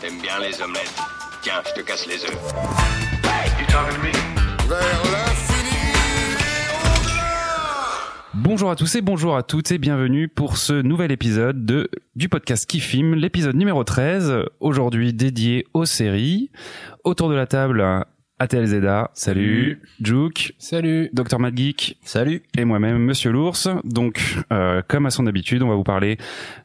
T'aimes 0.00 0.20
bien 0.22 0.38
les 0.40 0.62
omelettes. 0.62 0.94
Tiens, 1.42 1.62
je 1.66 1.80
te 1.80 1.86
casse 1.86 2.06
les 2.06 2.24
œufs. 2.24 2.38
Bonjour 8.34 8.70
à 8.70 8.76
tous 8.76 8.94
et 8.94 9.02
bonjour 9.02 9.36
à 9.36 9.42
toutes 9.42 9.72
et 9.72 9.78
bienvenue 9.78 10.28
pour 10.28 10.56
ce 10.56 10.72
nouvel 10.72 11.12
épisode 11.12 11.66
de 11.66 11.90
du 12.14 12.28
podcast 12.28 12.64
qui 12.64 12.80
filme, 12.80 13.14
l'épisode 13.14 13.56
numéro 13.56 13.84
13, 13.84 14.44
aujourd'hui 14.60 15.12
dédié 15.12 15.66
aux 15.74 15.84
séries. 15.84 16.50
Autour 17.04 17.28
de 17.28 17.34
la 17.34 17.46
table, 17.46 18.06
Atel 18.38 18.66
Zeda, 18.66 19.10
salut, 19.14 19.80
Juke, 20.02 20.54
Salut. 20.58 21.08
Dr 21.14 21.38
Madgeek, 21.38 21.96
Salut. 22.02 22.42
et 22.58 22.66
moi-même, 22.66 22.98
Monsieur 22.98 23.32
l'Ours. 23.32 23.66
Donc, 23.84 24.36
euh, 24.52 24.82
comme 24.86 25.06
à 25.06 25.10
son 25.10 25.26
habitude, 25.26 25.62
on 25.62 25.68
va 25.68 25.74
vous 25.74 25.84
parler 25.84 26.18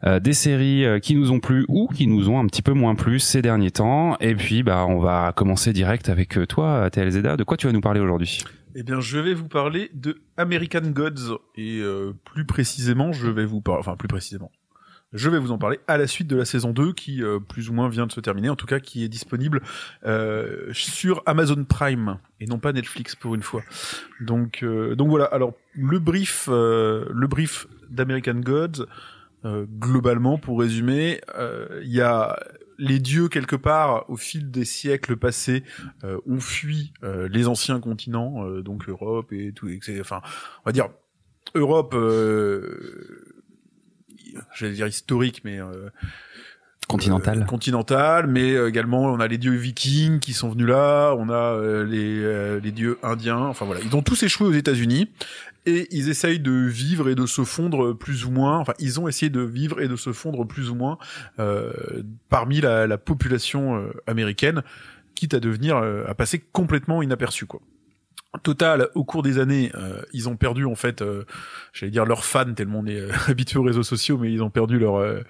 euh, 0.04 0.20
des 0.20 0.34
séries 0.34 0.84
euh, 0.84 1.00
qui 1.00 1.16
nous 1.16 1.32
ont 1.32 1.40
plu 1.40 1.64
ou 1.70 1.88
qui 1.88 2.08
nous 2.08 2.28
ont 2.30 2.40
un 2.40 2.48
petit 2.48 2.62
peu 2.62 2.74
moins 2.74 2.96
plu 2.96 3.20
ces 3.20 3.42
derniers 3.42 3.72
temps. 3.72 4.18
Et 4.20 4.36
puis, 4.36 4.64
bah, 4.64 4.86
on 4.86 5.00
va 5.00 5.32
commencer 5.34 5.72
direct 5.72 6.10
avec 6.10 6.38
euh, 6.38 6.46
toi, 6.46 6.84
Atel 6.84 7.10
Zeda. 7.10 7.38
De 7.38 7.46
quoi 7.46 7.56
tu 7.56 7.68
vas 7.68 7.74
nous 7.74 7.80
parler 7.82 8.02
aujourd'hui? 8.02 8.44
Eh 8.76 8.84
bien, 8.84 9.00
je 9.00 9.20
vais 9.20 9.34
vous 9.34 9.48
parler 9.48 9.92
de 9.94 10.22
American 10.36 10.82
Gods 10.92 11.40
et 11.56 11.80
euh, 11.80 12.12
plus 12.26 12.46
précisément, 12.46 13.14
je 13.14 13.30
vais 13.30 13.46
vous 13.46 13.62
parler, 13.62 13.80
enfin 13.80 13.96
plus 13.96 14.08
précisément, 14.10 14.52
je 15.14 15.30
vais 15.30 15.40
vous 15.40 15.52
en 15.52 15.58
parler 15.58 15.80
à 15.88 15.98
la 15.98 16.08
suite 16.08 16.28
de 16.28 16.38
la 16.38 16.46
saison 16.46 16.72
2 16.72 16.94
qui 16.94 17.22
euh, 17.24 17.40
plus 17.40 17.70
ou 17.70 17.74
moins 17.74 17.90
vient 17.90 18.08
de 18.08 18.12
se 18.12 18.20
terminer, 18.22 18.50
en 18.50 18.56
tout 18.56 18.66
cas 18.66 18.80
qui 18.80 19.04
est 19.04 19.10
disponible 19.10 19.62
euh, 20.06 20.72
sur 20.72 21.22
Amazon 21.26 21.64
Prime 21.66 22.18
et 22.40 22.46
non 22.46 22.60
pas 22.60 22.72
Netflix 22.74 23.16
pour 23.16 23.36
une 23.36 23.44
fois. 23.44 23.62
Donc 24.22 24.64
euh, 24.64 24.96
donc 24.96 25.10
voilà. 25.10 25.26
Alors 25.26 25.54
le 25.74 26.00
brief 26.00 26.48
euh, 26.50 27.06
le 27.12 27.28
brief 27.28 27.68
d'American 27.90 28.36
Gods 28.40 28.86
euh, 29.44 29.66
globalement 29.80 30.38
pour 30.38 30.60
résumer, 30.60 31.20
euh, 31.38 31.82
il 31.84 31.92
y 31.92 32.02
a 32.02 32.40
les 32.78 33.00
dieux 33.00 33.28
quelque 33.28 33.56
part 33.56 34.10
au 34.10 34.16
fil 34.18 34.50
des 34.50 34.66
siècles 34.66 35.16
passés 35.18 35.64
ont 36.26 36.40
fui 36.40 36.94
les 37.04 37.48
anciens 37.48 37.80
continents, 37.80 38.44
donc 38.62 38.90
Europe 38.90 39.32
et 39.34 39.52
tout, 39.54 39.68
et 39.70 39.78
que 39.78 39.86
c'est- 39.86 40.00
enfin, 40.02 40.22
on 40.64 40.70
va 40.70 40.72
dire 40.72 40.90
Europe, 41.54 41.94
j'allais 44.56 44.74
dire 44.74 44.88
historique, 44.88 45.42
mais 45.44 45.60
euh, 45.60 45.90
Continental. 46.88 47.42
euh, 47.42 47.46
continentale, 47.46 48.28
mais 48.28 48.54
euh, 48.54 48.68
également 48.68 49.04
on 49.04 49.20
a 49.20 49.28
les 49.28 49.38
dieux 49.38 49.54
vikings 49.54 50.20
qui 50.20 50.34
sont 50.34 50.50
venus 50.50 50.68
là, 50.68 51.14
on 51.18 51.30
a 51.30 51.34
euh, 51.56 51.86
les, 51.86 52.20
euh, 52.22 52.60
les 52.60 52.72
dieux 52.72 52.98
indiens, 53.02 53.38
enfin 53.38 53.66
voilà, 53.66 53.82
ils 53.82 53.96
ont 53.96 54.02
tous 54.02 54.22
échoué 54.24 54.48
aux 54.48 54.54
États-Unis 54.54 55.10
et 55.66 55.88
ils 55.92 56.10
essayent 56.10 56.40
de 56.40 56.52
vivre 56.52 57.08
et 57.08 57.16
de 57.16 57.26
se 57.26 57.44
fondre 57.44 57.94
plus 57.94 58.26
ou 58.26 58.32
moins, 58.32 58.58
enfin 58.58 58.74
ils 58.80 59.00
ont 59.00 59.08
essayé 59.08 59.30
de 59.30 59.42
vivre 59.42 59.80
et 59.80 59.88
de 59.88 59.96
se 59.96 60.12
fondre 60.12 60.46
plus 60.46 60.70
ou 60.70 60.76
moins 60.76 60.98
euh, 61.40 61.72
parmi 62.30 62.60
la, 62.60 62.88
la 62.88 62.98
population 62.98 63.88
américaine, 64.08 64.64
quitte 65.16 65.34
à 65.34 65.40
devenir 65.40 65.78
à 65.78 66.14
passer 66.16 66.44
complètement 66.52 67.02
inaperçu 67.02 67.46
quoi. 67.46 67.62
Total, 68.44 68.88
au 68.96 69.04
cours 69.04 69.24
des 69.24 69.40
années, 69.40 69.72
euh, 69.76 70.02
ils 70.14 70.30
ont 70.30 70.38
perdu 70.38 70.64
en 70.66 70.76
fait, 70.76 71.02
euh, 71.02 71.26
j'allais 71.74 71.92
dire 71.92 72.06
leurs 72.06 72.24
fans 72.24 72.54
tellement 72.54 72.80
on 72.80 72.86
est 72.86 72.98
euh, 73.00 73.12
habitué 73.28 73.60
aux 73.60 73.64
réseaux 73.64 73.84
sociaux, 73.84 74.18
mais 74.18 74.32
ils 74.32 74.42
ont 74.42 74.50
perdu 74.50 74.80
leur 74.80 74.96
euh, 74.96 75.22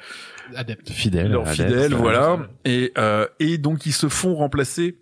Adepte. 0.55 0.91
Fidèle. 0.91 1.31
leurs 1.31 1.47
fidèles, 1.49 1.95
voilà. 1.95 2.47
Et, 2.63 2.91
euh, 2.99 3.25
et 3.39 3.57
donc 3.57 3.87
ils 3.87 3.93
se 3.93 4.07
font 4.07 4.35
remplacer 4.35 4.99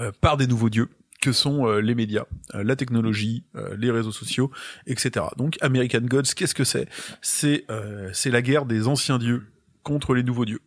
euh, 0.00 0.12
par 0.20 0.38
des 0.38 0.46
nouveaux 0.46 0.70
dieux 0.70 0.88
que 1.20 1.32
sont 1.32 1.66
euh, 1.66 1.80
les 1.80 1.94
médias, 1.94 2.24
euh, 2.54 2.64
la 2.64 2.74
technologie, 2.74 3.44
euh, 3.54 3.76
les 3.78 3.90
réseaux 3.90 4.12
sociaux, 4.12 4.50
etc. 4.86 5.26
Donc 5.36 5.58
American 5.60 6.00
Gods, 6.00 6.32
qu'est-ce 6.34 6.54
que 6.54 6.64
c'est? 6.64 6.88
C'est 7.20 7.64
euh, 7.70 8.08
c'est 8.14 8.30
la 8.30 8.40
guerre 8.40 8.64
des 8.64 8.88
anciens 8.88 9.18
dieux 9.18 9.46
contre 9.82 10.14
les 10.14 10.22
nouveaux 10.22 10.46
dieux. 10.46 10.60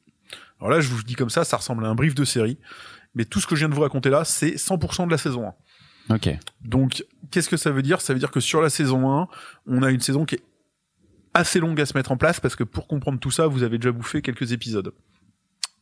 Alors 0.59 0.69
là, 0.69 0.81
je 0.81 0.89
vous 0.89 1.01
dis 1.01 1.15
comme 1.15 1.29
ça, 1.31 1.43
ça 1.45 1.57
ressemble 1.57 1.83
à 1.85 1.89
un 1.89 1.95
brief 1.95 2.13
de 2.13 2.25
série, 2.25 2.59
mais 3.15 3.25
tout 3.25 3.39
ce 3.39 3.47
que 3.47 3.55
je 3.55 3.61
viens 3.61 3.69
de 3.69 3.73
vous 3.75 3.81
raconter 3.81 4.09
là, 4.09 4.23
c'est 4.23 4.51
100% 4.51 5.07
de 5.07 5.11
la 5.11 5.17
saison 5.17 5.47
1. 5.47 5.53
Ok. 6.09 6.29
Donc, 6.61 7.03
qu'est-ce 7.31 7.49
que 7.49 7.57
ça 7.57 7.71
veut 7.71 7.81
dire? 7.81 8.01
Ça 8.01 8.13
veut 8.13 8.19
dire 8.19 8.31
que 8.31 8.39
sur 8.39 8.61
la 8.61 8.69
saison 8.69 9.11
1, 9.21 9.27
on 9.67 9.83
a 9.83 9.91
une 9.91 9.99
saison 9.99 10.25
qui 10.25 10.35
est 10.35 10.43
assez 11.33 11.59
longue 11.59 11.79
à 11.79 11.85
se 11.85 11.95
mettre 11.95 12.11
en 12.11 12.17
place 12.17 12.39
parce 12.39 12.55
que 12.55 12.63
pour 12.63 12.87
comprendre 12.87 13.19
tout 13.19 13.31
ça, 13.31 13.47
vous 13.47 13.63
avez 13.63 13.77
déjà 13.77 13.91
bouffé 13.91 14.21
quelques 14.21 14.51
épisodes. 14.51 14.91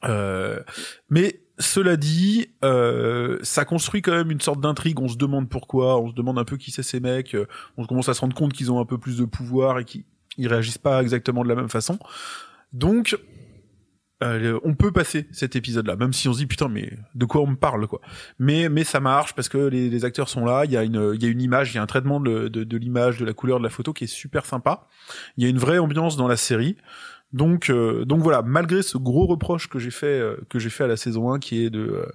Euh, 0.04 0.60
mais 1.10 1.42
cela 1.60 1.96
dit, 1.98 2.50
euh, 2.64 3.40
ça 3.42 3.66
construit 3.66 4.02
quand 4.02 4.12
même 4.12 4.32
une 4.32 4.42
sorte 4.42 4.60
d'intrigue. 4.62 5.00
On 5.00 5.08
se 5.08 5.18
demande 5.18 5.50
pourquoi, 5.50 6.00
on 6.00 6.10
se 6.10 6.14
demande 6.14 6.38
un 6.38 6.46
peu 6.46 6.58
qui 6.58 6.72
c'est 6.72 6.84
ces 6.84 7.00
mecs. 7.00 7.34
euh, 7.34 7.48
On 7.78 7.86
commence 7.86 8.10
à 8.10 8.14
se 8.14 8.22
rendre 8.22 8.36
compte 8.36 8.54
qu'ils 8.54 8.72
ont 8.72 8.80
un 8.80 8.86
peu 8.86 8.98
plus 8.98 9.18
de 9.18 9.26
pouvoir 9.26 9.80
et 9.80 9.86
qu'ils 9.86 10.04
ils 10.38 10.48
réagissent 10.48 10.78
pas 10.78 11.02
exactement 11.02 11.44
de 11.44 11.50
la 11.50 11.56
même 11.56 11.70
façon. 11.70 11.98
Donc, 12.74 13.18
euh, 14.24 14.60
on 14.64 14.74
peut 14.74 14.92
passer 14.92 15.28
cet 15.32 15.56
épisode-là, 15.56 15.96
même 15.96 16.14
si 16.14 16.28
on 16.28 16.34
se 16.34 16.40
dit 16.40 16.48
putain 16.48 16.70
mais 16.70 16.92
de 17.14 17.26
quoi 17.26 17.42
on 17.42 17.48
me 17.48 17.56
parle 17.56 17.88
quoi. 17.88 18.02
Mais 18.40 18.68
mais 18.68 18.84
ça 18.84 19.00
marche 19.00 19.34
parce 19.34 19.48
que 19.48 19.58
les, 19.58 20.06
acteurs 20.06 20.28
sont 20.28 20.46
là, 20.46 20.66
il 20.66 20.72
y 20.72 20.78
a 20.78 20.84
une 20.84 21.12
il 21.14 21.22
y 21.22 21.26
a 21.28 21.30
une 21.30 21.42
image, 21.42 21.72
il 21.72 21.76
y 21.76 21.78
a 21.78 21.84
un 21.84 21.88
traitement 21.88 22.20
de, 22.20 22.48
de, 22.48 22.64
de 22.64 22.78
l'image, 22.78 23.20
de 23.20 23.26
la 23.26 23.34
couleur 23.34 23.60
de 23.60 23.64
la 23.64 23.70
photo 23.70 23.94
qui 23.94 24.06
est 24.06 24.08
super 24.08 24.46
sympa. 24.46 24.88
Il 25.38 25.44
y 25.44 25.48
a 25.48 25.50
une 25.50 25.60
vraie 25.60 25.78
ambiance 25.78 26.18
dans 26.18 26.28
la 26.28 26.38
série. 26.38 26.78
Donc 27.34 27.70
euh, 27.70 28.06
donc 28.06 28.22
voilà, 28.22 28.42
malgré 28.42 28.82
ce 28.82 28.98
gros 28.98 29.26
reproche 29.26 29.68
que 29.68 29.80
j'ai 29.80 29.92
fait 29.92 30.08
euh, 30.08 30.38
que 30.50 30.60
j'ai 30.60 30.70
fait 30.70 30.86
à 30.86 30.88
la 30.88 30.98
saison 30.98 31.32
1 31.34 31.40
qui 31.40 31.64
est 31.64 31.70
de 31.70 31.80
euh, 31.80 32.06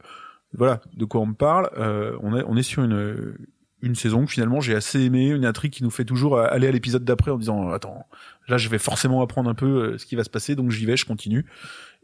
voilà 0.55 0.81
de 0.97 1.05
quoi 1.05 1.21
on 1.21 1.27
me 1.27 1.35
parle, 1.35 1.71
euh, 1.77 2.17
on 2.23 2.37
est 2.37 2.43
on 2.47 2.57
est 2.57 2.63
sur 2.63 2.83
une 2.83 3.37
une 3.83 3.95
saison 3.95 4.25
que 4.25 4.31
finalement 4.31 4.61
j'ai 4.61 4.75
assez 4.75 5.01
aimé, 5.01 5.29
une 5.29 5.45
intrigue 5.45 5.73
qui 5.73 5.83
nous 5.83 5.91
fait 5.91 6.05
toujours 6.05 6.39
aller 6.39 6.69
à 6.69 6.71
l'épisode 6.71 7.05
d'après 7.05 7.31
en 7.31 7.37
disant 7.37 7.71
attends 7.73 8.07
là 8.49 8.57
je 8.57 8.69
vais 8.71 8.79
forcément 8.79 9.23
apprendre 9.23 9.51
un 9.51 9.55
peu 9.55 9.99
ce 9.99 10.07
qui 10.07 10.17
va 10.17 10.25
se 10.25 10.31
passer 10.31 10.55
donc 10.55 10.71
j'y 10.71 10.87
vais, 10.87 10.97
je 10.97 11.05
continue. 11.05 11.45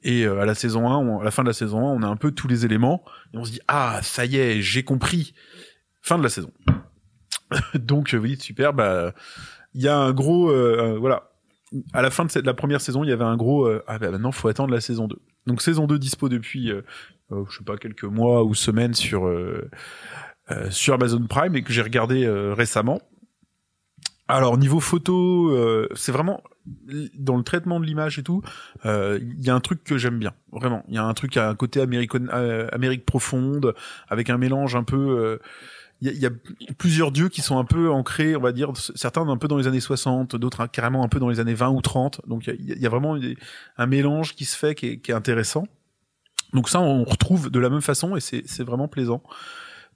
Et 0.02 0.24
euh, 0.24 0.40
à 0.40 0.46
la 0.46 0.54
saison 0.54 0.88
1, 0.88 0.96
on- 0.96 1.20
à 1.20 1.24
la 1.24 1.30
fin 1.30 1.42
de 1.42 1.48
la 1.48 1.52
saison 1.54 1.78
1, 1.80 1.92
on 1.92 2.02
a 2.02 2.06
un 2.06 2.16
peu 2.16 2.30
tous 2.30 2.46
les 2.48 2.64
éléments 2.64 3.04
et 3.34 3.38
on 3.38 3.44
se 3.44 3.50
dit 3.52 3.60
ah 3.68 4.00
ça 4.02 4.24
y 4.24 4.36
est, 4.36 4.62
j'ai 4.62 4.84
compris. 4.84 5.34
Fin 6.02 6.18
de 6.18 6.22
la 6.22 6.28
saison. 6.28 6.52
Donc 7.74 8.14
euh, 8.14 8.18
oui, 8.18 8.36
super. 8.38 8.72
Bah 8.72 9.12
il 9.74 9.82
y 9.82 9.88
a 9.88 9.96
un 9.96 10.12
gros 10.12 10.50
euh, 10.50 10.96
voilà. 10.98 11.30
À 11.92 12.00
la 12.00 12.10
fin 12.10 12.24
de 12.24 12.30
cette, 12.30 12.46
la 12.46 12.54
première 12.54 12.80
saison, 12.80 13.04
il 13.04 13.10
y 13.10 13.12
avait 13.12 13.24
un 13.24 13.36
gros 13.36 13.66
euh, 13.66 13.82
ah 13.86 13.98
bah 13.98 14.10
maintenant 14.10 14.32
faut 14.32 14.48
attendre 14.48 14.72
la 14.72 14.80
saison 14.80 15.06
2. 15.08 15.16
Donc 15.46 15.60
saison 15.62 15.86
2 15.86 15.98
dispo 15.98 16.28
depuis 16.28 16.70
euh, 16.70 16.82
euh, 17.32 17.44
je 17.50 17.58
sais 17.58 17.64
pas 17.64 17.76
quelques 17.76 18.04
mois 18.04 18.44
ou 18.44 18.54
semaines 18.54 18.94
sur 18.94 19.30
sur 20.70 20.94
Amazon 20.94 21.26
Prime 21.26 21.54
et 21.56 21.62
que 21.62 21.72
j'ai 21.72 21.82
regardé 21.82 22.26
récemment. 22.28 23.00
Alors 24.28 24.56
niveau 24.58 24.80
photo, 24.80 25.86
c'est 25.94 26.12
vraiment 26.12 26.42
dans 27.14 27.36
le 27.36 27.42
traitement 27.42 27.80
de 27.80 27.84
l'image 27.84 28.18
et 28.18 28.22
tout, 28.22 28.42
euh, 28.86 29.18
il 29.20 29.44
y 29.44 29.50
a 29.50 29.54
un 29.54 29.60
truc 29.60 29.84
que 29.84 29.98
j'aime 29.98 30.18
bien, 30.18 30.32
vraiment. 30.52 30.84
Il 30.88 30.94
y 30.94 30.98
a 30.98 31.04
un 31.04 31.14
truc 31.14 31.36
à 31.36 31.48
un 31.48 31.54
côté 31.54 31.80
Amérique, 31.80 32.14
euh, 32.14 32.68
Amérique 32.72 33.04
profonde, 33.04 33.74
avec 34.08 34.30
un 34.30 34.38
mélange 34.38 34.76
un 34.76 34.84
peu. 34.84 34.96
euh, 34.96 35.38
Il 36.00 36.12
y, 36.12 36.18
y 36.18 36.26
a 36.26 36.30
plusieurs 36.78 37.12
dieux 37.12 37.28
qui 37.28 37.42
sont 37.42 37.58
un 37.58 37.64
peu 37.64 37.90
ancrés, 37.90 38.36
on 38.36 38.40
va 38.40 38.52
dire, 38.52 38.72
certains 38.94 39.28
un 39.28 39.36
peu 39.36 39.48
dans 39.48 39.56
les 39.56 39.66
années 39.66 39.80
60, 39.80 40.36
d'autres 40.36 40.66
carrément 40.66 41.04
un 41.04 41.08
peu 41.08 41.18
dans 41.18 41.28
les 41.28 41.40
années 41.40 41.54
20 41.54 41.70
ou 41.70 41.80
30. 41.80 42.20
Donc 42.26 42.46
il 42.46 42.78
y 42.80 42.86
a, 42.86 42.88
vraiment 42.88 43.18
un 43.76 43.86
mélange 43.86 44.34
qui 44.34 44.44
se 44.44 44.56
fait 44.56 44.74
qui 44.74 44.86
est, 44.86 44.98
qui 44.98 45.10
est 45.10 45.14
intéressant. 45.14 45.66
Donc 46.52 46.68
ça, 46.68 46.80
on 46.80 47.04
retrouve 47.04 47.50
de 47.50 47.58
la 47.58 47.68
même 47.68 47.82
façon 47.82 48.16
et 48.16 48.20
c'est 48.20 48.62
vraiment 48.62 48.88
plaisant. 48.88 49.22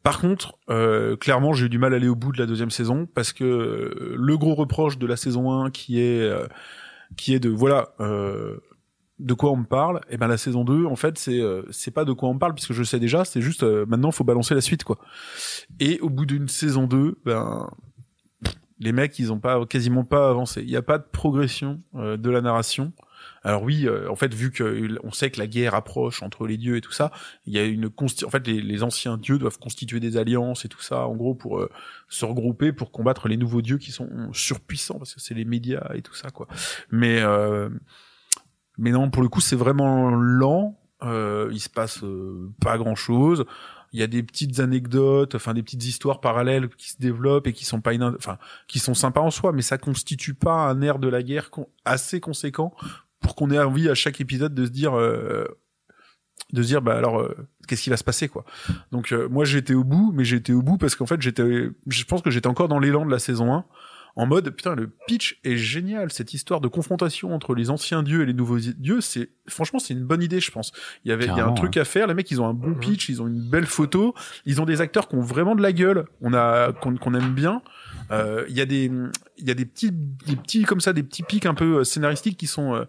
Par 0.02 0.20
contre, 0.20 0.58
euh, 0.68 1.16
clairement, 1.16 1.52
j'ai 1.52 1.66
eu 1.66 1.68
du 1.68 1.78
mal 1.78 1.92
à 1.92 1.96
aller 1.96 2.08
au 2.08 2.16
bout 2.16 2.32
de 2.32 2.38
la 2.38 2.46
deuxième 2.46 2.70
saison 2.70 3.06
parce 3.06 3.32
que 3.32 3.44
euh, 3.44 4.16
le 4.18 4.36
gros 4.36 4.54
reproche 4.54 4.98
de 4.98 5.06
la 5.06 5.16
saison 5.16 5.52
1 5.52 5.70
qui 5.70 6.00
est 6.00 6.20
euh, 6.20 6.46
qui 7.16 7.34
est 7.34 7.38
de 7.38 7.48
voilà 7.48 7.94
de 9.18 9.34
quoi 9.34 9.52
on 9.52 9.56
me 9.56 9.66
parle, 9.66 10.00
et 10.10 10.16
ben 10.16 10.26
la 10.26 10.36
saison 10.36 10.64
2 10.64 10.86
en 10.86 10.96
fait 10.96 11.16
c'est 11.16 11.40
c'est 11.70 11.92
pas 11.92 12.04
de 12.04 12.12
quoi 12.12 12.28
on 12.28 12.34
me 12.34 12.38
parle 12.40 12.54
puisque 12.54 12.72
je 12.72 12.82
sais 12.82 12.98
déjà, 12.98 13.24
c'est 13.24 13.40
juste 13.40 13.62
maintenant 13.62 14.10
faut 14.10 14.24
balancer 14.24 14.54
la 14.54 14.60
suite 14.60 14.82
quoi. 14.82 14.98
Et 15.78 16.00
au 16.00 16.10
bout 16.10 16.26
d'une 16.26 16.48
saison 16.48 16.88
2, 16.88 17.20
ben 17.24 17.70
les 18.80 18.90
mecs 18.90 19.16
ils 19.20 19.32
ont 19.32 19.38
pas 19.38 19.64
quasiment 19.66 20.04
pas 20.04 20.28
avancé. 20.28 20.62
Il 20.62 20.70
y 20.70 20.76
a 20.76 20.82
pas 20.82 20.98
de 20.98 21.04
progression 21.04 21.80
de 21.94 22.30
la 22.30 22.40
narration. 22.40 22.92
Alors 23.44 23.62
oui, 23.62 23.86
euh, 23.86 24.10
en 24.10 24.16
fait, 24.16 24.32
vu 24.34 24.50
que 24.50 24.98
on 25.02 25.12
sait 25.12 25.30
que 25.30 25.38
la 25.38 25.46
guerre 25.46 25.74
approche 25.74 26.22
entre 26.22 26.46
les 26.46 26.56
dieux 26.56 26.76
et 26.76 26.80
tout 26.80 26.92
ça, 26.92 27.10
il 27.46 27.52
y 27.52 27.58
a 27.58 27.64
une 27.64 27.86
en 27.86 28.30
fait 28.30 28.46
les, 28.46 28.60
les 28.60 28.82
anciens 28.82 29.16
dieux 29.16 29.38
doivent 29.38 29.58
constituer 29.58 30.00
des 30.00 30.16
alliances 30.16 30.64
et 30.64 30.68
tout 30.68 30.82
ça, 30.82 31.06
en 31.06 31.14
gros 31.16 31.34
pour 31.34 31.58
euh, 31.58 31.70
se 32.08 32.24
regrouper 32.24 32.72
pour 32.72 32.92
combattre 32.92 33.28
les 33.28 33.36
nouveaux 33.36 33.62
dieux 33.62 33.78
qui 33.78 33.90
sont 33.90 34.08
surpuissants 34.32 34.98
parce 34.98 35.14
que 35.14 35.20
c'est 35.20 35.34
les 35.34 35.44
médias 35.44 35.90
et 35.94 36.02
tout 36.02 36.14
ça 36.14 36.30
quoi. 36.30 36.46
Mais 36.90 37.20
euh, 37.22 37.68
mais 38.78 38.90
non, 38.90 39.10
pour 39.10 39.22
le 39.22 39.28
coup, 39.28 39.40
c'est 39.40 39.56
vraiment 39.56 40.10
lent. 40.10 40.78
Euh, 41.02 41.48
il 41.52 41.60
se 41.60 41.68
passe 41.68 42.02
euh, 42.04 42.50
pas 42.60 42.78
grand 42.78 42.94
chose. 42.94 43.44
Il 43.92 44.00
y 44.00 44.02
a 44.02 44.06
des 44.06 44.22
petites 44.22 44.60
anecdotes, 44.60 45.34
enfin 45.34 45.52
des 45.52 45.62
petites 45.62 45.84
histoires 45.84 46.20
parallèles 46.20 46.68
qui 46.70 46.90
se 46.90 46.98
développent 46.98 47.46
et 47.46 47.52
qui 47.52 47.66
sont 47.66 47.82
pas 47.82 47.92
enfin 48.16 48.38
qui 48.66 48.78
sont 48.78 48.94
sympas 48.94 49.20
en 49.20 49.30
soi, 49.30 49.52
mais 49.52 49.60
ça 49.60 49.76
constitue 49.76 50.32
pas 50.32 50.54
un 50.54 50.80
air 50.80 50.98
de 50.98 51.08
la 51.08 51.22
guerre 51.22 51.50
assez 51.84 52.18
conséquent 52.18 52.74
pour 53.32 53.36
qu'on 53.36 53.50
ait 53.50 53.58
envie 53.58 53.88
à 53.88 53.94
chaque 53.94 54.20
épisode 54.20 54.52
de 54.52 54.66
se 54.66 54.70
dire 54.70 54.94
euh, 54.94 55.46
de 56.52 56.62
se 56.62 56.66
dire 56.66 56.82
bah 56.82 56.98
alors 56.98 57.18
euh, 57.18 57.34
qu'est-ce 57.66 57.82
qui 57.82 57.88
va 57.88 57.96
se 57.96 58.04
passer 58.04 58.28
quoi. 58.28 58.44
Donc 58.90 59.10
euh, 59.10 59.26
moi 59.30 59.46
j'étais 59.46 59.72
au 59.72 59.84
bout, 59.84 60.12
mais 60.14 60.22
j'étais 60.22 60.52
au 60.52 60.60
bout 60.60 60.76
parce 60.76 60.96
qu'en 60.96 61.06
fait 61.06 61.22
j'étais 61.22 61.70
je 61.86 62.04
pense 62.04 62.20
que 62.20 62.30
j'étais 62.30 62.48
encore 62.48 62.68
dans 62.68 62.78
l'élan 62.78 63.06
de 63.06 63.10
la 63.10 63.18
saison 63.18 63.54
1 63.54 63.64
en 64.16 64.26
mode 64.26 64.50
putain 64.50 64.74
le 64.74 64.90
pitch 65.06 65.40
est 65.44 65.56
génial 65.56 66.12
cette 66.12 66.34
histoire 66.34 66.60
de 66.60 66.68
confrontation 66.68 67.34
entre 67.34 67.54
les 67.54 67.70
anciens 67.70 68.02
dieux 68.02 68.20
et 68.20 68.26
les 68.26 68.34
nouveaux 68.34 68.58
dieux 68.58 69.00
c'est 69.00 69.30
franchement 69.48 69.78
c'est 69.78 69.94
une 69.94 70.04
bonne 70.04 70.22
idée 70.22 70.40
je 70.40 70.50
pense. 70.50 70.72
Il 71.06 71.08
y 71.08 71.12
avait 71.12 71.24
il 71.24 71.34
y 71.34 71.40
a 71.40 71.46
un 71.46 71.52
truc 71.52 71.78
à 71.78 71.86
faire 71.86 72.06
les 72.08 72.12
mecs 72.12 72.30
ils 72.30 72.42
ont 72.42 72.46
un 72.46 72.52
bon 72.52 72.74
pitch 72.74 73.08
ils 73.08 73.22
ont 73.22 73.28
une 73.28 73.48
belle 73.48 73.64
photo 73.64 74.14
ils 74.44 74.60
ont 74.60 74.66
des 74.66 74.82
acteurs 74.82 75.08
qui 75.08 75.14
ont 75.14 75.22
vraiment 75.22 75.54
de 75.54 75.62
la 75.62 75.72
gueule 75.72 76.04
on 76.20 76.34
a 76.34 76.72
qu'on 76.74 77.14
aime 77.14 77.32
bien. 77.32 77.62
Euh, 78.10 78.44
il 78.48 78.56
y 78.56 78.60
a 78.60 78.66
des 78.66 78.90
il 79.38 79.48
y 79.48 79.50
a 79.50 79.54
des 79.54 79.64
petits 79.64 79.90
des 79.90 80.36
petits 80.36 80.64
comme 80.64 80.80
ça 80.80 80.92
des 80.92 81.02
petits 81.02 81.22
pics 81.22 81.46
un 81.46 81.54
peu 81.54 81.78
euh, 81.78 81.84
scénaristiques 81.84 82.36
qui 82.36 82.46
sont 82.46 82.74
euh, 82.74 82.84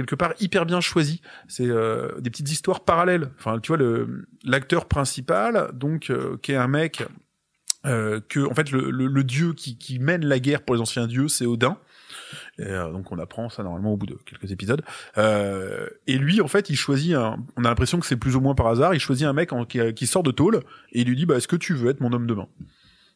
quelque 0.00 0.14
part 0.14 0.32
hyper 0.40 0.66
bien 0.66 0.80
choisis 0.80 1.20
c'est 1.48 1.68
euh, 1.68 2.20
des 2.20 2.30
petites 2.30 2.50
histoires 2.50 2.80
parallèles. 2.80 3.30
Enfin 3.38 3.58
tu 3.58 3.74
vois 3.74 4.06
l'acteur 4.44 4.86
principal 4.86 5.70
donc 5.74 6.10
euh, 6.10 6.36
qui 6.42 6.52
est 6.52 6.56
un 6.56 6.68
mec 6.68 7.02
euh, 7.86 8.20
que 8.28 8.40
en 8.40 8.54
fait 8.54 8.70
le, 8.70 9.24
dieu 9.24 9.52
qui, 9.52 9.98
mène 9.98 10.24
la 10.24 10.38
guerre 10.38 10.62
pour 10.62 10.74
les 10.74 10.80
anciens 10.80 11.06
dieux 11.06 11.28
c'est 11.28 11.46
Odin. 11.46 11.78
Donc 12.58 13.10
on 13.12 13.18
apprend 13.18 13.48
ça 13.48 13.62
normalement 13.62 13.94
au 13.94 13.96
bout 13.96 14.06
de 14.06 14.18
quelques 14.26 14.50
épisodes. 14.52 14.82
Et 15.16 16.18
lui 16.18 16.40
en 16.40 16.48
fait 16.48 16.70
il 16.70 16.76
choisit 16.76 17.14
un, 17.14 17.36
on 17.56 17.64
a 17.64 17.68
l'impression 17.68 18.00
que 18.00 18.06
c'est 18.06 18.16
plus 18.16 18.36
ou 18.36 18.40
moins 18.40 18.54
par 18.54 18.66
hasard 18.66 18.94
il 18.94 19.00
choisit 19.00 19.26
un 19.26 19.32
mec 19.32 19.50
qui, 19.68 20.06
sort 20.06 20.22
de 20.22 20.30
tôle 20.30 20.62
et 20.92 21.02
il 21.02 21.08
lui 21.08 21.16
dit 21.16 21.26
bah 21.26 21.36
est-ce 21.36 21.48
que 21.48 21.56
tu 21.56 21.74
veux 21.74 21.90
être 21.90 22.00
mon 22.00 22.12
homme 22.12 22.26
de 22.26 22.34
main? 22.34 22.48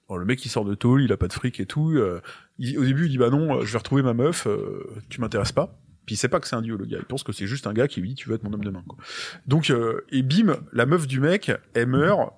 Bon, 0.09 0.17
le 0.17 0.27
mec 0.27 0.45
il 0.45 0.51
sort 0.51 0.67
de 0.67 0.75
tôle 0.75 1.03
il 1.03 1.13
a 1.13 1.17
pas 1.17 1.29
de 1.29 1.33
fric 1.33 1.61
et 1.61 1.67
tout 1.67 1.99
au 1.99 2.85
début 2.85 3.07
il 3.07 3.11
dit 3.11 3.19
bah 3.19 3.31
non 3.31 3.65
je 3.65 3.73
vais 3.73 3.79
retrouver 3.79 4.03
ma 4.03 4.15
meuf 4.15 4.47
tu 5.09 5.21
m'intéresses 5.21 5.53
pas 5.53 5.79
puis 6.07 6.15
il 6.15 6.19
sait 6.19 6.29
pas 6.29 6.41
que 6.41 6.47
c'est 6.49 6.57
un 6.57 6.63
dieu 6.63 6.77
le 6.77 6.85
gars 6.87 6.99
il 6.99 7.05
pense 7.05 7.23
que 7.23 7.33
c'est 7.33 7.47
juste 7.47 7.67
un 7.67 7.73
gars 7.73 7.89
qui 7.89 8.01
lui 8.01 8.11
dit 8.11 8.15
tu 8.15 8.29
veux 8.29 8.35
être 8.35 8.45
mon 8.45 8.53
homme 8.53 8.65
de 8.65 8.71
main 8.71 8.83
quoi. 8.87 8.99
donc 9.47 9.71
euh, 9.71 10.05
et 10.11 10.23
bim 10.23 10.57
la 10.73 10.87
meuf 10.87 11.07
du 11.07 11.21
mec 11.21 11.51
elle 11.75 11.87
meurt 11.89 12.33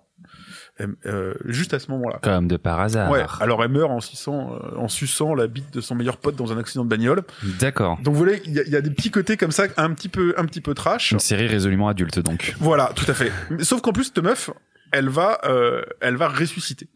elle- 0.79 0.95
euh, 1.07 1.35
juste 1.47 1.73
à 1.73 1.79
ce 1.79 1.91
moment-là 1.93 2.19
Comme 2.23 2.49
de 2.49 2.57
par 2.59 2.81
hasard. 2.81 3.11
Ouais, 3.11 3.25
alors 3.41 3.63
elle 3.65 3.71
meurt 3.71 3.91
en 3.91 4.01
suçant, 4.01 4.55
euh, 4.55 4.77
en 4.77 4.89
suçant 4.89 5.35
la 5.35 5.47
bite 5.47 5.73
de 5.73 5.81
son 5.81 5.95
meilleur 5.95 6.19
pote 6.19 6.37
dans 6.37 6.53
un 6.53 6.59
accident 6.59 6.85
de 6.85 6.91
bagnole. 6.91 7.23
D'accord. 7.59 7.99
Donc 8.03 8.15
vous 8.15 8.25
voyez, 8.25 8.43
il 8.45 8.53
y, 8.53 8.61
a- 8.61 8.63
il 8.65 8.69
y 8.71 8.77
a 8.77 8.81
des 8.83 8.91
petits 8.91 9.11
côtés 9.11 9.37
comme 9.39 9.53
ça, 9.53 9.65
un 9.79 9.95
petit 9.95 10.09
peu, 10.11 10.35
un 10.37 10.45
petit 10.45 10.61
peu 10.61 10.75
trash. 10.75 11.12
Une 11.12 11.19
série 11.19 11.47
résolument 11.47 11.89
adulte 11.89 12.19
donc. 12.19 12.55
Voilà, 12.59 12.93
tout 12.95 13.11
à 13.11 13.15
fait. 13.15 13.33
Sauf 13.62 13.81
qu'en 13.81 13.93
plus, 13.93 14.05
cette 14.05 14.19
meuf, 14.19 14.51
elle 14.93 15.09
va, 15.09 15.39
euh, 15.45 15.83
elle 16.01 16.17
va 16.17 16.29
ressusciter. 16.29 16.89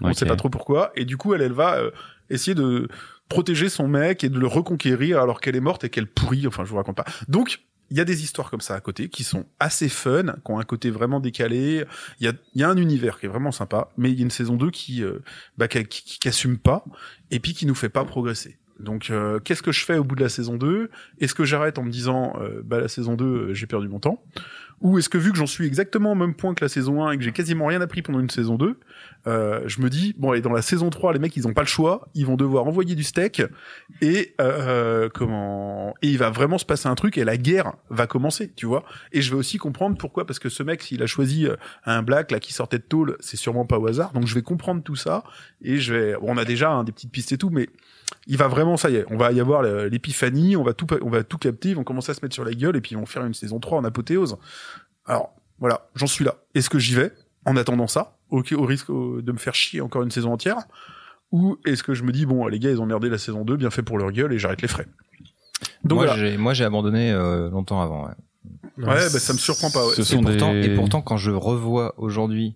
On 0.00 0.10
Ok. 0.10 0.14
sait 0.16 0.26
pas 0.26 0.36
trop 0.36 0.48
pourquoi. 0.50 0.92
Et 0.94 1.04
du 1.04 1.16
coup, 1.16 1.34
elle, 1.34 1.42
elle 1.42 1.52
va 1.52 1.76
euh, 1.78 1.90
essayer 2.30 2.54
de 2.54 2.86
protéger 3.28 3.68
son 3.68 3.88
mec 3.88 4.24
et 4.24 4.28
de 4.28 4.38
le 4.38 4.46
reconquérir 4.46 5.20
alors 5.20 5.40
qu'elle 5.40 5.56
est 5.56 5.60
morte 5.60 5.84
et 5.84 5.90
qu'elle 5.90 6.06
pourrit. 6.06 6.46
Enfin, 6.46 6.64
je 6.64 6.70
vous 6.70 6.76
raconte 6.76 6.96
pas. 6.96 7.04
Donc, 7.28 7.60
il 7.90 7.96
y 7.96 8.00
a 8.00 8.04
des 8.04 8.22
histoires 8.22 8.50
comme 8.50 8.60
ça 8.60 8.74
à 8.74 8.80
côté 8.80 9.08
qui 9.08 9.24
sont 9.24 9.46
assez 9.60 9.88
fun, 9.88 10.24
qui 10.44 10.50
ont 10.50 10.58
un 10.58 10.64
côté 10.64 10.90
vraiment 10.90 11.20
décalé. 11.20 11.84
Il 12.20 12.26
y 12.26 12.28
a, 12.28 12.32
y 12.54 12.62
a 12.62 12.68
un 12.68 12.76
univers 12.76 13.18
qui 13.18 13.26
est 13.26 13.28
vraiment 13.28 13.52
sympa, 13.52 13.88
mais 13.96 14.10
il 14.10 14.18
y 14.18 14.20
a 14.20 14.24
une 14.24 14.30
saison 14.30 14.56
2 14.56 14.70
qui, 14.70 15.02
euh, 15.02 15.20
bah, 15.56 15.68
qui, 15.68 15.84
qui, 15.84 16.18
qui 16.18 16.28
assume 16.28 16.58
pas 16.58 16.84
et 17.30 17.40
puis 17.40 17.54
qui 17.54 17.66
nous 17.66 17.74
fait 17.74 17.88
pas 17.88 18.04
progresser. 18.04 18.58
Donc, 18.78 19.10
euh, 19.10 19.40
qu'est-ce 19.40 19.62
que 19.62 19.72
je 19.72 19.84
fais 19.84 19.98
au 19.98 20.04
bout 20.04 20.14
de 20.14 20.22
la 20.22 20.28
saison 20.28 20.56
2 20.56 20.90
Est-ce 21.20 21.34
que 21.34 21.44
j'arrête 21.44 21.78
en 21.78 21.82
me 21.82 21.90
disant, 21.90 22.34
euh, 22.40 22.62
bah, 22.64 22.80
la 22.80 22.88
saison 22.88 23.14
2, 23.14 23.24
euh, 23.24 23.54
j'ai 23.54 23.66
perdu 23.66 23.88
mon 23.88 23.98
temps? 23.98 24.22
Ou 24.80 24.98
est-ce 24.98 25.08
que 25.08 25.18
vu 25.18 25.32
que 25.32 25.38
j'en 25.38 25.46
suis 25.46 25.66
exactement 25.66 26.12
au 26.12 26.14
même 26.14 26.34
point 26.34 26.54
que 26.54 26.64
la 26.64 26.68
saison 26.68 27.04
1 27.04 27.12
et 27.12 27.18
que 27.18 27.24
j'ai 27.24 27.32
quasiment 27.32 27.66
rien 27.66 27.80
appris 27.80 28.02
pendant 28.02 28.20
une 28.20 28.30
saison 28.30 28.56
2, 28.56 28.78
euh, 29.28 29.60
je 29.66 29.82
me 29.82 29.90
dis, 29.90 30.14
bon, 30.16 30.32
et 30.32 30.40
dans 30.40 30.52
la 30.52 30.62
saison 30.62 30.88
3, 30.88 31.12
les 31.12 31.18
mecs, 31.18 31.36
ils 31.36 31.46
ont 31.46 31.52
pas 31.52 31.60
le 31.60 31.68
choix, 31.68 32.08
ils 32.14 32.24
vont 32.24 32.36
devoir 32.36 32.66
envoyer 32.66 32.94
du 32.94 33.04
steak, 33.04 33.42
et 34.00 34.34
euh, 34.40 35.08
comment 35.12 35.94
et 36.00 36.08
il 36.08 36.18
va 36.18 36.30
vraiment 36.30 36.56
se 36.56 36.64
passer 36.64 36.88
un 36.88 36.94
truc, 36.94 37.18
et 37.18 37.24
la 37.24 37.36
guerre 37.36 37.74
va 37.90 38.06
commencer, 38.06 38.50
tu 38.56 38.64
vois. 38.64 38.84
Et 39.12 39.20
je 39.20 39.30
vais 39.30 39.36
aussi 39.36 39.58
comprendre 39.58 39.98
pourquoi, 39.98 40.26
parce 40.26 40.38
que 40.38 40.48
ce 40.48 40.62
mec, 40.62 40.82
s'il 40.82 41.02
a 41.02 41.06
choisi 41.06 41.46
euh, 41.46 41.56
un 41.84 42.02
black 42.02 42.30
là 42.30 42.40
qui 42.40 42.54
sortait 42.54 42.78
de 42.78 42.84
tôle, 42.84 43.16
c'est 43.20 43.36
sûrement 43.36 43.66
pas 43.66 43.78
au 43.78 43.86
hasard, 43.86 44.12
donc 44.12 44.26
je 44.26 44.34
vais 44.34 44.42
comprendre 44.42 44.82
tout 44.82 44.96
ça, 44.96 45.24
et 45.60 45.78
je 45.78 45.94
vais, 45.94 46.14
bon, 46.14 46.34
on 46.34 46.36
a 46.38 46.46
déjà 46.46 46.70
hein, 46.70 46.84
des 46.84 46.92
petites 46.92 47.12
pistes 47.12 47.32
et 47.32 47.38
tout, 47.38 47.50
mais 47.50 47.68
il 48.26 48.38
va 48.38 48.48
vraiment, 48.48 48.78
ça 48.78 48.88
y 48.88 48.96
est, 48.96 49.04
on 49.10 49.18
va 49.18 49.32
y 49.32 49.40
avoir 49.40 49.62
l'épiphanie, 49.62 50.56
on 50.56 50.62
va 50.62 50.72
tout, 50.72 50.86
on 51.02 51.10
va 51.10 51.22
tout 51.22 51.38
capter, 51.38 51.70
ils 51.70 51.76
vont 51.76 51.84
commencer 51.84 52.12
à 52.12 52.14
se 52.14 52.20
mettre 52.22 52.34
sur 52.34 52.44
la 52.44 52.52
gueule, 52.52 52.76
et 52.76 52.80
puis 52.80 52.92
ils 52.92 52.98
vont 52.98 53.06
faire 53.06 53.24
une 53.24 53.34
saison 53.34 53.60
3 53.60 53.78
en 53.78 53.84
apothéose. 53.84 54.38
Alors, 55.04 55.34
voilà, 55.58 55.88
j'en 55.94 56.06
suis 56.06 56.24
là. 56.24 56.36
Est-ce 56.54 56.70
que 56.70 56.78
j'y 56.78 56.94
vais 56.94 57.12
en 57.44 57.56
attendant 57.56 57.86
ça, 57.86 58.17
au, 58.30 58.42
au 58.54 58.62
risque 58.66 58.88
de 58.90 59.32
me 59.32 59.38
faire 59.38 59.54
chier 59.54 59.80
encore 59.80 60.02
une 60.02 60.10
saison 60.10 60.32
entière 60.32 60.56
Ou 61.32 61.56
est-ce 61.66 61.82
que 61.82 61.94
je 61.94 62.02
me 62.04 62.12
dis, 62.12 62.26
bon, 62.26 62.46
les 62.46 62.58
gars, 62.58 62.70
ils 62.70 62.80
ont 62.80 62.86
merdé 62.86 63.08
la 63.08 63.18
saison 63.18 63.44
2, 63.44 63.56
bien 63.56 63.70
fait 63.70 63.82
pour 63.82 63.98
leur 63.98 64.10
gueule, 64.12 64.32
et 64.32 64.38
j'arrête 64.38 64.62
les 64.62 64.68
frais 64.68 64.86
Donc 65.84 65.96
moi, 65.98 66.06
voilà. 66.06 66.20
j'ai, 66.20 66.36
moi, 66.36 66.54
j'ai 66.54 66.64
abandonné 66.64 67.12
euh, 67.12 67.50
longtemps 67.50 67.80
avant. 67.82 68.04
Ouais. 68.06 68.12
Ouais, 68.78 68.84
bah, 68.86 69.08
ça 69.18 69.32
me 69.32 69.38
surprend 69.38 69.70
pas. 69.70 69.86
Ouais. 69.86 69.94
Ce 69.94 70.02
Et 70.02 70.04
sont 70.04 70.20
pourtant, 70.22 70.52
des- 70.52 70.66
et 70.66 70.74
pourtant, 70.74 71.02
quand 71.02 71.16
je 71.16 71.30
revois 71.32 71.94
aujourd'hui 71.98 72.54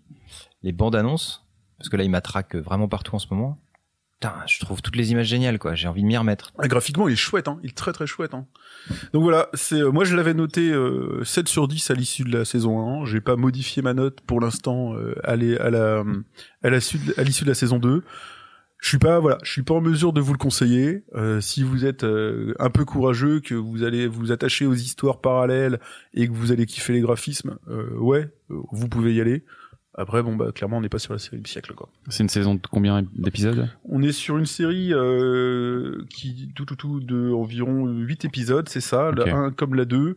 les 0.63 0.73
bandes 0.73 0.95
annonces, 0.95 1.45
parce 1.79 1.89
que 1.89 1.97
là, 1.97 2.05
ils 2.05 2.11
m'attraquent 2.11 2.55
vraiment 2.57 2.87
partout 2.89 3.15
en 3.17 3.19
ce 3.19 3.27
moment. 3.31 3.59
Putain, 4.23 4.35
je 4.47 4.61
trouve 4.61 4.81
toutes 4.83 4.95
les 4.95 5.11
images 5.11 5.27
géniales, 5.27 5.59
quoi. 5.59 5.75
J'ai 5.75 5.89
envie 5.89 6.03
de 6.03 6.07
m'y 6.07 6.17
remettre. 6.17 6.53
Ah, 6.57 6.69
graphiquement, 6.69 7.09
il 7.09 7.15
est 7.15 7.17
chouette, 7.17 7.49
hein. 7.49 7.59
il 7.65 7.71
est 7.71 7.75
très 7.77 7.93
très 7.93 8.07
chouette. 8.07 8.35
Hein. 8.35 8.47
Donc 9.13 9.25
voilà, 9.25 9.49
c'est 9.55 9.81
euh, 9.81 9.91
moi 9.91 10.05
je 10.05 10.15
l'avais 10.15 10.33
noté 10.33 10.71
euh, 10.71 11.25
7 11.25 11.49
sur 11.49 11.67
10 11.67 11.91
à 11.91 11.95
l'issue 11.95 12.23
de 12.23 12.33
la 12.39 12.45
saison 12.45 13.03
1. 13.03 13.05
J'ai 13.07 13.21
pas 13.21 13.35
modifié 13.35 13.83
ma 13.83 13.95
note 13.95 14.21
pour 14.21 14.41
l'instant 14.41 14.95
euh, 14.95 15.17
à, 15.25 15.33
à 15.33 15.37
la 15.71 16.05
à 16.63 16.71
la 16.71 16.81
suite- 16.81 17.19
à 17.19 17.25
l'issue 17.25 17.43
de 17.43 17.49
la 17.49 17.55
saison 17.57 17.81
2. 17.81 18.05
Je 18.79 18.89
suis 18.89 18.99
pas 18.99 19.19
voilà, 19.19 19.39
je 19.43 19.51
suis 19.51 19.63
pas 19.65 19.75
en 19.75 19.81
mesure 19.81 20.13
de 20.13 20.21
vous 20.21 20.33
le 20.35 20.39
conseiller. 20.39 21.03
Euh, 21.17 21.41
si 21.41 21.65
vous 21.65 21.85
êtes 21.85 22.05
euh, 22.05 22.55
un 22.61 22.71
peu 22.71 22.85
courageux, 22.85 23.41
que 23.41 23.55
vous 23.57 23.83
allez 23.83 24.07
vous 24.07 24.31
attacher 24.31 24.67
aux 24.67 24.75
histoires 24.75 25.21
parallèles 25.21 25.81
et 26.15 26.29
que 26.29 26.33
vous 26.33 26.53
allez 26.53 26.67
kiffer 26.67 26.93
les 26.93 27.01
graphismes, 27.01 27.57
ouais, 27.99 28.29
vous 28.49 28.89
pouvez 28.89 29.15
y 29.15 29.21
aller. 29.21 29.45
Après 29.95 30.23
bon 30.23 30.37
bah 30.37 30.53
clairement 30.55 30.79
on 30.79 30.81
n'est 30.81 30.89
pas 30.89 30.99
sur 30.99 31.13
la 31.13 31.19
série 31.19 31.39
du 31.39 31.51
siècle 31.51 31.75
quoi. 31.75 31.91
C'est 32.09 32.23
une 32.23 32.31
saison 32.31 32.55
de 32.55 32.61
combien 32.71 33.03
d'épisodes? 33.15 33.69
On 33.85 34.03
est 34.03 34.13
sur 34.13 34.39
une 34.39 34.47
série 34.47 34.93
euh, 34.95 36.03
qui 36.09 36.51
tout 36.55 36.65
tout 36.65 36.77
tout 36.77 37.01
de 37.01 37.31
environ 37.31 37.87
8 37.89 38.25
épisodes, 38.25 38.67
c'est 38.71 38.81
ça, 38.81 39.13
la 39.13 39.35
1 39.37 39.51
comme 39.51 39.75
la 39.75 39.85
2. 39.85 40.17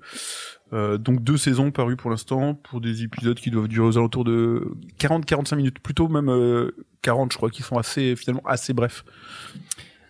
Euh, 0.74 0.98
donc 0.98 1.24
deux 1.24 1.36
saisons 1.38 1.72
parues 1.72 1.98
pour 1.98 2.10
l'instant 2.10 2.56
pour 2.56 2.80
des 2.80 3.04
épisodes 3.04 3.38
qui 3.38 3.52
doivent 3.52 3.68
durer 3.68 3.86
aux 3.86 3.98
alentours 3.98 4.24
de 4.24 4.66
40-45 4.98 5.56
minutes, 5.58 5.80
plutôt 5.80 6.08
même 6.08 6.30
euh, 6.30 6.72
40 7.02 7.34
je 7.34 7.38
crois, 7.38 7.50
qui 7.50 7.62
sont 7.62 7.78
assez 7.78 8.16
finalement 8.16 8.44
assez 8.46 8.72
brefs. 8.74 9.04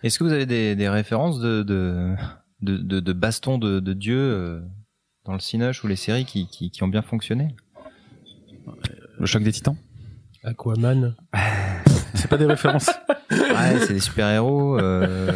Est-ce 0.04 0.18
que 0.18 0.24
vous 0.24 0.32
avez 0.32 0.46
des, 0.46 0.76
des 0.76 0.88
références 0.88 1.40
de, 1.40 1.64
de, 1.64 2.14
de, 2.62 2.76
de, 2.76 3.00
de 3.00 3.12
bastons 3.12 3.58
de, 3.58 3.80
de 3.80 3.92
dieu 3.94 4.16
euh, 4.16 4.60
dans 5.24 5.32
le 5.32 5.40
Cinoche 5.40 5.82
ou 5.82 5.88
les 5.88 5.96
séries 5.96 6.24
qui, 6.24 6.46
qui, 6.46 6.70
qui 6.70 6.82
ont 6.84 6.88
bien 6.88 7.02
fonctionné? 7.02 7.48
Le 9.18 9.26
choc 9.26 9.42
des 9.42 9.52
titans 9.52 9.76
Aquaman. 10.44 11.14
C'est 12.14 12.28
pas 12.28 12.36
des 12.38 12.46
références. 12.46 12.90
Ouais, 13.28 13.78
c'est 13.80 13.94
des 13.94 14.00
super-héros. 14.00 14.78
Euh... 14.78 15.32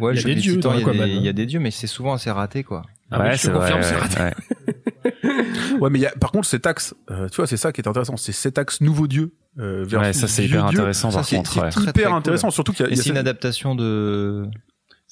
Ouais, 0.00 0.14
Il 0.14 0.16
y 0.16 0.18
a 0.18 0.20
je- 0.22 0.26
des 0.26 0.34
dieux 0.34 0.54
Titans, 0.54 0.72
dans 0.72 0.78
il 0.78 0.80
y 0.80 0.82
a 0.82 0.92
des- 0.92 0.98
Aquaman, 0.98 1.16
Il 1.16 1.22
y, 1.24 1.28
a 1.28 1.32
des 1.32 1.46
dieux, 1.46 1.60
mais 1.60 1.70
c'est 1.70 1.86
souvent 1.86 2.14
assez 2.14 2.30
raté, 2.30 2.64
quoi. 2.64 2.82
Ah 3.10 3.22
oui, 3.22 3.36
je 3.36 3.46
te 3.48 3.52
confirme, 3.52 3.82
c'est 3.82 3.94
raté. 3.96 4.20
ouais. 4.20 5.14
ouais 5.80 5.90
mais 5.90 5.98
il 5.98 6.02
y 6.02 6.06
a, 6.06 6.10
par 6.12 6.32
contre 6.32 6.48
cet 6.48 6.66
axe, 6.66 6.94
euh, 7.10 7.28
tu 7.28 7.36
vois 7.36 7.46
c'est 7.46 7.56
ça 7.58 7.70
qui 7.72 7.80
est 7.80 7.86
intéressant, 7.88 8.16
c'est 8.16 8.32
cet 8.32 8.58
axe 8.58 8.80
nouveau 8.80 9.06
dieu. 9.06 9.34
Euh, 9.58 9.86
Ouais, 9.86 10.12
ça 10.12 10.26
c'est 10.26 10.44
hyper 10.46 10.66
dieu. 10.70 10.78
intéressant 10.80 11.10
Ça, 11.10 11.18
par 11.18 11.24
c'est- 11.26 11.36
contre. 11.36 11.52
c'est 11.52 11.60
ouais. 11.60 11.68
très, 11.70 11.82
hyper 11.82 11.92
très 11.92 12.02
cool. 12.04 12.12
intéressant, 12.14 12.50
surtout 12.50 12.72
qu'il 12.72 12.86
y 12.86 12.88
a, 12.88 12.90
c'est 12.90 12.96
une 12.96 13.02
cette- 13.02 13.16
adaptation 13.16 13.74
de. 13.74 14.46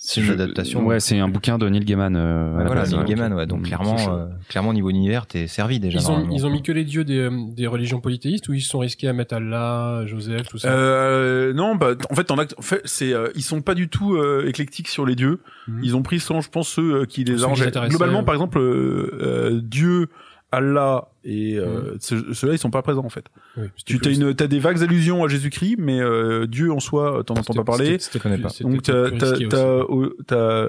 C'est 0.05 0.21
une 0.21 0.27
Je- 0.27 0.33
adaptation. 0.33 0.85
Ouais, 0.85 0.99
c'est 0.99 1.21
un 1.21 1.29
bouquin 1.29 1.59
de 1.59 1.69
Neil 1.69 1.85
Gaiman. 1.85 2.17
euh, 2.17 2.57
à 2.57 2.59
la 2.59 2.65
voilà, 2.67 2.81
base, 2.81 2.91
Neil 2.91 3.01
ouais. 3.03 3.07
Gaiman, 3.07 3.33
ouais. 3.35 3.47
Donc 3.47 3.63
clairement, 3.63 3.97
euh, 4.13 4.27
clairement 4.49 4.71
au 4.71 4.73
niveau 4.73 4.91
univers, 4.91 5.27
t'es 5.27 5.47
servi 5.47 5.79
déjà. 5.79 6.01
Ils 6.01 6.11
ont, 6.11 6.29
ils 6.33 6.45
ont 6.45 6.51
mis 6.51 6.61
que 6.61 6.73
les 6.73 6.83
dieux 6.83 7.05
des, 7.05 7.19
euh, 7.19 7.31
des 7.55 7.69
religions 7.69 8.01
polythéistes 8.01 8.49
ou 8.49 8.53
ils 8.55 8.63
se 8.63 8.69
sont 8.69 8.81
risqués 8.81 9.07
à 9.07 9.13
mettre 9.13 9.35
Allah, 9.37 10.03
Joseph, 10.07 10.49
tout 10.49 10.59
ça? 10.59 10.73
Euh, 10.73 11.53
non, 11.53 11.77
bah 11.77 11.93
en 12.11 12.15
fait, 12.17 12.33
en 12.33 12.37
fait, 12.37 12.83
c'est 12.85 13.13
euh, 13.13 13.29
ils 13.37 13.43
sont 13.45 13.63
pas 13.63 13.75
du 13.77 13.89
tout 13.89 14.17
euh, 14.17 14.45
éclectiques 14.49 14.89
sur 14.89 15.07
les 15.07 15.15
dieux. 15.15 15.39
Mhm. 15.69 15.81
Ils 15.85 15.95
ont 15.95 16.03
pris, 16.03 16.19
selon, 16.19 16.41
je 16.41 16.51
pense, 16.51 16.69
ceux 16.69 17.03
euh, 17.03 17.05
qui 17.05 17.23
les 17.23 17.45
arrangeaient. 17.45 17.71
Globalement, 17.71 18.25
par 18.25 18.35
exemple, 18.35 18.59
euh, 18.59 19.09
euh, 19.23 19.61
Dieu, 19.63 20.09
Allah 20.53 21.09
et 21.25 21.57
euh, 21.57 21.97
ce- 22.01 22.35
ceux-là, 22.35 22.53
ils 22.55 22.59
sont 22.59 22.71
pas 22.71 22.83
présents 22.83 23.05
en 23.05 23.09
fait. 23.09 23.25
Oui, 23.57 23.65
Tu 23.87 23.99
t'as 24.01 24.11
une, 24.11 24.35
t'as 24.35 24.47
des 24.49 24.59
vagues 24.59 24.83
allusions 24.83 25.25
à 25.25 25.29
Jésus-Christ, 25.29 25.77
mais 25.79 26.01
euh, 26.01 26.47
Dieu 26.47 26.73
en 26.73 26.81
soi, 26.81 27.23
t'en 27.25 27.35
entends 27.35 27.55
pas 27.55 27.65
parler. 27.65 27.99
C'était 27.99 28.19
connais 28.19 28.39
pas. 28.39 28.49
c'était 28.51 28.65
Donc 28.65 28.83
t'as 28.83 29.11
t'as 29.11 29.33
t'as 29.49 29.81
t'as 30.27 30.69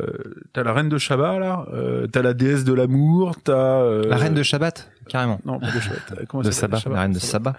t'as 0.54 0.64
la 0.64 0.74
reine 0.74 0.90
de 0.90 0.98
Shabbat 0.98 1.40
là, 1.40 1.66
euh, 1.74 2.08
t'as 2.08 2.22
la 2.22 2.34
déesse 2.34 2.64
de 2.64 2.74
l'amour, 2.74 3.36
t'as 3.44 3.82
euh, 3.82 4.04
La 4.08 4.18
reine 4.18 4.34
de 4.36 4.44
Shabbat, 4.44 4.90
carrément. 5.10 5.40
non 5.46 5.60
pas 5.60 5.68
de 5.72 5.80
Shabbat. 5.80 6.12
euh, 6.20 6.24
Comment 6.30 6.44
De 6.44 6.52
Sabbat. 6.52 6.80
La 6.92 7.02
reine 7.02 7.14
de 7.14 7.20
Sabbat. 7.20 7.54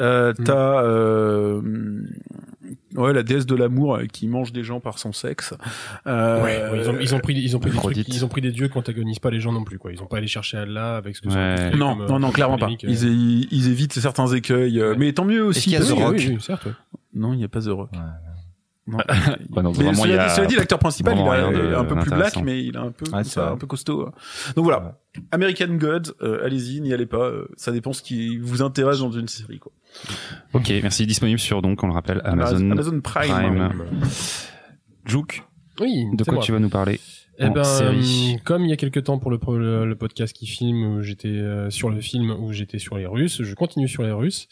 euh, 0.00 0.32
t'as 0.44 0.82
euh, 0.82 1.62
ouais 3.00 3.12
la 3.12 3.22
déesse 3.22 3.46
de 3.46 3.54
l'amour 3.54 3.96
euh, 3.96 4.04
qui 4.06 4.28
mange 4.28 4.52
des 4.52 4.62
gens 4.62 4.80
par 4.80 4.98
son 4.98 5.12
sexe. 5.12 5.54
Euh, 6.06 6.42
Ouais, 6.42 6.62
ouais, 6.72 6.80
ils 6.82 6.88
ont, 6.90 6.96
ils 7.00 7.14
ont 7.14 7.18
pris, 7.20 7.34
ils 7.34 7.56
ont 7.56 7.58
pris 7.60 7.70
des 7.70 7.76
trucs, 7.76 7.90
Aphrodite. 7.96 8.08
ils 8.14 8.24
ont 8.24 8.28
pris 8.28 8.40
des 8.40 8.52
dieux 8.52 8.68
qui 8.68 8.78
antagonisent 8.78 9.18
pas 9.18 9.30
les 9.30 9.40
gens 9.40 9.52
non 9.52 9.64
plus, 9.64 9.78
quoi. 9.78 9.92
Ils 9.92 10.02
ont 10.02 10.06
pas 10.06 10.18
allé 10.18 10.26
chercher 10.28 10.58
Allah 10.58 10.96
avec 10.96 11.16
ce 11.16 11.22
que 11.22 11.30
ça 11.30 11.36
Ouais. 11.38 11.70
non, 11.76 11.94
comme, 11.96 12.02
euh, 12.02 12.08
non, 12.08 12.18
non, 12.20 12.30
clairement 12.30 12.58
pas. 12.58 12.68
Ils, 12.82 13.68
évitent 13.68 13.94
certains 13.94 14.26
écueils, 14.28 14.80
Ouais. 14.82 14.96
mais 14.96 15.12
tant 15.12 15.24
mieux 15.24 15.44
aussi. 15.44 15.62
qu'il 15.64 15.72
y 15.72 15.76
a 15.76 15.80
The 15.80 15.90
Rock 15.90 16.14
Oui, 16.18 16.28
oui, 16.30 16.40
certes. 16.40 16.66
ouais. 16.66 16.72
Non, 17.14 17.32
il 17.32 17.38
n'y 17.38 17.44
a 17.44 17.48
pas 17.48 17.60
The 17.60 17.68
Rock. 17.68 17.90
Non. 18.98 19.56
Ouais, 19.56 19.62
donc 19.62 19.78
mais 19.78 19.84
vraiment, 19.84 20.04
il 20.04 20.10
y 20.10 20.12
cela, 20.12 20.24
a 20.24 20.28
dit, 20.28 20.34
cela 20.34 20.46
dit, 20.46 20.56
l'acteur 20.56 20.78
principal, 20.78 21.16
il 21.16 21.20
a- 21.20 21.30
rien 21.30 21.50
de 21.52 21.72
est 21.72 21.74
un 21.74 21.84
peu 21.84 21.94
plus 21.96 22.10
black, 22.10 22.36
mais 22.42 22.62
il 22.64 22.74
est 22.74 22.78
un 22.78 22.90
peu, 22.90 23.10
Ouais, 23.10 23.24
ça, 23.24 23.50
un 23.50 23.56
peu 23.56 23.66
costaud. 23.66 24.06
hein. 24.08 24.12
Donc 24.56 24.64
voilà, 24.64 24.98
American 25.32 25.68
Gods, 25.74 26.12
euh, 26.22 26.44
allez-y, 26.44 26.80
n'y 26.80 26.92
allez 26.92 27.06
pas. 27.06 27.18
euh, 27.24 27.46
ça 27.56 27.72
dépend 27.72 27.92
ce 27.92 28.02
qui 28.02 28.38
vous 28.38 28.62
intéresse 28.62 28.98
dans 29.00 29.10
une 29.10 29.28
série. 29.28 29.58
Quoi. 29.58 29.72
Ok, 30.52 30.72
merci. 30.82 31.06
Disponible 31.06 31.38
sur 31.40 31.62
donc, 31.62 31.82
on 31.82 31.86
le 31.86 31.92
rappelle, 31.92 32.20
Amazon, 32.24 32.70
Amazon 32.70 33.00
Prime. 33.00 33.28
Prime. 33.30 33.72
Jouk, 35.04 35.42
Oui, 35.80 36.04
de 36.12 36.24
quoi 36.24 36.34
moi. 36.34 36.42
tu 36.42 36.52
vas 36.52 36.58
nous 36.58 36.68
parler? 36.68 37.00
Eh 37.42 37.46
en 37.46 37.50
ben, 37.52 37.64
série 37.64 38.36
comme 38.44 38.64
il 38.64 38.70
y 38.70 38.72
a 38.72 38.76
quelques 38.76 39.04
temps 39.04 39.18
pour 39.18 39.30
le, 39.30 39.38
pro- 39.38 39.56
le, 39.56 39.86
le 39.86 39.94
podcast 39.96 40.36
qui 40.36 40.46
filme, 40.46 40.84
où 40.96 41.02
j'étais 41.02 41.28
euh, 41.28 41.70
sur 41.70 41.88
le 41.90 42.00
film 42.00 42.30
où 42.30 42.52
j'étais 42.52 42.78
sur 42.78 42.98
les 42.98 43.06
Russes, 43.06 43.42
je 43.42 43.54
continue 43.54 43.88
sur 43.88 44.02
les 44.02 44.12
Russes 44.12 44.46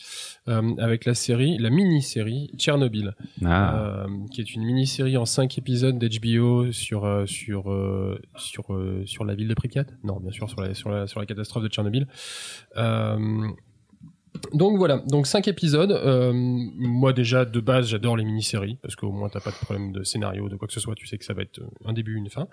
euh, 0.48 0.74
avec 0.78 1.04
la 1.04 1.14
série, 1.14 1.58
la 1.58 1.68
mini-série 1.70 2.50
Tchernobyl, 2.56 3.14
Ah, 3.44 4.04
euh, 4.04 4.06
qui 4.32 4.40
est 4.40 4.54
une 4.54 4.64
mini-série 4.64 5.16
en 5.18 5.26
cinq 5.26 5.58
épisodes 5.58 5.98
d'HBO 5.98 6.72
sur 6.72 7.04
euh, 7.04 7.26
sur 7.26 7.70
euh, 7.70 8.18
sur 8.36 8.72
euh, 8.72 9.02
sur 9.04 9.24
la 9.24 9.34
ville 9.34 9.48
de 9.48 9.54
Pripyat. 9.54 9.84
Non, 10.02 10.18
bien 10.20 10.32
sûr 10.32 10.48
sur 10.48 10.60
la 10.62 10.72
sur 10.74 10.88
la 10.88 11.06
sur 11.06 11.20
la 11.20 11.26
catastrophe 11.26 11.62
de 11.64 11.68
Tchernobyl. 11.68 12.06
Euh, 14.46 14.56
donc 14.56 14.78
voilà, 14.78 14.98
donc 15.06 15.26
cinq 15.26 15.46
épisodes. 15.48 15.92
Euh, 15.92 16.32
moi 16.34 17.12
déjà 17.12 17.44
de 17.44 17.60
base 17.60 17.88
j'adore 17.88 18.16
les 18.16 18.24
mini-séries 18.24 18.78
parce 18.82 18.96
qu'au 18.96 19.12
moins 19.12 19.28
t'as 19.28 19.40
pas 19.40 19.50
de 19.50 19.56
problème 19.56 19.92
de 19.92 20.02
scénario, 20.02 20.48
de 20.48 20.56
quoi 20.56 20.66
que 20.66 20.74
ce 20.74 20.80
soit. 20.80 20.94
Tu 20.94 21.06
sais 21.06 21.18
que 21.18 21.24
ça 21.24 21.34
va 21.34 21.42
être 21.42 21.60
un 21.84 21.92
début, 21.92 22.16
une 22.16 22.30
fin. 22.30 22.48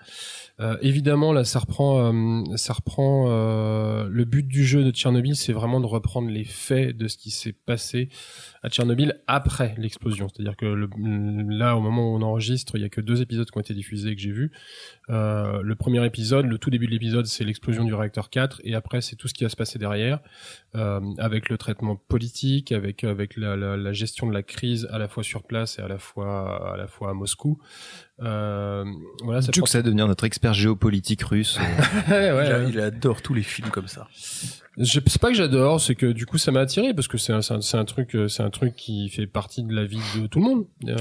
Euh, 0.60 0.76
évidemment 0.80 1.32
là 1.32 1.44
ça 1.44 1.58
reprend, 1.58 2.12
euh, 2.12 2.56
ça 2.56 2.72
reprend. 2.72 3.26
euh, 3.28 4.08
le 4.08 4.24
but 4.24 4.46
du 4.46 4.64
jeu 4.64 4.84
de 4.84 4.90
Tchernobyl, 4.90 5.36
c'est 5.36 5.52
vraiment 5.52 5.80
de 5.80 5.86
reprendre 5.86 6.28
les 6.28 6.44
faits 6.44 6.96
de 6.96 7.08
ce 7.08 7.16
qui 7.16 7.30
s'est 7.30 7.52
passé 7.52 8.08
à 8.62 8.68
Tchernobyl 8.68 9.20
après 9.26 9.74
l'explosion. 9.78 10.28
C'est-à-dire 10.28 10.56
que 10.56 10.66
là 11.48 11.76
au 11.76 11.80
moment 11.80 12.12
où 12.12 12.16
on 12.16 12.22
enregistre, 12.22 12.76
il 12.76 12.82
y 12.82 12.84
a 12.84 12.88
que 12.88 13.00
deux 13.00 13.22
épisodes 13.22 13.50
qui 13.50 13.58
ont 13.58 13.60
été 13.60 13.74
diffusés 13.74 14.10
et 14.10 14.16
que 14.16 14.22
j'ai. 14.22 14.36
Euh, 15.08 15.62
le 15.62 15.74
premier 15.76 16.04
épisode, 16.04 16.46
le 16.46 16.58
tout 16.58 16.70
début 16.70 16.86
de 16.86 16.90
l'épisode, 16.90 17.26
c'est 17.26 17.44
l'explosion 17.44 17.84
du 17.84 17.94
réacteur 17.94 18.28
4 18.28 18.60
et 18.64 18.74
après 18.74 19.00
c'est 19.00 19.16
tout 19.16 19.28
ce 19.28 19.34
qui 19.34 19.44
va 19.44 19.50
se 19.50 19.56
passer 19.56 19.78
derrière 19.78 20.20
euh, 20.74 21.00
avec 21.18 21.48
le 21.48 21.58
traitement 21.58 21.75
politique, 22.08 22.72
avec 22.72 23.04
avec 23.04 23.36
la, 23.36 23.56
la, 23.56 23.76
la 23.76 23.92
gestion 23.92 24.26
de 24.26 24.32
la 24.32 24.42
crise 24.42 24.88
à 24.90 24.98
la 24.98 25.08
fois 25.08 25.22
sur 25.22 25.42
place 25.42 25.78
et 25.78 25.82
à 25.82 25.88
la 25.88 25.98
fois 25.98 26.72
à 26.74 26.76
la 26.76 26.86
fois 26.86 27.10
à 27.10 27.14
Moscou. 27.14 27.58
Euh, 28.22 28.84
voilà, 29.24 29.42
ça 29.42 29.50
Jouk, 29.52 29.68
ça 29.68 29.78
va 29.78 29.82
devenir 29.82 30.08
notre 30.08 30.24
expert 30.24 30.54
géopolitique 30.54 31.22
russe. 31.22 31.58
Ouais, 32.08 32.32
ouais, 32.32 32.46
il, 32.46 32.52
a- 32.52 32.58
ouais. 32.60 32.66
il 32.70 32.80
adore 32.80 33.20
tous 33.22 33.34
les 33.34 33.42
films 33.42 33.68
comme 33.70 33.88
ça. 33.88 34.08
Je- 34.78 35.00
C'est 35.06 35.20
pas 35.20 35.28
que 35.28 35.34
j'adore, 35.36 35.80
c'est 35.80 35.94
que 35.94 36.06
du 36.12 36.24
coup 36.26 36.36
ça 36.38 36.50
m'a 36.52 36.60
attiré 36.60 36.92
parce 36.94 37.08
que 37.08 37.16
c'est 37.18 37.32
un, 37.32 37.40
c'est 37.42 37.54
un, 37.76 37.80
un 37.80 37.84
truc, 37.86 38.14
euh, 38.14 38.28
c'est 38.28 38.42
un 38.42 38.50
truc 38.50 38.74
qui 38.76 39.08
fait 39.08 39.26
partie 39.26 39.64
de 39.64 39.74
la 39.74 39.84
vie 39.84 39.98
de 40.20 40.26
tout 40.26 40.38
le 40.38 40.44
monde. 40.44 40.66
euh, 40.86 40.96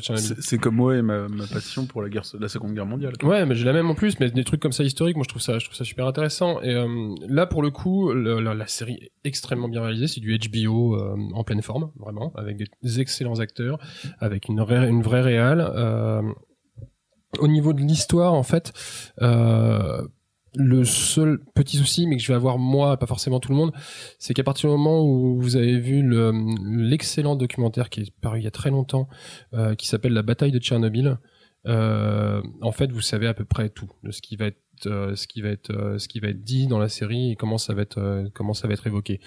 Tchernobyl. 0.00 0.36
C'est 0.40 0.58
comme 0.58 0.76
moi 0.76 0.96
et 0.96 1.02
ma, 1.02 1.28
ma 1.28 1.46
passion 1.46 1.84
pour 1.86 2.02
la 2.02 2.08
guerre, 2.08 2.22
la 2.38 2.48
Seconde 2.48 2.74
Guerre 2.74 2.86
mondiale. 2.86 3.12
Ouais, 3.22 3.44
mais 3.46 3.54
j'ai 3.54 3.64
la 3.64 3.72
même 3.74 3.90
en 3.90 3.94
plus, 3.94 4.18
mais 4.20 4.30
des 4.30 4.44
trucs 4.44 4.60
comme 4.60 4.72
ça 4.72 4.84
historiques, 4.84 5.16
moi 5.16 5.24
je 5.24 5.28
trouve 5.30 5.42
ça, 5.42 5.58
je 5.58 5.64
trouve 5.66 5.76
ça 5.76 5.84
super 5.84 6.06
intéressant. 6.06 6.60
Et 6.62 6.74
euh, 6.74 7.14
là, 7.28 7.46
pour 7.46 7.62
le 7.62 7.70
coup, 7.70 8.12
le- 8.12 8.40
la, 8.40 8.54
la 8.54 8.66
série 8.66 8.98
est 9.02 9.12
extrêmement 9.24 9.68
bien 9.68 9.82
réalisée, 9.82 10.08
c'est 10.08 10.20
du 10.20 10.38
HBO 10.38 10.94
euh, 10.96 11.16
en 11.34 11.44
pleine 11.44 11.62
forme, 11.62 11.90
vraiment, 11.98 12.32
avec 12.36 12.56
des 12.56 13.00
excellents 13.00 13.38
acteurs, 13.40 13.78
avec 14.18 14.48
une 14.48 14.60
vraie, 14.60 14.88
une 14.88 15.02
vraie 15.02 15.22
réale. 15.22 15.60
Au 17.38 17.48
niveau 17.48 17.72
de 17.72 17.80
l'histoire, 17.80 18.34
en 18.34 18.42
fait, 18.42 18.72
euh, 19.22 20.02
le 20.56 20.84
seul 20.84 21.38
petit 21.54 21.76
souci, 21.76 22.06
mais 22.08 22.16
que 22.16 22.22
je 22.22 22.28
vais 22.28 22.34
avoir 22.34 22.58
moi, 22.58 22.96
pas 22.96 23.06
forcément 23.06 23.38
tout 23.38 23.52
le 23.52 23.56
monde, 23.56 23.72
c'est 24.18 24.34
qu'à 24.34 24.42
partir 24.42 24.68
du 24.68 24.76
moment 24.76 25.00
où 25.04 25.40
vous 25.40 25.56
avez 25.56 25.78
vu 25.78 26.02
le- 26.02 26.32
l'excellent 26.88 27.36
documentaire 27.36 27.88
qui 27.88 28.00
est 28.00 28.12
paru 28.20 28.40
il 28.40 28.44
y 28.44 28.48
a 28.48 28.50
très 28.50 28.70
longtemps, 28.70 29.08
euh, 29.54 29.76
qui 29.76 29.86
s'appelle 29.86 30.12
La 30.12 30.22
bataille 30.22 30.50
de 30.50 30.58
Tchernobyl, 30.58 31.18
euh, 31.66 32.42
en 32.62 32.72
fait, 32.72 32.90
vous 32.90 33.00
savez 33.00 33.28
à 33.28 33.34
peu 33.34 33.44
près 33.44 33.68
tout 33.68 33.88
de 34.02 34.10
ce 34.10 34.22
qui 34.22 34.34
va 34.34 34.46
être, 34.46 34.58
euh, 34.86 35.14
ce 35.14 35.28
qui 35.28 35.40
va 35.42 35.50
être, 35.50 35.70
euh, 35.70 35.98
ce 35.98 36.08
qui 36.08 36.18
va 36.18 36.28
être 36.28 36.42
dit 36.42 36.66
dans 36.66 36.78
la 36.78 36.88
série 36.88 37.32
et 37.32 37.36
comment 37.36 37.58
ça 37.58 37.74
va 37.74 37.82
être, 37.82 37.98
euh, 37.98 38.24
comment 38.34 38.54
ça 38.54 38.66
va 38.66 38.72
être 38.72 38.86
évoqué. 38.86 39.20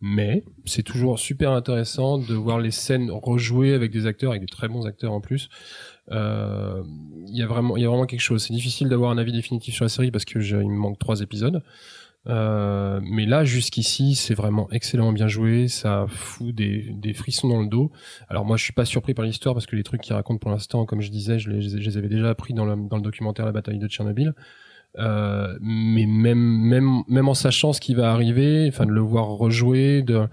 Mais 0.00 0.44
c'est 0.64 0.82
toujours 0.82 1.18
super 1.18 1.50
intéressant 1.52 2.18
de 2.18 2.34
voir 2.34 2.60
les 2.60 2.70
scènes 2.70 3.10
rejouées 3.10 3.72
avec 3.72 3.90
des 3.90 4.06
acteurs, 4.06 4.30
avec 4.30 4.42
des 4.42 4.48
très 4.52 4.68
bons 4.68 4.86
acteurs 4.86 5.12
en 5.12 5.20
plus. 5.22 5.48
Euh, 6.10 6.82
y 7.26 7.42
a 7.42 7.46
vraiment, 7.46 7.76
il 7.76 7.82
y 7.82 7.86
a 7.86 7.88
vraiment 7.88 8.06
quelque 8.06 8.20
chose. 8.20 8.42
C'est 8.42 8.54
difficile 8.54 8.88
d'avoir 8.88 9.10
un 9.10 9.18
avis 9.18 9.32
définitif 9.32 9.74
sur 9.74 9.84
la 9.84 9.88
série 9.90 10.10
parce 10.10 10.24
que 10.24 10.38
il 10.38 10.70
me 10.70 10.76
manque 10.76 10.98
trois 10.98 11.20
épisodes. 11.20 11.62
Euh, 12.26 13.00
mais 13.02 13.26
là, 13.26 13.44
jusqu'ici, 13.44 14.14
c'est 14.14 14.34
vraiment 14.34 14.68
excellemment 14.70 15.12
bien 15.12 15.28
joué. 15.28 15.68
Ça 15.68 16.06
fout 16.08 16.54
des, 16.54 16.90
des 16.92 17.12
frissons 17.12 17.48
dans 17.48 17.60
le 17.60 17.68
dos. 17.68 17.90
Alors 18.28 18.44
moi, 18.44 18.56
je 18.56 18.64
suis 18.64 18.72
pas 18.72 18.84
surpris 18.84 19.14
par 19.14 19.24
l'histoire 19.24 19.54
parce 19.54 19.66
que 19.66 19.76
les 19.76 19.82
trucs 19.82 20.00
qu'ils 20.02 20.14
racontent 20.14 20.38
pour 20.38 20.50
l'instant, 20.50 20.84
comme 20.84 21.00
je 21.00 21.10
disais, 21.10 21.38
je 21.38 21.50
les, 21.50 21.62
je 21.62 21.76
les 21.76 21.96
avais 21.96 22.08
déjà 22.08 22.28
appris 22.28 22.54
dans 22.54 22.64
le, 22.64 22.88
dans 22.88 22.96
le 22.96 23.02
documentaire 23.02 23.46
La 23.46 23.52
bataille 23.52 23.78
de 23.78 23.88
Tchernobyl. 23.88 24.34
Euh, 24.98 25.56
mais 25.60 26.06
même, 26.06 26.38
même, 26.38 27.02
même 27.08 27.28
en 27.28 27.34
sachant 27.34 27.72
ce 27.72 27.80
qui 27.80 27.94
va 27.94 28.10
arriver, 28.10 28.66
enfin 28.68 28.86
de 28.86 28.90
le 28.90 29.00
voir 29.00 29.26
rejouer, 29.26 30.02
de, 30.02 30.26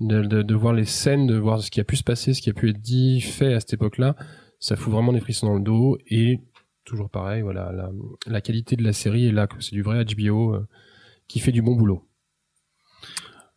de, 0.00 0.22
de 0.22 0.54
voir 0.54 0.72
les 0.72 0.86
scènes, 0.86 1.26
de 1.26 1.36
voir 1.36 1.62
ce 1.62 1.70
qui 1.70 1.80
a 1.80 1.84
pu 1.84 1.96
se 1.96 2.02
passer, 2.02 2.34
ce 2.34 2.42
qui 2.42 2.50
a 2.50 2.54
pu 2.54 2.70
être 2.70 2.80
dit, 2.80 3.20
fait 3.20 3.54
à 3.54 3.60
cette 3.60 3.74
époque-là, 3.74 4.16
ça 4.60 4.76
fout 4.76 4.92
vraiment 4.92 5.12
des 5.12 5.20
frissons 5.20 5.46
dans 5.46 5.54
le 5.54 5.62
dos. 5.62 5.98
Et 6.06 6.40
toujours 6.84 7.10
pareil, 7.10 7.42
voilà, 7.42 7.72
la, 7.72 7.90
la 8.26 8.40
qualité 8.40 8.76
de 8.76 8.84
la 8.84 8.92
série 8.92 9.26
est 9.26 9.32
là, 9.32 9.46
que 9.46 9.60
c'est 9.60 9.74
du 9.74 9.82
vrai 9.82 10.04
HBO 10.04 10.54
euh, 10.54 10.68
qui 11.28 11.40
fait 11.40 11.52
du 11.52 11.62
bon 11.62 11.74
boulot. 11.74 12.06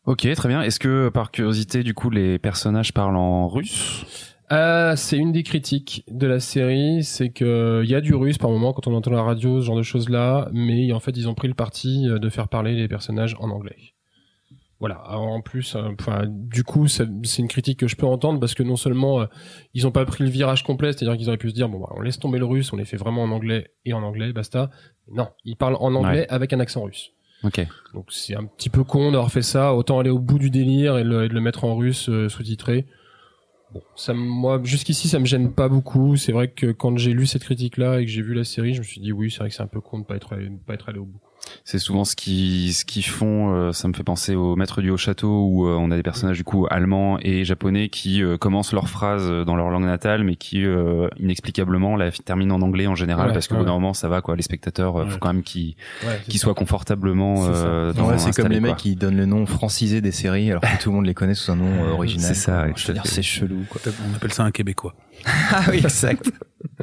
ok, 0.06 0.28
très 0.34 0.50
bien. 0.50 0.62
Est-ce 0.62 0.80
que 0.80 1.10
par 1.10 1.32
curiosité, 1.32 1.84
du 1.84 1.94
coup, 1.94 2.10
les 2.10 2.40
personnages 2.40 2.94
parlent 2.94 3.18
en 3.18 3.48
russe? 3.48 4.06
Euh, 4.52 4.96
c'est 4.96 5.18
une 5.18 5.32
des 5.32 5.42
critiques 5.44 6.04
de 6.10 6.28
la 6.28 6.40
série, 6.40 7.04
c'est 7.04 7.30
que 7.30 7.82
il 7.84 7.90
y 7.90 7.96
a 7.96 8.02
du 8.02 8.14
russe 8.14 8.38
par 8.38 8.50
moment 8.52 8.74
quand 8.74 8.88
on 8.88 8.94
entend 8.94 9.10
la 9.12 9.24
radio, 9.24 9.62
ce 9.62 9.66
genre 9.66 9.78
de 9.78 9.84
choses 9.84 10.10
là, 10.10 10.50
mais 10.52 10.92
en 10.92 11.00
fait 11.00 11.16
ils 11.18 11.28
ont 11.28 11.34
pris 11.34 11.48
le 11.48 11.54
parti 11.54 12.08
euh, 12.08 12.20
de 12.20 12.30
faire 12.30 12.50
parler 12.50 12.76
les 12.76 12.88
personnages 12.88 13.36
en 13.40 13.50
anglais. 13.50 13.78
Voilà. 14.84 14.96
Alors, 15.08 15.28
en 15.28 15.40
plus, 15.40 15.78
euh, 15.78 15.92
enfin, 15.98 16.26
du 16.28 16.66
coup, 16.66 16.90
c'est 16.90 17.08
une 17.38 17.48
critique 17.48 17.80
que 17.80 17.88
je 17.88 17.96
peux 17.96 18.06
entendre 18.06 18.42
parce 18.42 18.54
que 18.54 18.64
non 18.64 18.76
seulement 18.76 19.22
euh, 19.22 19.28
ils 19.74 19.88
ont 19.88 19.92
pas 19.92 20.04
pris 20.04 20.26
le 20.26 20.30
virage 20.30 20.62
complet, 20.66 20.92
c'est-à-dire 20.92 21.16
qu'ils 21.16 21.30
auraient 21.30 21.38
pu 21.38 21.52
se 21.52 21.54
dire 21.54 21.70
bon, 21.70 21.80
bah, 21.80 21.88
on 21.96 22.02
laisse 22.02 22.20
tomber 22.20 22.38
le 22.38 22.44
russe, 22.44 22.74
on 22.74 22.76
les 22.76 22.84
fait 22.84 22.98
vraiment 22.98 23.24
en 23.24 23.32
anglais 23.32 23.72
et 23.86 23.94
en 23.94 24.04
anglais, 24.04 24.34
basta. 24.34 24.72
Non, 25.10 25.30
ils 25.46 25.56
parlent 25.56 25.78
en 25.80 25.96
anglais 25.96 26.28
avec 26.28 26.52
un 26.52 26.60
accent 26.60 26.84
russe. 26.84 27.12
Ok. 27.46 27.66
Donc 27.94 28.08
c'est 28.10 28.36
un 28.36 28.44
petit 28.44 28.70
peu 28.70 28.84
con 28.84 29.14
d'avoir 29.14 29.32
fait 29.32 29.42
ça. 29.42 29.74
Autant 29.74 30.00
aller 30.00 30.10
au 30.10 30.20
bout 30.20 30.38
du 30.38 30.50
délire 30.50 30.98
et, 30.98 31.06
le, 31.06 31.24
et 31.24 31.30
de 31.30 31.34
le 31.34 31.40
mettre 31.40 31.64
en 31.64 31.78
russe 31.78 32.10
euh, 32.10 32.28
sous-titré. 32.28 32.86
Bon, 33.74 33.84
ça, 33.96 34.14
moi, 34.14 34.60
jusqu'ici, 34.66 35.08
ça 35.08 35.18
me 35.18 35.26
gêne 35.26 35.54
pas 35.54 35.70
beaucoup. 35.70 36.18
C'est 36.18 36.34
vrai 36.34 36.50
que 36.50 36.74
quand 36.74 36.98
j'ai 36.98 37.14
lu 37.14 37.26
cette 37.26 37.44
critique-là 37.44 38.02
et 38.02 38.06
que 38.06 38.12
j'ai 38.12 38.22
vu 38.22 38.34
la 38.34 38.44
série, 38.44 38.74
je 38.74 38.80
me 38.80 38.84
suis 38.84 39.00
dit 39.00 39.14
oui, 39.14 39.32
c'est 39.32 39.40
vrai 39.40 39.48
que 39.48 39.56
c'est 39.56 39.64
un 39.64 39.68
peu 39.68 39.80
con 39.80 40.00
de 40.00 40.06
pas 40.06 40.18
être 40.18 40.36
de 40.36 40.58
pas 40.68 40.74
être 40.74 40.90
allé 40.90 41.00
au 41.00 41.06
bout. 41.06 41.22
C'est 41.66 41.80
souvent 41.80 42.04
ce 42.06 42.16
qui 42.16 42.74
ce 42.74 42.86
qu'ils 42.86 43.06
font. 43.06 43.54
euh, 43.54 43.72
ça 43.72 43.88
me 43.88 43.94
fait 43.94 44.04
penser 44.04 44.36
au 44.36 44.56
Maître 44.56 44.82
du 44.82 44.90
Haut 44.90 44.98
Château 44.98 45.48
où 45.48 45.68
euh, 45.68 45.76
on 45.80 45.92
a 45.92 45.96
des 45.96 46.04
personnages 46.04 46.38
du 46.38 46.44
coup 46.44 46.68
allemands 46.70 47.18
et 47.22 47.46
japonais 47.46 47.90
qui 47.90 48.22
euh, 48.24 48.38
commencent 48.38 48.74
leur 48.74 48.90
phrase 48.90 49.24
euh, 49.30 49.44
dans 49.46 49.56
leur 49.56 49.70
langue 49.70 49.86
natale, 49.86 50.24
mais 50.24 50.36
qui 50.36 50.66
euh, 50.66 51.08
inexplicablement 51.20 51.96
la 51.96 52.12
terminent 52.12 52.56
en 52.56 52.62
anglais 52.62 52.88
en 52.88 52.96
général 52.96 53.28
Ouais, 53.28 53.34
parce 53.34 53.48
que 53.48 53.54
ouais. 53.54 53.60
bout 53.60 53.66
d'un 53.66 53.74
moment 53.74 53.94
ça 53.94 54.08
va 54.10 54.22
quoi. 54.22 54.36
Les 54.36 54.42
spectateurs, 54.44 54.96
Ouais. 54.96 55.10
faut 55.10 55.18
quand 55.20 55.34
même 55.34 55.44
qu'ils 55.44 55.76
soient 56.40 56.54
confortablement 56.54 57.36
C'est 57.38 57.50
euh, 57.54 57.94
comme 58.36 58.48
les 58.52 58.60
mecs 58.60 58.78
qui 58.78 58.96
donnent 58.96 59.18
le 59.18 59.26
nom 59.26 59.46
francisé 59.46 60.02
des 60.02 60.12
séries 60.12 60.50
alors 60.52 60.62
que 60.62 60.82
tout 60.82 60.90
le 60.90 60.96
monde 60.96 61.06
les 61.06 61.14
connaît 61.14 61.34
sous 61.34 61.52
un 61.52 61.56
nom 61.56 61.66
euh, 61.84 61.92
original. 61.94 62.28
C'est 62.28 62.40
ça, 62.42 62.66
c'est 63.06 63.22
chelou, 63.22 63.66
quoi. 63.70 63.82
On 64.12 64.16
appelle 64.16 64.34
ça 64.34 64.44
un 64.44 64.52
Québécois. 64.52 64.94
Ah 65.26 65.64
oui, 65.70 65.78
exact. 65.78 66.32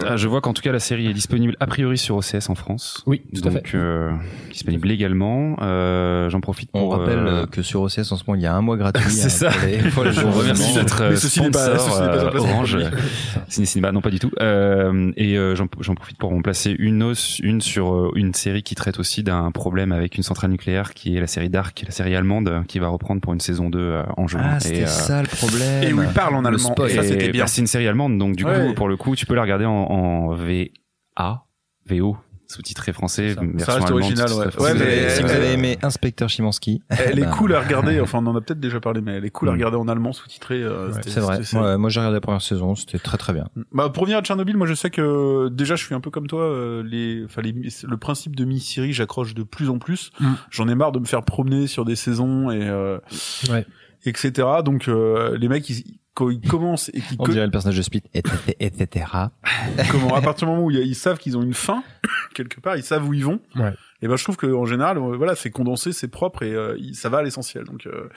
Ah, 0.07 0.17
je 0.17 0.29
vois 0.29 0.41
qu'en 0.41 0.53
tout 0.53 0.63
cas 0.63 0.73
la 0.73 0.79
série 0.79 1.07
est 1.09 1.13
disponible 1.15 1.57
a 1.59 1.67
priori 1.67 1.97
sur 1.99 2.17
OCS 2.17 2.49
en 2.49 2.55
France. 2.55 3.03
Oui, 3.07 3.23
tout 3.35 3.41
à 3.49 3.51
fait. 3.51 3.57
Donc 3.63 3.75
euh, 3.75 4.11
disponible 4.51 4.87
légalement. 4.87 5.57
Euh, 5.63 6.29
J'en 6.31 6.41
profite 6.41 6.71
On 6.75 6.81
pour 6.81 6.97
rappelle 6.97 7.19
euh, 7.19 7.47
que 7.47 7.63
sur 7.63 7.81
OCS 7.83 8.13
en 8.13 8.17
ce 8.17 8.25
moment 8.27 8.37
il 8.37 8.43
y 8.43 8.47
a 8.47 8.55
un 8.55 8.61
mois 8.61 8.77
gratuit. 8.79 9.11
C'est 9.11 9.47
hein, 9.47 9.51
ça. 9.51 9.51
Pour 9.51 9.67
les, 9.67 9.79
pour 9.91 10.05
les 10.05 10.13
Je 10.13 10.21
vous 10.21 10.39
remercie 10.39 10.75
d'être 10.75 11.03
Mais 11.11 11.17
ceci 11.17 11.41
n'est 11.41 11.51
pas- 11.51 11.79
sponsor 11.79 11.99
pas 11.99 12.37
Orange. 12.39 12.79
Ciné 13.49 13.67
Cinéma, 13.67 13.91
non 13.91 14.01
pas 14.01 14.11
du 14.11 14.19
tout. 14.19 14.31
Euh, 14.41 15.13
et 15.17 15.37
euh, 15.37 15.55
j'en 15.57 15.95
profite 15.95 16.19
pour 16.19 16.33
en 16.33 16.41
placer 16.43 16.75
une, 16.79 17.03
os- 17.03 17.41
une 17.43 17.61
sur 17.61 18.13
une 18.17 18.33
série 18.35 18.63
qui 18.63 18.75
traite 18.75 18.99
aussi 19.01 19.23
d'un 19.23 19.51
problème 19.51 19.93
avec 19.93 20.17
une 20.17 20.23
centrale 20.23 20.51
nucléaire, 20.51 20.93
qui 20.95 21.17
est 21.17 21.21
la 21.21 21.27
série 21.27 21.49
Dark, 21.51 21.83
la 21.85 21.91
série 21.91 22.15
allemande, 22.15 22.65
qui 22.69 22.79
va 22.79 22.89
reprendre 22.89 23.21
pour 23.23 23.33
une 23.33 23.41
saison 23.41 23.71
2 23.71 23.79
euh, 23.79 24.03
en 24.17 24.29
juin. 24.29 24.41
Ah, 24.45 24.61
c'était 24.61 24.85
euh, 24.85 24.87
ça 24.87 25.23
le 25.23 25.29
problème. 25.29 25.83
Et 25.83 25.93
où 25.93 26.03
il 26.03 26.09
parle 26.11 26.35
en 26.37 26.43
Le 26.43 26.49
allemand. 26.49 26.75
Et 26.87 26.91
ça, 26.91 27.03
c'était 27.03 27.31
bien. 27.31 27.45
bah, 27.45 27.49
c'est 27.49 27.61
une 27.63 27.67
série 27.67 27.89
allemande, 27.89 28.17
donc 28.21 28.37
du 28.37 28.45
Ouais. 28.45 28.69
coup, 28.69 28.75
pour 28.75 28.89
le 28.89 28.97
coup, 28.97 29.17
tu 29.17 29.27
peux 29.27 29.35
la 29.35 29.43
regarder 29.43 29.65
en, 29.65 29.73
en 29.73 30.35
VA, 30.35 31.45
VO, 31.89 32.17
sous-titré 32.47 32.93
français, 32.93 33.35
Ça. 33.35 33.41
version 33.41 33.59
Ça 33.59 33.73
reste 33.75 33.87
allemande, 33.87 33.93
original, 34.03 34.33
ouais. 34.33 34.51
français. 34.51 34.51
si, 34.51 34.57
vous 34.59 34.63
Ouais, 34.65 34.71
avez, 34.71 34.85
mais- 35.03 35.09
si 35.11 35.23
vous 35.23 35.31
avez 35.31 35.53
aimé 35.53 35.79
Inspecteur 35.83 36.29
Chimansky, 36.29 36.83
Elle 36.89 37.19
est 37.21 37.23
bah, 37.23 37.31
cool 37.39 37.55
à 37.55 37.61
regarder. 37.61 38.01
Enfin, 38.01 38.19
on 38.23 38.27
en 38.27 38.35
a 38.37 38.41
peut-être 38.41 38.59
déjà 38.59 38.81
parlé, 38.81 39.01
mais 39.01 39.13
elle 39.13 39.25
est 39.25 39.31
cool 39.31 39.49
à 39.49 39.53
Mm. 39.53 39.55
regarder 39.55 39.77
en 39.77 39.87
allemand 39.89 40.13
sous-titré. 40.13 40.61
euh, 40.63 40.91
Ouais, 40.93 41.01
c'est 41.07 41.21
vrai. 41.21 41.39
Ouais, 41.55 41.79
moi 41.79 41.91
j'ai 41.91 42.01
regardé 42.01 42.17
la 42.17 42.21
première 42.21 42.43
saison, 42.43 42.75
c'était 42.75 42.99
très 42.99 43.19
très 43.19 43.33
bien. 43.33 43.47
Bah, 43.73 43.89
pour 43.91 44.03
revenir 44.03 44.19
à 44.19 44.23
Tchernobyl, 44.23 44.57
moi 44.57 44.67
je 44.67 44.75
sais 44.75 44.91
que 44.91 45.49
déjà 45.49 45.77
je 45.77 45.85
suis 45.85 45.95
un 45.95 46.01
peu 46.01 46.11
comme 46.11 46.27
toi. 46.27 46.43
euh, 46.43 46.83
les, 46.83 47.21
le 47.25 47.97
principe 47.97 48.35
de 48.35 48.45
mini-série, 48.45 48.93
j'accroche 48.93 49.35
de 49.35 49.45
plus 49.45 49.69
en 49.71 49.79
plus. 49.79 50.11
Mm. 50.19 50.33
J'en 50.51 50.69
ai 50.69 50.75
marre 50.75 50.91
de 50.93 50.99
me 50.99 51.05
faire 51.07 51.23
promener 51.25 51.69
sur 51.69 51.85
des 51.85 51.95
saisons 51.97 52.51
et 52.51 52.69
euh, 52.69 52.99
Ouais. 53.49 53.65
etc. 54.05 54.49
Donc 54.65 54.89
euh, 54.89 55.37
les 55.39 55.49
mecs, 55.49 55.69
ils, 55.71 56.00
quand 56.21 56.31
ils 56.31 56.41
commencent 56.41 56.89
et 56.91 57.01
qu'ils 57.01 57.17
On 57.19 57.25
co- 57.25 57.33
dirait 57.33 57.45
le 57.47 57.51
personnage 57.51 57.77
de 57.77 57.83
Split, 57.83 58.03
etc. 58.15 58.57
etc. 58.61 59.07
comment, 59.91 60.15
à 60.15 60.21
partir 60.21 60.47
du 60.47 60.53
moment 60.53 60.67
où 60.67 60.71
ils, 60.71 60.95
savent 60.95 61.19
qu'ils 61.19 61.37
ont 61.37 61.43
une 61.43 61.55
fin 61.55 61.83
quelque 62.35 62.61
part, 62.61 62.77
ils 62.77 62.83
savent 62.83 63.07
où 63.09 63.15
ils 63.15 63.25
vont. 63.25 63.41
Ouais. 63.57 63.73
Et 64.03 64.09
ben 64.09 64.17
je 64.17 64.25
trouve 64.25 64.37
que 64.37 64.47
en 64.47 64.65
général, 64.65 64.97
euh, 64.97 65.17
voilà, 65.17 65.35
c'est 65.35 65.51
condensé, 65.51 65.93
c'est 65.93 66.09
propre 66.09 66.43
et 66.43 66.55
euh, 66.55 66.77
ça 66.95 67.09
va 67.11 67.19
à 67.19 67.23
l'essentiel. 67.23 67.65
Donc 67.65 67.87
euh, 67.87 68.09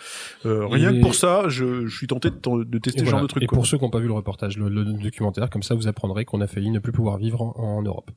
euh, 0.45 0.65
rien 0.67 0.91
Et- 0.93 0.97
que 0.97 1.01
pour 1.01 1.15
ça, 1.15 1.49
je, 1.49 1.85
je 1.87 1.97
suis 1.97 2.07
tenté 2.07 2.29
de, 2.29 2.77
tester 2.77 3.03
ce 3.03 3.05
genre 3.09 3.21
de 3.21 3.27
truc. 3.27 3.43
Et 3.43 3.47
quoi. 3.47 3.57
pour 3.57 3.65
ceux 3.65 3.77
qui 3.77 3.83
n'ont 3.83 3.89
pas 3.89 3.99
vu 3.99 4.07
le 4.07 4.13
reportage, 4.13 4.57
le, 4.57 4.69
le 4.69 4.85
documentaire, 4.85 5.49
comme 5.49 5.63
ça 5.63 5.75
vous 5.75 5.87
apprendrez 5.87 6.23
qu'on 6.25 6.39
a 6.41 6.47
failli 6.47 6.69
ne 6.71 6.79
plus 6.79 6.91
pouvoir 6.93 7.17
vivre 7.17 7.41
en, 7.41 7.53
en 7.57 7.81
Europe. 7.81 8.11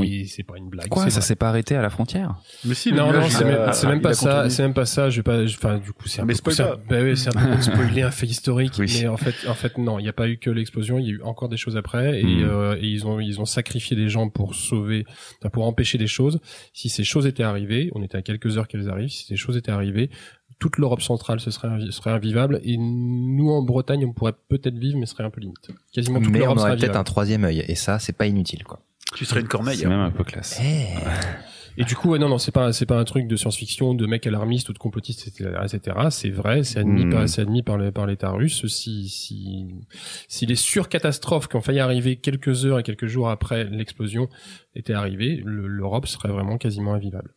Oui. 0.00 0.20
Et 0.20 0.24
c'est 0.26 0.42
pas 0.42 0.56
une 0.56 0.68
blague. 0.68 0.88
Quoi, 0.88 1.08
ça 1.10 1.20
s'est 1.20 1.36
pas 1.36 1.48
arrêté 1.48 1.74
à 1.76 1.82
la 1.82 1.90
frontière 1.90 2.36
Mais 2.64 2.74
si, 2.74 2.92
Non, 2.92 3.12
non, 3.12 3.28
c'est 3.28 3.44
même, 3.44 3.96
il 3.96 4.00
pas 4.02 4.14
ça, 4.14 4.50
c'est 4.50 4.62
même 4.62 4.74
pas 4.74 4.86
ça, 4.86 5.10
je 5.10 5.16
vais 5.16 5.22
pas, 5.22 5.42
enfin, 5.44 5.78
du 5.78 5.92
coup, 5.92 6.08
c'est 6.08 6.20
un 6.20 6.24
Mais 6.24 6.34
peu, 6.42 6.50
c'est 6.50 6.62
un- 6.62 6.76
bah 6.88 6.98
oui, 7.02 7.16
c'est 7.16 7.36
un 7.36 7.56
peu 7.56 7.60
spoiler 7.62 8.02
un 8.02 8.10
fait 8.10 8.26
historique, 8.26 8.74
Oui. 8.78 8.98
mais 9.00 9.08
en 9.08 9.16
fait, 9.16 9.34
en 9.48 9.54
fait, 9.54 9.78
non, 9.78 9.98
il 9.98 10.02
n'y 10.02 10.08
a 10.08 10.12
pas 10.12 10.28
eu 10.28 10.38
que 10.38 10.50
l'explosion, 10.50 10.98
il 10.98 11.06
y 11.06 11.08
a 11.10 11.12
eu 11.12 11.22
encore 11.22 11.48
des 11.48 11.56
choses 11.56 11.76
après, 11.76 12.20
et, 12.20 12.24
Hmm. 12.24 12.44
euh, 12.44 12.76
et 12.80 12.86
ils 12.88 13.06
ont, 13.06 13.20
ils 13.20 13.40
ont 13.40 13.44
sacrifié 13.44 13.96
des 13.96 14.08
gens 14.08 14.28
pour 14.28 14.54
sauver, 14.54 15.04
enfin, 15.40 15.50
pour 15.50 15.66
empêcher 15.66 15.98
des 15.98 16.06
choses. 16.06 16.40
Si 16.72 16.88
ces 16.88 17.04
choses 17.04 17.26
étaient 17.26 17.42
arrivées, 17.42 17.90
on 17.94 18.02
était 18.02 18.16
à 18.16 18.22
quelques 18.22 18.58
heures 18.58 18.68
qu'elles 18.68 18.88
arrivent, 18.88 19.10
si 19.10 19.26
ces 19.26 19.36
choses 19.36 19.56
étaient 19.56 19.70
arrivées, 19.72 20.10
toute 20.60 20.78
l'Europe 20.78 21.02
centrale 21.02 21.40
ce 21.40 21.50
serait, 21.50 21.68
serait 21.90 22.12
invivable, 22.12 22.60
et 22.62 22.76
nous, 22.78 23.50
en 23.50 23.62
Bretagne, 23.62 24.06
on 24.06 24.12
pourrait 24.12 24.34
peut-être 24.48 24.78
vivre, 24.78 24.96
mais 24.98 25.04
ce 25.06 25.12
serait 25.12 25.24
un 25.24 25.30
peu 25.30 25.40
limite. 25.40 25.68
Quasiment 25.92 26.20
toute 26.20 26.30
Mais 26.30 26.38
on 26.38 26.42
l'Europe 26.42 26.58
serait 26.58 26.70
aurait 26.70 26.78
peut-être 26.78 26.96
un 26.96 27.04
troisième 27.04 27.44
œil, 27.44 27.64
et 27.66 27.74
ça, 27.74 27.98
c'est 27.98 28.16
pas 28.16 28.26
inutile, 28.26 28.62
quoi. 28.64 28.80
Tu 29.14 29.24
serais 29.24 29.40
une 29.40 29.48
corneille. 29.48 29.76
C'est 29.78 29.86
même 29.86 30.00
un 30.00 30.10
peu 30.10 30.24
classe. 30.24 30.60
Et 31.76 31.82
du 31.84 31.96
coup, 31.96 32.10
ouais, 32.10 32.20
non, 32.20 32.28
non, 32.28 32.38
c'est 32.38 32.52
pas, 32.52 32.72
c'est 32.72 32.86
pas 32.86 32.96
un 32.96 33.02
truc 33.04 33.26
de 33.26 33.34
science-fiction, 33.34 33.94
de 33.94 34.06
mec 34.06 34.24
alarmiste 34.28 34.68
ou 34.68 34.72
de 34.72 34.78
complotiste, 34.78 35.26
etc., 35.26 35.50
etc. 35.64 35.96
C'est 36.10 36.30
vrai, 36.30 36.62
c'est 36.62 36.78
admis 36.78 37.04
Hmm. 37.04 37.10
par, 37.10 37.28
c'est 37.28 37.42
admis 37.42 37.64
par, 37.64 37.76
le- 37.78 37.90
par 37.90 38.06
l'État 38.06 38.30
russe. 38.30 38.64
Si, 38.68 39.08
si, 39.08 39.74
si 40.28 40.46
les 40.46 40.54
surcatastrophes 40.54 41.48
qui 41.48 41.56
ont 41.56 41.60
failli 41.60 41.80
arriver 41.80 42.14
quelques 42.14 42.64
heures 42.64 42.78
et 42.78 42.84
quelques 42.84 43.06
jours 43.06 43.28
après 43.28 43.64
l'explosion 43.64 44.28
étaient 44.76 44.92
arrivées, 44.92 45.42
le- 45.44 45.66
l'Europe 45.66 46.06
serait 46.06 46.28
vraiment 46.28 46.58
quasiment 46.58 46.94
invivable. 46.94 47.34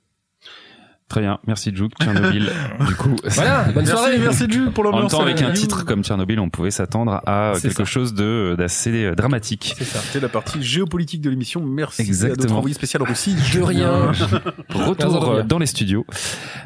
Très 1.09 1.21
bien, 1.21 1.39
merci 1.47 1.73
Juke, 1.73 1.93
Tchernobyl. 2.01 2.49
du 2.87 2.95
coup, 2.95 3.15
Voilà, 3.23 3.63
bonne 3.71 3.85
soirée. 3.85 4.17
merci 4.19 4.45
Jules 4.49 4.71
pour 4.71 4.83
en 4.83 4.87
même 4.87 4.93
l'ambiance. 5.03 5.11
temps, 5.13 5.21
avec 5.21 5.41
un 5.41 5.47
You. 5.49 5.53
titre 5.53 5.85
comme 5.85 6.03
Tchernobyl, 6.03 6.37
on 6.41 6.49
pouvait 6.49 6.69
s'attendre 6.71 7.21
à 7.25 7.53
quelque 7.61 7.73
ça. 7.77 7.85
chose 7.85 8.13
de 8.13 8.55
d'assez 8.57 9.05
euh, 9.05 9.15
dramatique. 9.15 9.73
C'est 9.77 9.85
ça. 9.85 9.99
C'était 9.99 10.19
la 10.19 10.27
partie 10.27 10.61
géopolitique 10.61 11.21
de 11.21 11.29
l'émission. 11.29 11.63
Merci 11.63 12.01
à 12.01 12.05
Exactement. 12.05 12.43
notre 12.43 12.55
envoyé 12.55 12.73
spécial 12.73 13.03
Russie. 13.03 13.35
De 13.53 13.61
rien. 13.61 14.11
Retour 14.69 15.43
dans 15.45 15.59
les 15.59 15.65
studios 15.65 16.05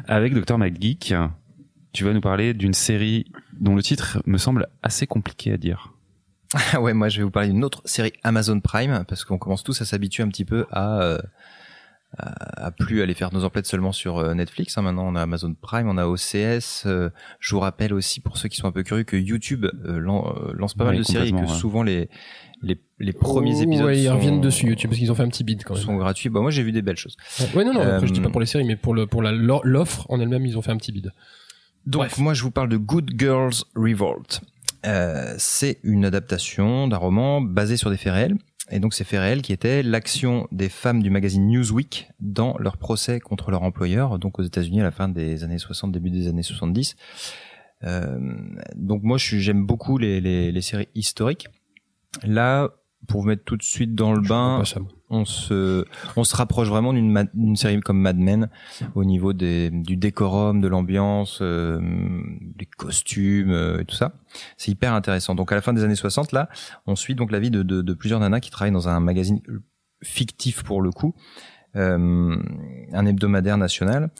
avec 0.08 0.34
Dr 0.34 0.58
McGeek. 0.58 1.14
Tu 1.92 2.02
vas 2.04 2.12
nous 2.12 2.20
parler 2.20 2.52
d'une 2.52 2.74
série 2.74 3.26
dont 3.60 3.76
le 3.76 3.82
titre 3.82 4.18
me 4.26 4.38
semble 4.38 4.66
assez 4.82 5.06
compliqué 5.06 5.52
à 5.52 5.56
dire. 5.56 5.92
Ouais, 6.80 6.94
moi 6.94 7.08
je 7.08 7.18
vais 7.18 7.22
vous 7.24 7.30
parler 7.30 7.48
d'une 7.50 7.62
autre 7.64 7.80
série 7.84 8.12
Amazon 8.24 8.58
Prime 8.60 9.04
parce 9.06 9.24
qu'on 9.24 9.38
commence 9.38 9.62
tous 9.62 9.80
à 9.82 9.84
s'habituer 9.84 10.22
un 10.24 10.28
petit 10.28 10.44
peu 10.44 10.66
à, 10.72 11.00
euh, 11.02 11.18
à, 12.18 12.66
à 12.66 12.70
plus 12.70 13.02
aller 13.02 13.14
faire 13.14 13.32
nos 13.32 13.44
emplettes 13.44 13.66
seulement 13.66 13.92
sur 13.92 14.18
euh, 14.18 14.34
Netflix. 14.34 14.76
hein. 14.78 14.82
Maintenant, 14.82 15.06
on 15.06 15.14
a 15.14 15.22
Amazon 15.22 15.54
Prime, 15.60 15.88
on 15.88 15.96
a 15.98 16.06
OCS. 16.06 16.84
euh, 16.86 17.10
je 17.40 17.54
vous 17.54 17.60
rappelle 17.60 17.92
aussi 17.94 18.20
pour 18.20 18.36
ceux 18.38 18.48
qui 18.48 18.56
sont 18.56 18.66
un 18.68 18.72
peu 18.72 18.82
curieux 18.82 19.04
que 19.04 19.16
YouTube 19.16 19.66
euh, 19.84 19.98
lan- 19.98 20.34
euh, 20.36 20.52
lance 20.54 20.74
pas 20.74 20.84
Ouais, 20.84 20.90
mal 20.90 20.98
de 20.98 21.02
séries 21.02 21.28
et 21.28 21.32
que 21.32 21.36
ouais. 21.36 21.46
souvent 21.46 21.82
les 21.82 22.08
les, 22.64 22.78
les 23.00 23.12
premiers 23.12 23.54
Oh, 23.58 23.62
épisodes 23.62 23.86
ouais, 23.86 23.98
ils 23.98 24.06
sont, 24.06 24.14
reviennent 24.14 24.40
dessus 24.40 24.66
YouTube 24.66 24.90
parce 24.90 24.98
qu'ils 25.00 25.10
ont 25.10 25.16
fait 25.16 25.24
un 25.24 25.28
petit 25.28 25.42
bid 25.42 25.64
quand 25.64 25.74
même. 25.74 25.82
sont 25.82 25.96
gratuits. 25.96 26.28
Bah 26.28 26.40
moi 26.40 26.50
j'ai 26.52 26.62
vu 26.62 26.70
des 26.70 26.82
belles 26.82 26.96
choses. 26.96 27.16
Ouais, 27.56 27.64
non, 27.64 27.72
non, 27.74 27.80
après, 27.80 28.06
je 28.06 28.12
dis 28.12 28.20
pas 28.20 28.30
pour 28.30 28.40
les 28.40 28.46
séries, 28.46 28.64
mais 28.64 28.76
pour 28.76 28.94
le, 28.94 29.06
pour 29.08 29.20
la, 29.22 29.32
l'offre 29.32 30.06
en 30.10 30.20
elle-même, 30.20 30.46
ils 30.46 30.56
ont 30.56 30.62
fait 30.62 30.70
un 30.70 30.76
petit 30.76 30.92
bid. 30.92 31.10
Donc 31.86 32.02
Bref. 32.02 32.18
moi 32.18 32.34
je 32.34 32.42
vous 32.44 32.52
parle 32.52 32.68
de 32.68 32.76
Good 32.76 33.12
Girls 33.18 33.54
Revolt. 33.74 34.42
Euh, 34.86 35.34
c'est 35.38 35.78
une 35.82 36.04
adaptation 36.04 36.86
d'un 36.88 36.96
roman 36.96 37.40
basé 37.40 37.76
sur 37.76 37.90
des 37.90 37.96
faits 37.96 38.12
réels. 38.12 38.36
Et 38.70 38.78
donc 38.78 38.94
ces 38.94 39.04
faits 39.04 39.20
réels 39.20 39.42
qui 39.42 39.52
étaient 39.52 39.82
l'action 39.82 40.46
des 40.52 40.68
femmes 40.68 41.02
du 41.02 41.10
magazine 41.10 41.46
Newsweek 41.48 42.10
dans 42.20 42.56
leur 42.58 42.76
procès 42.76 43.18
contre 43.18 43.50
leur 43.50 43.62
employeur, 43.62 44.18
donc 44.18 44.38
aux 44.38 44.42
États-Unis 44.42 44.80
à 44.80 44.84
la 44.84 44.92
fin 44.92 45.08
des 45.08 45.42
années 45.42 45.58
60, 45.58 45.90
début 45.90 46.10
des 46.10 46.28
années 46.28 46.42
70. 46.42 46.96
Euh, 47.84 48.18
donc 48.76 49.02
moi 49.02 49.18
j'aime 49.18 49.66
beaucoup 49.66 49.98
les, 49.98 50.20
les, 50.20 50.52
les 50.52 50.60
séries 50.62 50.88
historiques. 50.94 51.48
Là, 52.22 52.70
pour 53.08 53.22
vous 53.22 53.28
mettre 53.28 53.44
tout 53.44 53.56
de 53.56 53.62
suite 53.62 53.94
dans 53.94 54.12
le 54.12 54.22
Je 54.22 54.28
bain, 54.28 54.62
on 55.10 55.24
se 55.24 55.84
on 56.16 56.24
se 56.24 56.36
rapproche 56.36 56.68
vraiment 56.68 56.92
d'une 56.92 57.28
d'une 57.34 57.56
série 57.56 57.80
comme 57.80 58.00
Mad 58.00 58.16
Men 58.16 58.48
au 58.94 59.04
niveau 59.04 59.32
des 59.32 59.70
du 59.70 59.96
décorum, 59.96 60.60
de 60.60 60.68
l'ambiance, 60.68 61.40
euh, 61.42 61.80
des 62.56 62.66
costumes 62.66 63.50
euh, 63.50 63.80
et 63.80 63.84
tout 63.84 63.96
ça. 63.96 64.14
C'est 64.56 64.70
hyper 64.70 64.94
intéressant. 64.94 65.34
Donc 65.34 65.52
à 65.52 65.54
la 65.54 65.60
fin 65.60 65.72
des 65.72 65.84
années 65.84 65.94
60 65.94 66.32
là, 66.32 66.48
on 66.86 66.96
suit 66.96 67.14
donc 67.14 67.32
la 67.32 67.40
vie 67.40 67.50
de 67.50 67.62
de, 67.62 67.82
de 67.82 67.94
plusieurs 67.94 68.20
nanas 68.20 68.40
qui 68.40 68.50
travaillent 68.50 68.72
dans 68.72 68.88
un 68.88 69.00
magazine 69.00 69.40
fictif 70.02 70.62
pour 70.62 70.82
le 70.82 70.90
coup, 70.90 71.14
euh, 71.76 72.36
un 72.92 73.06
hebdomadaire 73.06 73.58
national 73.58 74.10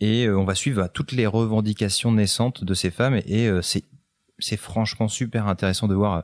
et 0.00 0.26
euh, 0.26 0.38
on 0.38 0.44
va 0.44 0.54
suivre 0.54 0.88
toutes 0.88 1.12
les 1.12 1.26
revendications 1.26 2.12
naissantes 2.12 2.64
de 2.64 2.74
ces 2.74 2.90
femmes 2.90 3.20
et, 3.26 3.46
euh, 3.46 3.62
c'est 3.62 3.84
c'est 4.42 4.56
franchement 4.56 5.08
super 5.08 5.48
intéressant 5.48 5.86
de 5.86 5.94
voir 5.94 6.14
euh, 6.14 6.20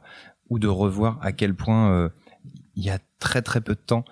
ou 0.50 0.58
de 0.58 0.68
revoir 0.68 1.18
à 1.22 1.32
quel 1.32 1.54
point 1.54 1.90
euh, 1.92 2.08
il 2.74 2.84
y 2.84 2.90
a 2.90 2.98
très 3.18 3.42
très 3.42 3.60
peu 3.60 3.74
de 3.74 3.80
temps 3.80 4.04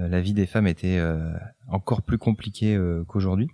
euh, 0.00 0.08
la 0.08 0.20
vie 0.20 0.32
des 0.32 0.46
femmes 0.46 0.66
était 0.66 0.98
euh, 0.98 1.32
encore 1.68 2.02
plus 2.02 2.18
compliquée 2.18 2.78
qu'aujourd'hui. 3.06 3.48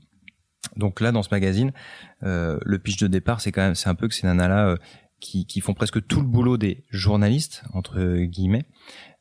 Donc 0.76 1.00
là, 1.00 1.12
dans 1.12 1.22
ce 1.22 1.28
magazine, 1.30 1.72
le 2.22 2.76
pitch 2.76 2.98
de 2.98 3.06
départ, 3.06 3.40
c'est 3.40 3.52
quand 3.52 3.60
même, 3.60 3.74
c'est 3.74 3.88
un 3.88 3.94
peu 3.94 4.08
que 4.08 4.14
ces 4.14 4.26
nanas-là 4.26 4.76
qui, 5.20 5.46
qui 5.46 5.60
font 5.60 5.74
presque 5.74 6.06
tout 6.06 6.20
le 6.20 6.26
boulot 6.26 6.56
des 6.56 6.84
journalistes 6.90 7.64
entre 7.72 8.24
guillemets. 8.24 8.64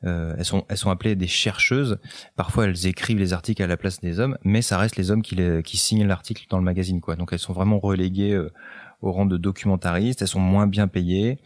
Euh, 0.06 0.36
elles 0.38 0.46
sont 0.46 0.66
elles 0.68 0.78
sont 0.78 0.90
appelées 0.90 1.16
des 1.16 1.28
chercheuses. 1.28 1.98
Parfois, 2.36 2.66
elles 2.66 2.88
écrivent 2.88 3.20
les 3.20 3.34
articles 3.34 3.64
à 3.64 3.68
la 3.68 3.78
place 3.78 4.02
des 4.02 4.20
hommes, 4.20 4.38
mais 4.44 4.62
ça 4.62 4.78
reste 4.78 4.98
les 4.98 5.12
hommes 5.12 5.22
qui 5.22 5.36
les, 5.36 5.64
qui 5.64 5.78
signent 5.78 6.06
l'article 6.06 6.46
dans 6.50 6.58
le 6.58 6.64
magazine, 6.64 7.00
quoi. 7.00 7.16
Donc 7.16 7.32
elles 7.32 7.40
sont 7.40 7.54
vraiment 7.54 7.80
reléguées 7.80 8.34
euh, 8.34 8.52
au 9.04 9.12
rang 9.12 9.26
de 9.26 9.38
documentaristes. 9.38 10.22
Elles 10.22 10.28
sont 10.28 10.40
moins 10.40 10.66
bien 10.66 10.88
payées. 10.88 11.40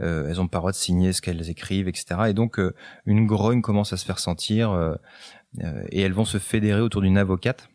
Euh, 0.00 0.28
elles 0.28 0.40
ont 0.40 0.48
pas 0.48 0.58
le 0.58 0.62
droit 0.62 0.72
de 0.72 0.76
signer 0.76 1.12
ce 1.12 1.20
qu'elles 1.20 1.50
écrivent, 1.50 1.86
etc. 1.86 2.22
Et 2.28 2.32
donc 2.32 2.58
euh, 2.58 2.74
une 3.06 3.26
grogne 3.26 3.60
commence 3.60 3.92
à 3.92 3.96
se 3.96 4.04
faire 4.04 4.18
sentir 4.18 4.70
euh, 4.72 4.94
euh, 5.62 5.84
et 5.90 6.00
elles 6.00 6.14
vont 6.14 6.24
se 6.24 6.38
fédérer 6.38 6.80
autour 6.80 7.02
d'une 7.02 7.18
avocate 7.18 7.68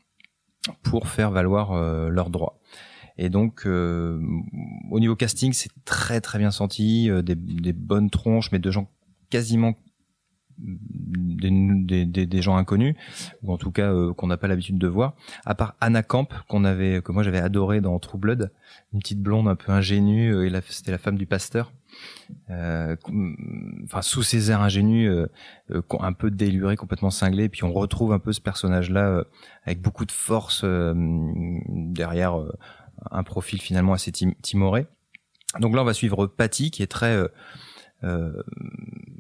pour 0.82 1.08
faire 1.08 1.32
valoir 1.32 1.72
euh, 1.72 2.10
leurs 2.10 2.30
droits. 2.30 2.60
Et 3.20 3.30
donc, 3.30 3.66
au 3.66 5.00
niveau 5.00 5.16
casting, 5.16 5.52
c'est 5.52 5.72
très 5.86 6.22
très 6.22 6.38
bien 6.38 6.52
senti, 6.52 7.10
des, 7.24 7.34
des 7.34 7.74
bonnes 7.74 8.12
tronches, 8.12 8.52
mais 8.52 8.60
de 8.60 8.70
gens 8.70 8.92
quasiment 9.32 9.74
des, 10.60 12.06
des, 12.06 12.26
des, 12.26 12.42
gens 12.42 12.58
inconnus 12.58 12.96
ou 13.44 13.54
en 13.54 13.58
tout 13.58 13.72
cas 13.72 13.92
euh, 13.92 14.14
qu'on 14.14 14.28
n'a 14.28 14.38
pas 14.38 14.48
l'habitude 14.48 14.78
de 14.78 14.88
voir. 14.88 15.14
À 15.46 15.56
part 15.56 15.76
Anna 15.80 16.04
Camp 16.04 16.28
qu'on 16.48 16.64
avait 16.66 17.02
que 17.02 17.12
moi 17.12 17.24
j'avais 17.24 17.40
adoré 17.40 17.82
dans 17.82 17.98
True 18.00 18.18
Blood. 18.18 18.52
Une 18.94 19.00
petite 19.00 19.22
blonde 19.22 19.48
un 19.48 19.56
peu 19.56 19.72
ingénue 19.72 20.34
euh, 20.34 20.48
et 20.48 20.62
c'était 20.70 20.92
la 20.92 20.98
femme 20.98 21.18
du 21.18 21.26
pasteur. 21.26 21.72
Euh, 22.50 22.96
enfin 23.86 24.02
sous 24.02 24.22
ses 24.24 24.52
airs 24.52 24.62
ingénus 24.62 25.10
euh, 25.10 25.28
euh, 25.72 25.82
un 26.00 26.14
peu 26.14 26.30
déluré 26.30 26.76
complètement 26.76 27.10
cinglé 27.10 27.46
et 27.46 27.50
puis 27.50 27.64
on 27.64 27.72
retrouve 27.72 28.12
un 28.12 28.20
peu 28.20 28.34
ce 28.34 28.42
personnage 28.42 28.90
là 28.90 29.24
avec 29.66 29.82
beaucoup 29.82 30.06
de 30.06 30.12
force 30.12 30.62
euh, 30.64 30.94
derrière 31.68 32.40
euh, 32.40 32.52
un 33.12 33.24
profil 33.24 33.62
finalement 33.62 33.94
assez 33.94 34.12
tim- 34.12 34.34
timoré. 34.42 34.88
Donc 35.60 35.74
là 35.76 35.82
on 35.82 35.86
va 35.86 35.94
suivre 35.94 36.28
Patty 36.28 36.72
qui 36.72 36.84
est 36.84 36.88
très 36.88 37.18
euh, 38.04 38.44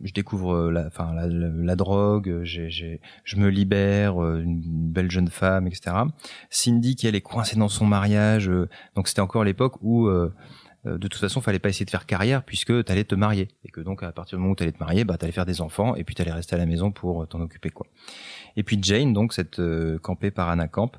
je 0.03 0.13
découvre 0.13 0.53
euh, 0.53 0.71
la, 0.71 0.87
enfin 0.87 1.13
la, 1.13 1.27
la, 1.27 1.75
drogue, 1.75 2.29
euh, 2.29 2.43
je 2.43 3.35
me 3.35 3.49
libère, 3.49 4.21
une 4.21 4.61
belle 4.63 5.09
jeune 5.11 5.29
femme, 5.29 5.67
etc. 5.67 5.95
Cindy 6.49 6.95
qui 6.95 7.07
elle 7.07 7.15
est 7.15 7.21
coincée 7.21 7.55
dans 7.57 7.69
son 7.69 7.85
mariage, 7.85 8.51
donc 8.95 9.07
c'était 9.07 9.21
encore 9.21 9.43
l'époque 9.43 9.75
où 9.81 10.07
euh, 10.07 10.31
de 10.85 11.07
toute 11.07 11.19
façon 11.19 11.41
fallait 11.41 11.59
pas 11.59 11.69
essayer 11.69 11.85
de 11.85 11.89
faire 11.89 12.05
carrière 12.05 12.43
puisque 12.43 12.85
t'allais 12.85 13.03
te 13.03 13.15
marier 13.15 13.49
et 13.65 13.69
que 13.69 13.81
donc 13.81 14.03
à 14.03 14.11
partir 14.11 14.37
du 14.37 14.41
moment 14.41 14.53
où 14.53 14.55
t'allais 14.55 14.71
te 14.71 14.79
marier, 14.79 15.03
bah 15.03 15.17
t'allais 15.17 15.31
faire 15.33 15.45
des 15.45 15.59
enfants 15.59 15.95
et 15.95 16.03
puis 16.03 16.15
t'allais 16.15 16.31
rester 16.31 16.55
à 16.55 16.59
la 16.59 16.65
maison 16.65 16.91
pour 16.91 17.27
t'en 17.27 17.41
occuper 17.41 17.71
quoi. 17.71 17.87
Et 18.55 18.63
puis 18.63 18.77
Jane 18.81 19.11
donc 19.11 19.33
cette 19.33 19.59
euh, 19.59 19.99
campée 19.99 20.31
par 20.31 20.49
Anna 20.49 20.67
Camp, 20.67 20.91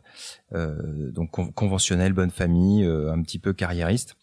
euh, 0.53 1.11
donc 1.13 1.31
con- 1.31 1.51
conventionnelle, 1.53 2.13
bonne 2.13 2.31
famille, 2.31 2.85
euh, 2.85 3.13
un 3.13 3.23
petit 3.23 3.39
peu 3.39 3.53
carriériste. 3.53 4.17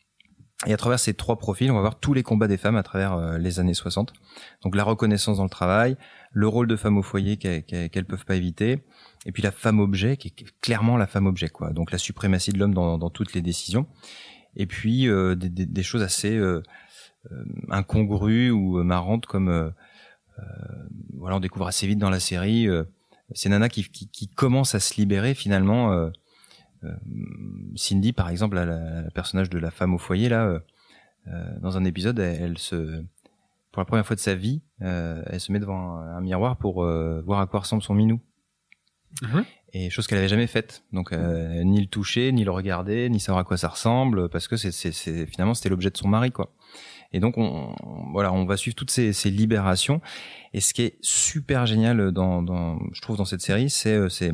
Et 0.65 0.73
à 0.73 0.77
travers 0.77 0.99
ces 0.99 1.13
trois 1.13 1.37
profils, 1.37 1.69
on 1.69 1.75
va 1.75 1.81
voir 1.81 1.99
tous 1.99 2.13
les 2.13 2.23
combats 2.23 2.47
des 2.47 2.57
femmes 2.57 2.77
à 2.77 2.83
travers 2.83 3.13
euh, 3.13 3.37
les 3.37 3.59
années 3.59 3.73
60. 3.73 4.13
Donc 4.63 4.75
la 4.75 4.83
reconnaissance 4.83 5.37
dans 5.37 5.43
le 5.43 5.49
travail, 5.49 5.97
le 6.31 6.47
rôle 6.47 6.67
de 6.67 6.75
femme 6.75 6.97
au 6.97 7.03
foyer 7.03 7.37
qu'elles 7.37 8.05
peuvent 8.05 8.25
pas 8.25 8.35
éviter, 8.35 8.83
et 9.25 9.31
puis 9.31 9.43
la 9.43 9.51
femme 9.51 9.79
objet 9.79 10.17
qui 10.17 10.29
est 10.29 10.45
clairement 10.61 10.97
la 10.97 11.07
femme 11.07 11.25
objet 11.25 11.49
quoi. 11.49 11.71
Donc 11.71 11.91
la 11.91 11.97
suprématie 11.97 12.51
de 12.51 12.59
l'homme 12.59 12.73
dans, 12.73 13.09
toutes 13.09 13.33
les 13.33 13.41
décisions. 13.41 13.85
Et 14.55 14.65
puis 14.65 15.09
euh, 15.09 15.35
des, 15.35 15.83
choses 15.83 16.01
assez 16.01 16.33
euh, 16.37 16.63
euh, 17.31 17.43
incongrues 17.69 18.51
ou 18.51 18.77
euh, 18.77 18.83
marrantes 18.83 19.25
comme 19.25 19.49
euh, 19.49 19.69
voilà 21.17 21.37
on 21.37 21.39
découvre 21.39 21.65
assez 21.65 21.87
vite 21.87 21.97
dans 21.97 22.09
la 22.09 22.19
série 22.19 22.67
ces 23.33 23.49
nanas 23.49 23.69
qui, 23.69 23.83
qui, 23.83 24.09
qui 24.09 24.27
commencent 24.27 24.75
à 24.75 24.79
se 24.79 24.95
libérer 24.95 25.33
finalement. 25.33 26.11
Euh, 26.85 26.95
Cindy, 27.75 28.13
par 28.13 28.29
exemple, 28.29 28.55
la, 28.55 29.09
personnage 29.13 29.49
de 29.49 29.59
la 29.59 29.71
femme 29.71 29.93
au 29.93 29.97
foyer, 29.97 30.29
là, 30.29 30.45
euh, 30.45 30.59
euh, 31.27 31.59
dans 31.59 31.77
un 31.77 31.85
épisode, 31.85 32.19
elle, 32.19 32.41
elle 32.41 32.57
se, 32.57 33.03
pour 33.71 33.81
la 33.81 33.85
première 33.85 34.05
fois 34.05 34.15
de 34.15 34.21
sa 34.21 34.35
vie, 34.35 34.61
elle 34.79 35.39
se 35.39 35.51
met 35.51 35.59
devant 35.59 35.97
un, 35.97 36.21
miroir 36.21 36.57
pour 36.57 36.83
voir 36.83 37.39
à 37.39 37.47
quoi 37.47 37.61
ressemble 37.61 37.81
son 37.83 37.93
minou. 37.93 38.19
Mhm. 39.21 39.45
et 39.73 39.89
chose 39.89 40.07
qu'elle 40.07 40.17
avait 40.17 40.27
jamais 40.27 40.47
faite. 40.47 40.83
Donc 40.93 41.11
euh, 41.11 41.63
ni 41.63 41.81
le 41.81 41.87
toucher, 41.87 42.31
ni 42.31 42.43
le 42.43 42.51
regarder, 42.51 43.09
ni 43.09 43.19
savoir 43.19 43.41
à 43.41 43.43
quoi 43.43 43.57
ça 43.57 43.69
ressemble, 43.69 44.29
parce 44.29 44.47
que 44.47 44.55
c'est, 44.55 44.71
finalement 45.25 45.53
c'était 45.53 45.69
l'objet 45.69 45.89
de 45.89 45.97
son 45.97 46.07
mari, 46.07 46.31
quoi. 46.31 46.53
Et 47.13 47.19
donc 47.19 47.37
on, 47.37 47.75
voilà, 48.11 48.33
on 48.33 48.45
va 48.45 48.57
suivre 48.57 48.75
toutes 48.75 48.91
ces, 48.91 49.13
ces 49.13 49.29
libérations. 49.29 50.01
Et 50.53 50.59
ce 50.59 50.73
qui 50.73 50.81
est 50.83 50.97
super 51.01 51.65
génial 51.65 52.11
dans, 52.11 52.41
dans 52.41 52.79
je 52.93 53.01
trouve 53.01 53.17
dans 53.17 53.25
cette 53.25 53.41
série, 53.41 53.69
c'est, 53.69 54.09
c'est 54.09 54.31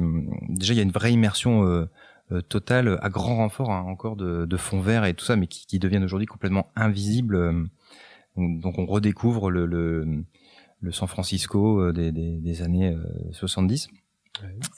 déjà 0.50 0.74
il 0.74 0.78
y 0.78 0.80
a 0.80 0.84
une 0.84 0.92
vraie 0.92 1.14
immersion 1.14 1.66
euh, 1.66 1.86
euh, 2.32 2.41
totale 2.41 2.98
à 3.02 3.10
grand 3.10 3.36
renfort 3.38 3.72
hein, 3.72 3.82
encore 3.88 4.15
de, 4.15 4.46
de 4.46 4.58
fond 4.58 4.80
vert 4.82 5.06
et 5.06 5.13
tout 5.13 5.26
ça, 5.26 5.36
mais 5.36 5.48
qui, 5.48 5.65
qui 5.65 5.80
deviennent 5.80 6.04
aujourd'hui 6.04 6.28
complètement 6.28 6.67
invisibles. 6.76 7.36
euh. 7.36 7.63
Donc, 8.38 8.78
on 8.80 8.86
redécouvre 8.86 9.50
le, 9.52 9.65
le, 9.65 10.24
le 10.80 10.91
San 10.91 11.08
Francisco 11.08 11.82
euh, 11.82 11.91
des, 11.94 12.12
des, 12.12 12.38
des 12.38 12.62
années 12.62 12.89
euh, 12.94 13.04
70. 13.32 13.89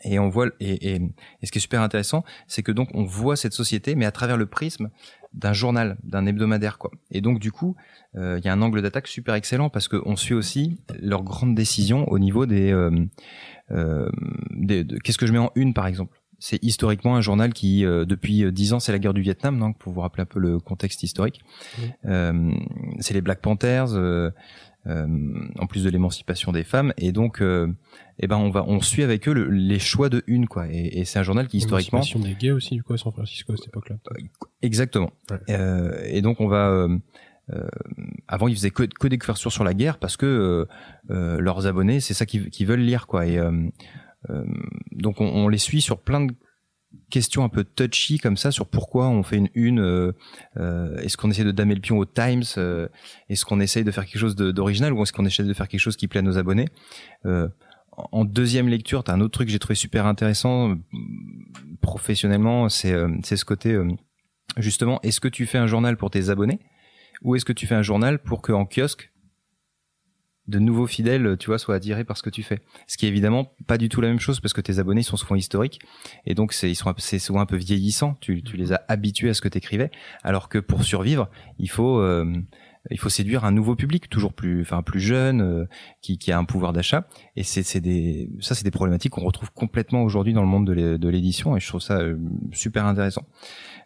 Et 0.03 0.17
on 0.17 0.29
voit 0.29 0.47
et, 0.59 0.95
et, 0.95 1.01
et 1.41 1.45
ce 1.45 1.51
qui 1.51 1.59
est 1.59 1.61
super 1.61 1.81
intéressant, 1.81 2.23
c'est 2.47 2.63
que 2.63 2.71
donc 2.71 2.89
on 2.95 3.03
voit 3.05 3.35
cette 3.35 3.53
société, 3.53 3.93
mais 3.95 4.03
à 4.05 4.11
travers 4.11 4.35
le 4.35 4.47
prisme 4.47 4.89
d'un 5.33 5.53
journal, 5.53 5.97
d'un 6.03 6.25
hebdomadaire, 6.25 6.79
quoi. 6.79 6.89
Et 7.11 7.21
donc 7.21 7.39
du 7.39 7.51
coup, 7.51 7.75
euh, 8.15 8.39
il 8.39 8.45
y 8.45 8.49
a 8.49 8.53
un 8.53 8.61
angle 8.63 8.81
d'attaque 8.81 9.07
super 9.07 9.35
excellent 9.35 9.69
parce 9.69 9.87
qu'on 9.87 10.15
suit 10.15 10.33
aussi 10.33 10.81
leurs 10.99 11.23
grandes 11.23 11.53
décisions 11.55 12.09
au 12.09 12.17
niveau 12.17 12.45
des, 12.47 12.71
euh, 12.73 13.05
euh, 13.71 14.09
des- 14.49 14.83
de- 14.83 14.97
qu'est-ce 14.97 15.19
que 15.19 15.27
je 15.27 15.31
mets 15.31 15.37
en 15.39 15.51
une 15.55 15.73
par 15.75 15.85
exemple? 15.87 16.19
C'est 16.45 16.61
historiquement 16.61 17.15
un 17.15 17.21
journal 17.21 17.53
qui, 17.53 17.85
euh, 17.85 18.03
depuis 18.03 18.51
dix 18.51 18.73
ans, 18.73 18.81
c'est 18.81 18.91
la 18.91 18.99
guerre 18.99 19.13
du 19.13 19.21
Vietnam, 19.21 19.57
donc 19.57 19.77
pour 19.77 19.93
vous 19.93 20.01
rappeler 20.01 20.23
un 20.23 20.25
peu 20.25 20.39
le 20.39 20.59
contexte 20.59 21.01
historique. 21.01 21.39
Euh, 22.05 22.51
c'est 22.99 23.13
les 23.13 23.21
Black 23.21 23.39
Panthers, 23.39 23.93
euh, 23.93 24.29
euh, 24.87 25.07
en 25.57 25.67
plus 25.67 25.85
de 25.85 25.89
l'émancipation 25.89 26.51
des 26.51 26.65
femmes, 26.65 26.91
et 26.97 27.13
donc, 27.13 27.41
euh, 27.41 27.71
eh 28.19 28.27
ben, 28.27 28.35
on 28.35 28.49
va, 28.49 28.65
on 28.67 28.81
suit 28.81 29.03
avec 29.03 29.29
eux 29.29 29.33
le- 29.33 29.49
les 29.49 29.79
choix 29.79 30.09
de 30.09 30.21
une, 30.27 30.45
quoi. 30.47 30.67
Et, 30.69 30.99
et 30.99 31.05
c'est 31.05 31.17
un 31.17 31.23
journal 31.23 31.47
qui 31.47 31.59
historiquement, 31.59 31.99
L'émancipation 31.99 32.19
des 32.29 32.35
gays 32.35 32.51
aussi, 32.51 32.75
du 32.75 32.83
coup, 32.83 32.91
à 32.91 32.97
San 32.97 33.13
Francisco 33.13 33.53
à 33.53 33.55
cette 33.55 33.67
époque-là. 33.69 33.95
Exactement. 34.61 35.11
Ouais. 35.31 35.37
Euh, 35.49 35.97
et 36.07 36.21
donc 36.21 36.41
on 36.41 36.47
va. 36.49 36.67
euh, 36.67 36.97
euh, 37.53 37.67
avant, 38.27 38.49
ils 38.49 38.55
faisaient 38.55 38.71
que, 38.71 38.83
que 38.83 39.07
des 39.07 39.17
couvertures 39.17 39.51
sur 39.53 39.63
la 39.63 39.73
guerre 39.73 39.97
parce 39.97 40.17
que 40.17 40.25
euh, 40.25 40.65
euh, 41.09 41.39
leurs 41.39 41.67
abonnés, 41.67 42.01
c'est 42.01 42.13
ça 42.13 42.25
qu'ils 42.25 42.67
veulent 42.67 42.81
lire, 42.81 43.07
quoi. 43.07 43.25
Et 43.27 43.37
euh, 43.37 43.51
euh, 43.51 43.69
donc 44.91 45.19
on, 45.21 45.25
on 45.25 45.47
les 45.47 45.57
suit 45.57 45.81
sur 45.81 46.01
plein 46.01 46.25
de 46.25 46.33
questions 47.09 47.43
un 47.43 47.49
peu 47.49 47.63
touchy 47.63 48.19
comme 48.19 48.37
ça 48.37 48.51
sur 48.51 48.67
pourquoi 48.67 49.07
on 49.09 49.23
fait 49.23 49.37
une 49.37 49.49
une. 49.55 49.79
euh, 49.79 50.11
euh, 50.57 50.95
est-ce 50.97 51.17
qu'on 51.17 51.31
essaie 51.31 51.43
de 51.43 51.51
damer 51.51 51.75
le 51.75 51.81
pion 51.81 51.97
au 51.97 52.05
Times 52.05 52.43
euh, 52.57 52.87
Est-ce 53.29 53.45
qu'on 53.45 53.59
essaye 53.59 53.83
de 53.83 53.91
faire 53.91 54.05
quelque 54.05 54.19
chose 54.19 54.35
d'original 54.35 54.93
ou 54.93 55.01
est-ce 55.01 55.11
qu'on 55.11 55.25
essaie 55.25 55.43
de 55.43 55.53
faire 55.53 55.67
quelque 55.67 55.81
chose 55.81 55.95
qui 55.97 56.07
plaît 56.07 56.19
à 56.19 56.23
nos 56.23 56.37
abonnés 56.37 56.67
Euh, 57.25 57.47
en 58.11 58.25
deuxième 58.25 58.67
lecture, 58.69 59.03
t'as 59.03 59.13
un 59.13 59.21
autre 59.21 59.33
truc 59.33 59.47
que 59.47 59.51
j'ai 59.51 59.59
trouvé 59.59 59.75
super 59.75 60.07
intéressant 60.07 60.71
euh, 60.71 60.75
professionnellement, 61.81 62.69
c'est 62.69 62.91
euh, 62.93 63.09
c'est 63.23 63.37
ce 63.37 63.45
côté 63.45 63.71
euh, 63.71 63.87
justement, 64.57 64.99
est-ce 65.03 65.19
que 65.19 65.27
tu 65.27 65.45
fais 65.45 65.57
un 65.57 65.67
journal 65.67 65.97
pour 65.97 66.09
tes 66.09 66.29
abonnés 66.29 66.59
ou 67.21 67.35
est-ce 67.35 67.45
que 67.45 67.53
tu 67.53 67.67
fais 67.67 67.75
un 67.75 67.81
journal 67.83 68.19
pour 68.19 68.41
que 68.41 68.51
en 68.51 68.65
kiosque 68.65 69.12
de 70.47 70.59
nouveaux 70.59 70.87
fidèles, 70.87 71.37
tu 71.39 71.47
vois, 71.47 71.57
soient 71.57 71.75
attirés 71.75 72.03
par 72.03 72.17
ce 72.17 72.23
que 72.23 72.29
tu 72.29 72.43
fais. 72.43 72.59
Ce 72.87 72.97
qui 72.97 73.05
est 73.05 73.09
évidemment 73.09 73.53
pas 73.65 73.77
du 73.77 73.87
tout 73.89 74.01
la 74.01 74.09
même 74.09 74.19
chose 74.19 74.39
parce 74.41 74.53
que 74.53 74.61
tes 74.61 74.79
abonnés 74.79 75.01
ils 75.01 75.05
sont 75.05 75.15
souvent 75.17 75.35
historiques 75.35 75.79
et 76.25 76.35
donc 76.35 76.51
c'est 76.51 76.69
ils 76.69 76.75
sont 76.75 76.93
c'est 76.97 77.19
souvent 77.19 77.39
un 77.41 77.45
peu 77.45 77.55
vieillissant. 77.55 78.15
Tu, 78.19 78.43
tu 78.43 78.57
les 78.57 78.73
as 78.73 78.83
habitués 78.89 79.29
à 79.29 79.33
ce 79.33 79.41
que 79.41 79.47
t'écrivais, 79.47 79.89
alors 80.23 80.49
que 80.49 80.57
pour 80.59 80.83
survivre, 80.83 81.29
il 81.59 81.69
faut 81.69 81.99
euh, 81.99 82.25
il 82.91 82.99
faut 82.99 83.07
séduire 83.07 83.45
un 83.45 83.51
nouveau 83.53 83.77
public 83.77 84.09
toujours 84.09 84.33
plus 84.33 84.59
enfin 84.61 84.81
plus 84.81 84.99
jeune 84.99 85.39
euh, 85.41 85.65
qui, 86.01 86.17
qui 86.17 86.33
a 86.33 86.37
un 86.37 86.43
pouvoir 86.43 86.73
d'achat 86.73 87.07
et 87.37 87.43
c'est 87.43 87.63
c'est 87.63 87.79
des 87.79 88.29
ça 88.41 88.55
c'est 88.55 88.65
des 88.65 88.71
problématiques 88.71 89.13
qu'on 89.13 89.23
retrouve 89.23 89.51
complètement 89.53 90.03
aujourd'hui 90.03 90.33
dans 90.33 90.41
le 90.41 90.49
monde 90.49 90.67
de 90.67 90.73
l'é- 90.73 90.97
de 90.97 91.07
l'édition 91.09 91.55
et 91.55 91.61
je 91.61 91.67
trouve 91.69 91.79
ça 91.79 91.99
euh, 92.01 92.17
super 92.51 92.85
intéressant. 92.85 93.25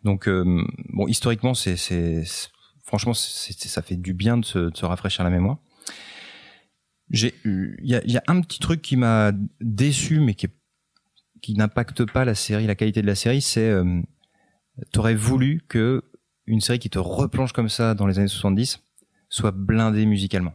Donc 0.04 0.28
euh, 0.28 0.64
bon 0.90 1.08
historiquement 1.08 1.54
c'est 1.54 1.76
c'est 1.76 2.24
franchement 2.84 3.14
c'est 3.14 3.54
c'est- 3.54 3.68
ça 3.70 3.84
fait 3.84 3.98
du 3.98 4.14
bien 4.16 4.38
de 4.38 4.46
se, 4.46 4.58
de 4.72 4.76
se 4.76 4.86
rafraîchir 4.88 5.24
la 5.24 5.30
mémoire. 5.30 5.60
J'ai 7.10 7.34
eu- 7.46 7.78
il 7.82 7.90
y 7.90 7.96
a, 7.96 8.06
y 8.06 8.18
a 8.18 8.24
un 8.28 8.42
petit 8.42 8.60
truc 8.60 8.82
qui 8.82 8.98
m'a 8.98 9.32
déçu 9.62 10.20
mais 10.20 10.34
qui 10.34 10.48
est- 10.48 10.54
qui 11.42 11.54
n'impacte 11.54 12.04
pas 12.12 12.26
la 12.26 12.36
série 12.36 12.68
la 12.68 12.76
qualité 12.76 13.02
de 13.02 13.08
la 13.08 13.16
série 13.16 13.42
c'est 13.42 13.70
euh, 13.70 14.02
t'aurais 14.92 15.16
voulu 15.16 15.62
que 15.70 16.04
une 16.48 16.62
série 16.62 16.80
qui 16.80 16.90
te 16.90 17.00
replonge 17.00 17.54
comme 17.54 17.70
ça 17.70 17.94
dans 17.94 18.08
les 18.08 18.20
années 18.20 18.28
70 18.28 18.80
soit 19.30 19.52
blindée 19.52 20.06
musicalement. 20.06 20.54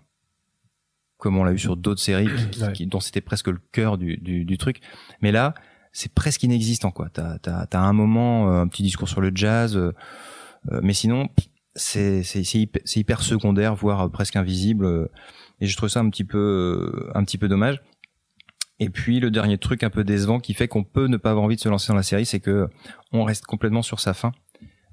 Comme 1.19 1.37
on 1.37 1.45
l'a 1.45 1.53
eu 1.53 1.59
sur 1.59 1.77
d'autres 1.77 2.01
séries 2.01 2.27
qui- 2.51 2.63
Ouais. 2.63 2.73
qui- 2.73 2.87
dont 2.87 2.99
c'était 3.01 3.21
presque 3.21 3.49
le 3.49 3.61
cœur 3.71 3.97
du, 3.99 4.17
du, 4.17 4.45
du 4.45 4.59
truc. 4.59 4.81
Mais 5.21 5.33
là 5.33 5.55
c'est 5.93 6.13
presque 6.13 6.43
inexistant 6.43 6.91
quoi. 6.91 7.09
T'as 7.13 7.39
t'as 7.39 7.67
t'as 7.67 7.81
un 7.81 7.93
moment 7.93 8.51
euh, 8.53 8.63
un 8.63 8.69
petit 8.69 8.83
discours 8.83 9.09
sur 9.09 9.21
le 9.21 9.31
jazz 9.35 9.77
euh, 9.77 9.93
euh, 10.73 10.81
mais 10.83 10.95
sinon 10.95 11.29
c'est 11.75 12.23
c'est 12.23 12.45
c'est 12.45 12.59
hyper, 12.61 12.83
hyper 12.97 13.23
secondaire 13.23 13.75
voire 13.75 14.01
euh, 14.03 14.09
presque 14.09 14.37
invisible 14.37 14.85
euh, 14.87 15.07
et 15.63 15.67
je 15.67 15.77
trouve 15.77 15.89
ça 15.89 16.01
un 16.01 16.11
petit 16.11 16.25
peu 16.25 16.39
euh, 16.39 17.11
un 17.15 17.25
petit 17.25 17.39
peu 17.39 17.49
dommage 17.49 17.81
et 18.79 18.91
puis 18.91 19.21
le 19.21 19.31
dernier 19.31 19.59
truc 19.59 19.83
un 19.85 19.91
peu 19.91 20.03
décevant 20.05 20.41
qui 20.41 20.55
fait 20.55 20.67
qu'on 20.69 20.83
peut 20.85 21.07
ne 21.07 21.17
pas 21.17 21.31
avoir 21.31 21.45
envie 21.45 21.57
de 21.57 21.61
se 21.61 21.69
lancer 21.69 21.89
dans 21.93 21.97
la 21.97 22.03
série 22.03 22.27
c'est 22.27 22.41
que 22.41 22.69
on 23.13 23.23
reste 23.25 23.47
complètement 23.47 23.83
sur 23.83 24.01
sa 24.01 24.13
fin 24.13 24.33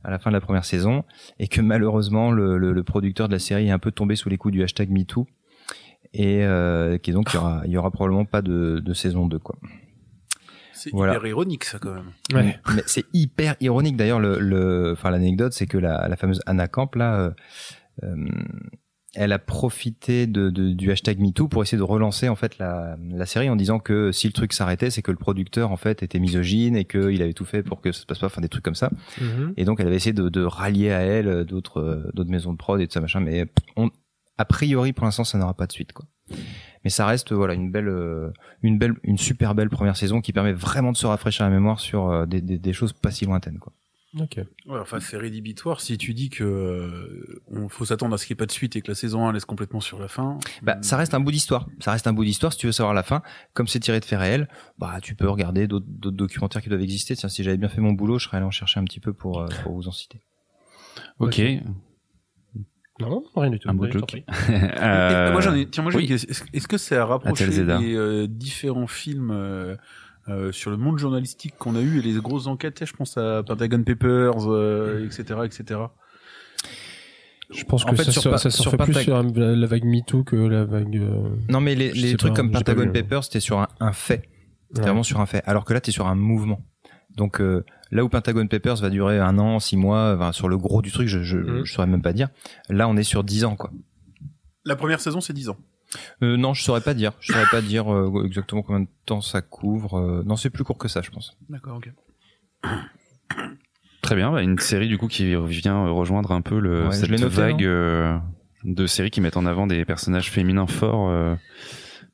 à 0.03 0.11
la 0.11 0.19
fin 0.19 0.29
de 0.29 0.35
la 0.35 0.41
première 0.41 0.63
saison 0.65 1.03
et 1.39 1.47
que 1.47 1.59
malheureusement 1.61 2.31
le, 2.31 2.57
le, 2.57 2.71
le 2.71 2.83
producteur 2.83 3.27
de 3.27 3.33
la 3.33 3.39
série 3.39 3.67
est 3.67 3.71
un 3.71 3.79
peu 3.79 3.91
tombé 3.91 4.15
sous 4.15 4.29
les 4.29 4.37
coups 4.37 4.51
du 4.53 4.63
hashtag 4.63 4.89
MeToo 4.91 5.27
et 6.13 6.43
euh, 6.45 6.97
qui 6.97 7.11
donc 7.11 7.31
il 7.33 7.35
y 7.35 7.39
aura 7.39 7.61
il 7.65 7.71
y 7.71 7.77
aura 7.77 7.91
probablement 7.91 8.25
pas 8.25 8.41
de, 8.41 8.79
de 8.79 8.93
saison 8.93 9.27
2 9.27 9.39
quoi. 9.39 9.57
C'est 10.73 10.91
Voilà. 10.93 11.13
hyper 11.15 11.27
ironique, 11.27 11.65
ça, 11.65 11.77
quand 11.77 11.93
même. 11.93 12.11
Ouais. 12.33 12.57
Mais 12.73 12.83
c'est 12.85 13.03
hyper 13.13 13.55
ironique 13.59 13.97
d'ailleurs 13.97 14.19
le, 14.21 14.39
le 14.39 14.93
enfin 14.93 15.09
l'anecdote 15.11 15.51
c'est 15.51 15.67
que 15.67 15.77
la, 15.77 16.07
la 16.07 16.15
fameuse 16.15 16.41
Anna 16.45 16.67
Camp 16.69 16.95
là 16.95 17.19
euh, 17.19 17.31
euh, 18.03 18.15
elle 19.15 19.31
a 19.31 19.39
profité 19.39 20.27
de, 20.27 20.49
de- 20.51 20.71
du 20.71 20.91
hashtag 20.91 21.19
MeToo 21.19 21.47
pour 21.47 21.63
essayer 21.63 21.77
de 21.79 21.83
relancer 21.83 22.29
en 22.29 22.35
fait 22.35 22.57
la, 22.59 22.95
la 23.11 23.25
série 23.25 23.49
en 23.49 23.55
disant 23.55 23.79
que 23.79 24.11
si 24.11 24.27
le 24.27 24.33
truc 24.33 24.53
s'arrêtait 24.53 24.91
c'est 24.91 25.01
que 25.01 25.11
le 25.11 25.17
producteur 25.17 25.71
en 25.71 25.77
fait 25.77 26.03
était 26.03 26.19
misogyne 26.19 26.75
et 26.75 26.85
qu'il 26.85 27.21
avait 27.23 27.33
tout 27.33 27.45
fait 27.45 27.63
pour 27.63 27.81
que 27.81 27.91
ça 27.91 28.01
se 28.01 28.05
passe 28.05 28.19
pas 28.19 28.27
enfin 28.27 28.41
des 28.41 28.49
trucs 28.49 28.63
comme 28.63 28.75
ça. 28.75 28.91
Mhm. 29.19 29.53
et 29.57 29.65
donc 29.65 29.79
elle 29.79 29.87
avait 29.87 29.95
essayé 29.95 30.13
de, 30.13 30.29
de 30.29 30.41
rallier 30.43 30.91
à 30.91 30.99
elle 30.99 31.27
euh, 31.27 31.43
d'autres 31.43 31.79
euh, 31.81 32.11
d'autres 32.13 32.29
maisons 32.29 32.51
de 32.53 32.57
prod 32.57 32.79
et 32.79 32.87
tout 32.87 32.93
ça 32.93 33.01
machin 33.01 33.19
mais 33.19 33.47
on, 33.75 33.89
a 34.37 34.45
priori 34.45 34.93
pour 34.93 35.05
l'instant 35.05 35.23
ça 35.23 35.37
n'aura 35.39 35.53
pas 35.55 35.65
de 35.65 35.71
suite 35.71 35.91
quoi. 35.91 36.05
Mais 36.83 36.91
ça 36.91 37.07
reste 37.07 37.33
voilà 37.33 37.55
une 37.55 37.71
belle 37.71 37.89
euh, 37.89 38.29
une 38.61 38.77
belle 38.77 38.93
une 39.03 39.17
super 39.17 39.55
belle 39.55 39.69
première 39.69 39.97
saison 39.97 40.21
qui 40.21 40.31
permet 40.33 40.53
vraiment 40.53 40.91
de 40.91 40.97
se 40.97 41.07
rafraîchir 41.07 41.45
la 41.45 41.51
mémoire 41.51 41.79
sur 41.79 42.27
des, 42.27 42.41
des, 42.41 42.59
des 42.59 42.73
choses 42.73 42.93
pas 42.93 43.09
si 43.09 43.25
lointaines 43.25 43.57
quoi 43.57 43.73
Ok. 44.19 44.37
Ouais, 44.37 44.79
enfin, 44.79 44.99
c'est 44.99 45.17
rédhibitoire 45.17 45.81
si 45.81 45.95
tu 45.99 46.15
dis 46.15 46.29
que 46.29 46.43
euh, 46.43 47.41
on 47.51 47.69
faut 47.69 47.85
s'attendre 47.85 48.15
à 48.15 48.17
ce 48.17 48.25
qu'il 48.25 48.33
n'y 48.33 48.37
ait 48.37 48.43
pas 48.43 48.45
de 48.47 48.51
suite 48.51 48.75
et 48.75 48.81
que 48.81 48.87
la 48.89 48.95
saison 48.95 49.27
1 49.27 49.33
laisse 49.33 49.45
complètement 49.45 49.81
sur 49.81 49.99
la 49.99 50.07
fin. 50.07 50.39
bah 50.63 50.77
ça 50.81 50.97
reste 50.97 51.13
un 51.13 51.19
bout 51.19 51.29
d'histoire 51.31 51.67
ça 51.79 51.91
reste 51.91 52.07
un 52.07 52.13
bout 52.13 52.23
d'histoire 52.25 52.51
si 52.51 52.57
tu 52.57 52.65
veux 52.65 52.71
savoir 52.71 52.95
la 52.95 53.03
fin 53.03 53.21
comme 53.53 53.67
c'est 53.67 53.79
tiré 53.79 53.99
de 53.99 54.05
faits 54.05 54.17
réels 54.19 54.47
bah 54.79 54.97
tu 54.99 55.13
peux 55.13 55.29
regarder 55.29 55.67
d'autres 55.67 55.85
documentaires 56.09 56.63
qui 56.63 56.69
doivent 56.69 56.81
exister 56.81 57.15
tiens 57.15 57.29
si 57.29 57.43
j'avais 57.43 57.57
bien 57.57 57.69
fait 57.69 57.81
mon 57.81 57.91
boulot 57.93 58.17
je 58.17 58.25
serais 58.25 58.37
allé 58.37 58.47
en 58.47 58.51
chercher 58.51 58.79
un 58.79 58.83
petit 58.83 58.99
peu 58.99 59.13
pour 59.13 59.41
euh, 59.41 59.47
pour 59.63 59.73
vous 59.73 59.87
en 59.87 59.91
citer 59.91 60.21
Ok. 61.19 61.39
Non, 62.99 63.23
rien 63.35 63.49
du 63.51 63.59
tout. 63.59 63.69
Un 63.69 63.73
beau 63.73 63.89
joke. 63.89 64.23
Euh, 64.49 65.31
moi 65.31 65.39
j'en 65.39 65.53
ai, 65.55 65.65
tiens, 65.69 65.83
moi 65.83 65.91
j'ai 65.91 65.99
oui. 65.99 66.11
Est-ce- 66.11 66.67
que 66.67 66.77
c'est 66.77 66.97
à 66.97 67.05
rapprocher 67.05 67.45
les 67.47 67.95
euh, 67.95 68.27
différents 68.27 68.87
films 68.87 69.31
euh, 70.29 70.51
sur 70.51 70.71
le 70.71 70.77
monde 70.77 70.97
journalistique 70.99 71.55
qu'on 71.57 71.75
a 71.75 71.81
eu 71.81 71.99
et 71.99 72.01
les 72.01 72.13
grosses 72.13 72.47
enquêtes 72.47 72.85
Je 72.85 72.93
pense 72.93 73.17
à 73.17 73.43
Pentagon 73.43 73.83
Papers, 73.83 74.49
euh, 74.51 75.05
etc., 75.05 75.39
etc. 75.45 75.79
Je 77.51 77.63
pense 77.63 77.83
En 77.85 77.89
que 77.89 77.95
fait, 77.95 78.03
ça, 78.03 78.11
sur 78.11 78.21
sur, 78.21 78.39
ça 78.39 78.49
sur 78.51 78.77
plus 78.77 78.93
sur 78.93 79.15
un- 79.15 79.23
la 79.33 79.65
vague 79.67 79.83
MeToo 79.85 80.23
que 80.23 80.35
la 80.35 80.65
vague. 80.65 80.97
euh, 80.97 81.29
non 81.49 81.61
mais 81.61 81.73
les, 81.73 82.15
trucs 82.15 82.31
pas, 82.33 82.35
comme 82.37 82.51
Pentagon. 82.51 82.91
Papers 82.91 83.23
c'était 83.23 83.39
sur 83.39 83.59
un, 83.59 83.67
un 83.79 83.91
fait 83.91 84.29
ouais. 84.75 84.81
vraiment 84.83 85.01
sur 85.03 85.19
un 85.19 85.25
fait. 85.25 85.41
Alors 85.47 85.65
que 85.65 85.73
là, 85.73 85.81
t'es 85.81 85.91
sur 85.91 86.05
un 86.07 86.13
mouvement. 86.15 86.63
Donc 87.17 87.41
euh, 87.41 87.65
là 87.89 88.03
où 88.03 88.09
Pentagon 88.09 88.45
Papers 88.45 88.75
va 88.75 88.89
durer 88.91 89.17
un 89.19 89.39
an, 89.39 89.59
six 89.59 89.77
mois, 89.77 90.13
enfin, 90.15 90.31
sur 90.31 90.47
le 90.47 90.57
gros 90.59 90.83
du 90.83 90.91
truc, 90.91 91.07
je, 91.07 91.23
je, 91.23 91.37
Mhm. 91.37 91.65
je 91.65 91.73
saurais 91.73 91.87
même 91.87 92.03
pas 92.03 92.13
dire. 92.13 92.29
Là, 92.69 92.87
on 92.87 92.95
est 92.97 93.03
sur 93.03 93.23
dix 93.23 93.45
ans, 93.45 93.55
quoi. 93.55 93.71
La 94.65 94.75
première 94.75 94.99
saison 94.99 95.19
c'est 95.21 95.33
10 95.33 95.49
ans. 95.49 95.57
Euh, 96.23 96.37
non, 96.37 96.53
je 96.53 96.61
saurais 96.63 96.81
pas 96.81 96.93
dire. 96.93 97.13
Je 97.19 97.33
saurais 97.33 97.47
pas 97.49 97.61
dire 97.61 97.91
euh, 97.93 98.23
exactement 98.25 98.61
combien 98.61 98.81
de 98.81 98.87
temps 99.05 99.21
ça 99.21 99.41
couvre. 99.41 99.97
Euh, 99.99 100.23
non, 100.25 100.35
c'est 100.35 100.49
plus 100.49 100.63
court 100.63 100.77
que 100.77 100.87
ça, 100.87 101.01
je 101.01 101.09
pense. 101.09 101.37
D'accord, 101.49 101.77
ok. 101.77 101.91
Très 104.01 104.15
bien, 104.15 104.31
bah, 104.31 104.41
une 104.41 104.57
série 104.59 104.87
du 104.87 104.97
coup 104.97 105.07
qui 105.07 105.35
vient 105.47 105.87
rejoindre 105.89 106.31
un 106.31 106.41
peu 106.41 106.59
le, 106.59 106.85
Ouais, 106.87 106.91
je 106.91 106.99
cette 107.01 107.09
l'ai 107.09 107.17
noté, 107.17 107.35
vague 107.35 107.63
euh, 107.63 108.17
de 108.63 108.87
séries 108.87 109.11
qui 109.11 109.21
mettent 109.21 109.37
en 109.37 109.45
avant 109.45 109.67
des 109.67 109.83
personnages 109.85 110.31
féminins 110.31 110.67
forts. 110.67 111.09
euh, 111.09 111.35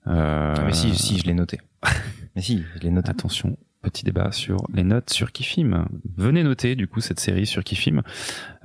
euh, 0.07 0.55
Ah, 0.57 0.63
mais 0.65 0.73
si, 0.73 0.95
si, 0.95 1.17
je 1.17 1.25
l'ai 1.25 1.33
noté. 1.33 1.59
mais 2.35 2.41
si, 2.41 2.63
je 2.75 2.79
l'ai 2.81 2.89
noté. 2.91 3.09
Attention, 3.09 3.57
petit 3.89 4.03
débat 4.03 4.31
sur 4.31 4.57
les 4.73 4.83
notes 4.83 5.09
sur 5.11 5.31
Kifim. 5.31 5.87
Venez 6.17 6.43
noter 6.43 6.75
du 6.75 6.87
coup 6.87 6.99
cette 7.01 7.19
série 7.19 7.45
sur 7.45 7.63
Kifim. 7.63 8.01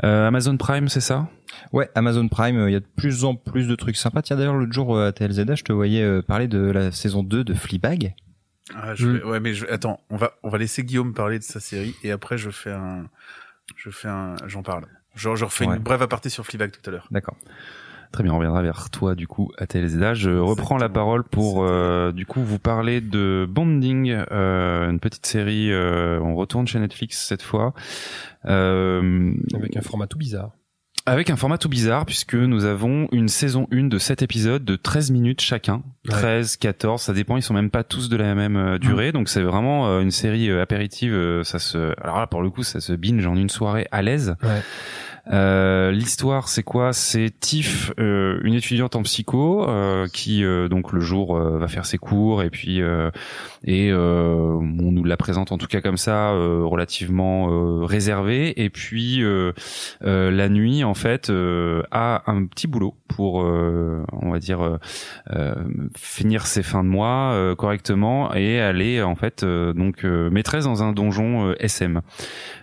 Euh, 0.04 0.26
Amazon 0.28 0.56
Prime, 0.56 0.88
c'est 0.88 1.00
ça? 1.00 1.28
Ouais, 1.72 1.88
Amazon 1.94 2.26
Prime, 2.28 2.56
euh, 2.58 2.70
il 2.70 2.72
y 2.72 2.76
a 2.76 2.80
de 2.80 2.86
plus 2.96 3.24
en 3.24 3.34
plus 3.34 3.66
de 3.68 3.74
trucs 3.74 3.96
sympas. 3.96 4.22
Tiens, 4.22 4.36
d'ailleurs, 4.36 4.54
l'autre 4.54 4.72
jour 4.72 4.96
euh, 4.96 5.08
à 5.08 5.12
TLZ, 5.12 5.54
je 5.56 5.62
te 5.64 5.72
voyais 5.72 6.02
euh, 6.02 6.22
parler 6.22 6.48
de 6.48 6.58
la 6.58 6.90
saison 6.92 7.22
2 7.22 7.44
de 7.44 7.54
Fleabag. 7.54 8.14
Ah, 8.74 8.94
je 8.94 9.06
Mm. 9.06 9.12
vais- 9.16 9.22
ouais, 9.24 9.40
mais 9.40 9.52
je, 9.54 9.66
attends, 9.66 10.00
on 10.10 10.16
va, 10.16 10.32
on 10.42 10.48
va 10.48 10.58
laisser 10.58 10.84
Guillaume 10.84 11.12
parler 11.12 11.38
de 11.38 11.44
sa 11.44 11.58
série 11.60 11.94
et 12.04 12.12
après 12.12 12.38
je 12.38 12.50
fais 12.50 12.70
un, 12.72 13.08
je 13.76 13.90
fais 13.90 14.08
un, 14.08 14.36
j'en 14.46 14.62
parle. 14.62 14.86
Genre, 15.16 15.34
je 15.36 15.44
refais 15.44 15.66
Ouais. 15.66 15.76
une 15.76 15.82
brève 15.82 16.02
aparté 16.02 16.28
sur 16.28 16.46
Fleabag 16.46 16.70
tout 16.70 16.88
à 16.88 16.92
l'heure. 16.92 17.08
D'accord. 17.10 17.36
Très 18.12 18.24
bien, 18.24 18.32
on 18.32 18.38
reviendra 18.38 18.60
vers 18.62 18.90
toi 18.90 19.14
du 19.14 19.28
coup 19.28 19.52
à 19.56 19.66
TLZA. 19.66 20.14
Je 20.14 20.30
reprends 20.30 20.78
la 20.78 20.88
parole 20.88 21.22
pour 21.22 21.62
euh, 21.64 22.10
du 22.10 22.26
coup 22.26 22.42
vous 22.42 22.58
parler 22.58 23.00
de 23.00 23.46
Bonding, 23.48 24.24
euh, 24.32 24.90
une 24.90 24.98
petite 24.98 25.26
série. 25.26 25.70
euh, 25.72 26.18
on 26.20 26.34
retourne 26.34 26.66
chez 26.66 26.80
Netflix 26.80 27.24
cette 27.24 27.42
fois. 27.42 27.72
Euh, 28.46 29.32
Avec 29.54 29.76
un 29.76 29.80
format 29.82 30.06
tout 30.08 30.18
bizarre. 30.18 30.50
Avec 31.06 31.30
un 31.30 31.36
format 31.36 31.56
tout 31.56 31.68
bizarre 31.68 32.04
puisque 32.04 32.34
nous 32.34 32.64
avons 32.64 33.08
une 33.12 33.28
saison 33.28 33.66
1 33.72 33.84
de 33.84 33.98
7 33.98 34.22
épisodes 34.22 34.64
de 34.64 34.76
13 34.76 35.12
minutes 35.12 35.40
chacun. 35.40 35.82
13, 36.08 36.56
14, 36.56 37.00
ça 37.00 37.12
dépend, 37.12 37.36
ils 37.36 37.42
sont 37.42 37.54
même 37.54 37.70
pas 37.70 37.84
tous 37.84 38.08
de 38.08 38.16
la 38.16 38.34
même 38.34 38.56
euh, 38.56 38.78
durée. 38.78 39.12
Donc 39.12 39.28
c'est 39.28 39.40
vraiment 39.42 39.88
euh, 39.88 40.00
une 40.00 40.10
série 40.10 40.50
euh, 40.50 40.60
apéritive, 40.62 41.42
ça 41.44 41.58
se 41.58 41.94
alors 42.02 42.18
là 42.18 42.26
pour 42.26 42.42
le 42.42 42.50
coup, 42.50 42.64
ça 42.64 42.80
se 42.80 42.92
binge 42.92 43.24
en 43.26 43.36
une 43.36 43.48
soirée 43.48 43.86
à 43.92 44.02
l'aise. 44.02 44.34
Ouais. 44.42 44.62
Euh, 45.30 45.90
L'histoire, 45.92 46.48
c'est 46.48 46.62
quoi? 46.62 46.92
C'est 46.92 47.30
Tiff, 47.38 47.92
euh, 47.98 48.40
une 48.42 48.54
étudiante 48.54 48.96
en 48.96 49.02
psycho, 49.02 49.68
euh, 49.68 50.06
qui 50.12 50.44
euh, 50.44 50.68
donc 50.68 50.92
le 50.92 51.00
jour 51.00 51.36
euh, 51.36 51.58
va 51.58 51.68
faire 51.68 51.86
ses 51.86 51.98
cours 51.98 52.42
et 52.42 52.50
puis 52.50 52.80
et 53.64 53.92
on 53.92 54.62
nous 54.62 55.04
la 55.04 55.16
présente 55.16 55.52
en 55.52 55.58
tout 55.58 55.66
cas 55.66 55.80
comme 55.80 55.96
ça, 55.96 56.30
relativement 56.30 57.84
réservée. 57.84 58.62
Et 58.62 58.70
puis 58.70 59.22
la 60.00 60.48
nuit, 60.48 60.84
en 60.84 60.94
fait, 60.94 61.30
a 61.90 62.22
un 62.30 62.46
petit 62.46 62.66
boulot 62.66 62.94
pour, 63.14 63.42
euh, 63.42 64.04
on 64.12 64.30
va 64.30 64.38
dire, 64.38 64.60
euh, 64.60 64.78
euh, 65.32 65.54
finir 65.96 66.46
ses 66.46 66.62
fins 66.62 66.84
de 66.84 66.88
mois 66.88 67.32
euh, 67.32 67.56
correctement 67.56 68.34
et 68.34 68.54
est 68.54 69.02
en 69.02 69.16
fait 69.16 69.42
euh, 69.42 69.72
donc 69.72 70.04
euh, 70.04 70.30
maîtresse 70.30 70.64
dans 70.64 70.82
un 70.82 70.92
donjon 70.92 71.52
SM. 71.58 72.00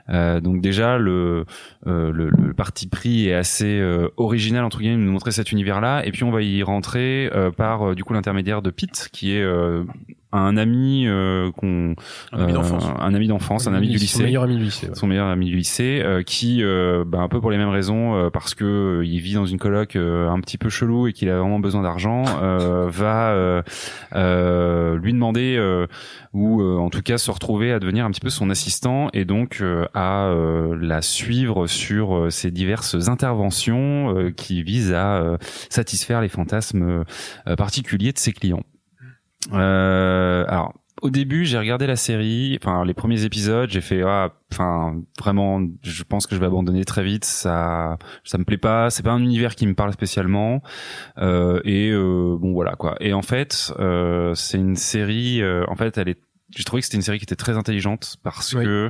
Donc 0.09 0.61
déjà 0.61 0.97
le, 0.97 1.43
le 1.85 2.11
le 2.11 2.53
parti 2.53 2.87
pris 2.87 3.27
est 3.27 3.33
assez 3.33 3.83
original 4.15 4.63
entre 4.63 4.79
guillemets 4.79 4.95
de 4.95 5.01
nous 5.01 5.11
montrer 5.11 5.31
cet 5.31 5.51
univers 5.51 5.81
là 5.81 6.01
et 6.05 6.11
puis 6.11 6.23
on 6.23 6.31
va 6.31 6.41
y 6.41 6.63
rentrer 6.63 7.29
par 7.57 7.93
du 7.93 8.05
coup 8.05 8.13
l'intermédiaire 8.13 8.61
de 8.61 8.69
Pete 8.69 9.09
qui 9.11 9.33
est 9.33 9.45
euh, 10.33 10.37
un 10.37 10.57
ami 10.57 11.07
euh, 11.07 11.51
qu'on 11.51 11.95
Un 12.31 12.41
ami 12.43 12.51
euh, 12.51 12.55
d'enfance. 12.55 12.85
un 12.85 13.13
ami 13.13 13.27
un 13.27 13.73
ami 13.73 13.87
du 13.89 13.97
Son 13.97 14.03
lycée 14.03 14.23
meilleur 14.23 14.43
ami 14.43 14.57
du 14.57 14.63
lycée. 14.63 14.87
ouais. 14.87 14.95
son 14.95 15.07
meilleur 15.07 15.27
ami 15.27 15.45
du 15.47 15.55
lycée 15.55 16.01
euh, 16.03 16.23
qui 16.23 16.63
euh, 16.63 17.03
bah, 17.05 17.19
un 17.19 17.27
peu 17.27 17.39
pour 17.41 17.51
les 17.51 17.57
mêmes 17.57 17.69
raisons 17.69 18.15
euh, 18.15 18.29
parce 18.29 18.53
que 18.55 18.65
euh, 18.99 19.05
il 19.05 19.19
vit 19.19 19.33
dans 19.35 19.45
une 19.45 19.57
coloc 19.57 19.95
euh, 19.95 20.29
un 20.29 20.39
petit 20.41 20.57
peu 20.57 20.69
chelou 20.69 21.07
et 21.07 21.13
qu'il 21.13 21.29
a 21.29 21.39
vraiment 21.39 21.59
besoin 21.59 21.81
d'argent 21.83 22.23
euh, 22.41 22.87
va 22.91 23.31
euh, 23.31 23.61
euh, 24.15 24.97
lui 24.97 25.13
demander 25.13 25.55
euh, 25.57 25.87
ou 26.33 26.61
euh, 26.61 26.77
en 26.77 26.89
tout 26.89 27.01
cas 27.01 27.17
se 27.17 27.31
retrouver 27.31 27.71
à 27.71 27.79
devenir 27.79 28.05
un 28.05 28.11
petit 28.11 28.21
peu 28.21 28.29
son 28.29 28.49
assistant 28.49 29.09
et 29.13 29.25
donc 29.25 29.59
euh, 29.61 29.85
à 29.93 30.27
euh, 30.27 30.77
la 30.79 31.01
suivre 31.01 31.67
sur 31.67 32.15
euh, 32.15 32.29
ses 32.29 32.51
diverses 32.51 33.07
interventions 33.09 34.15
euh, 34.15 34.31
qui 34.31 34.63
visent 34.63 34.93
à 34.93 35.17
euh, 35.17 35.37
satisfaire 35.69 36.21
les 36.21 36.29
fantasmes 36.29 37.03
euh, 37.47 37.55
particuliers 37.55 38.11
de 38.11 38.17
ses 38.19 38.33
clients. 38.33 38.63
Euh, 39.53 40.45
alors 40.47 40.73
au 41.03 41.11
début, 41.11 41.45
j'ai 41.45 41.59
regardé 41.59 41.85
la 41.85 41.95
série, 41.95 42.57
enfin 42.61 42.83
les 42.83 42.95
premiers 42.95 43.23
épisodes, 43.23 43.69
j'ai 43.69 43.81
fait 43.81 44.01
ah, 44.03 44.31
enfin 44.51 44.99
vraiment, 45.19 45.61
je 45.83 46.03
pense 46.03 46.25
que 46.25 46.33
je 46.35 46.39
vais 46.39 46.47
abandonner 46.47 46.85
très 46.85 47.03
vite. 47.03 47.23
Ça, 47.25 47.97
ça 48.23 48.37
me 48.39 48.43
plaît 48.43 48.57
pas. 48.57 48.89
C'est 48.89 49.03
pas 49.03 49.11
un 49.11 49.21
univers 49.21 49.55
qui 49.55 49.67
me 49.67 49.75
parle 49.75 49.93
spécialement. 49.93 50.61
Euh, 51.19 51.61
et 51.65 51.91
euh, 51.91 52.35
bon 52.39 52.51
voilà 52.53 52.75
quoi. 52.75 52.95
Et 52.99 53.13
en 53.13 53.21
fait, 53.21 53.71
euh, 53.79 54.33
c'est 54.33 54.57
une 54.57 54.75
série. 54.75 55.41
euh, 55.41 55.65
en 55.67 55.75
fait, 55.75 55.97
elle 55.97 56.09
est. 56.09 56.19
J'ai 56.55 56.63
trouvé 56.63 56.81
que 56.81 56.85
c'était 56.85 56.95
une 56.97 57.03
série 57.03 57.17
qui 57.17 57.25
était 57.25 57.35
très 57.35 57.57
intelligente 57.57 58.15
parce 58.23 58.53
Oui. 58.53 58.63
que 58.63 58.89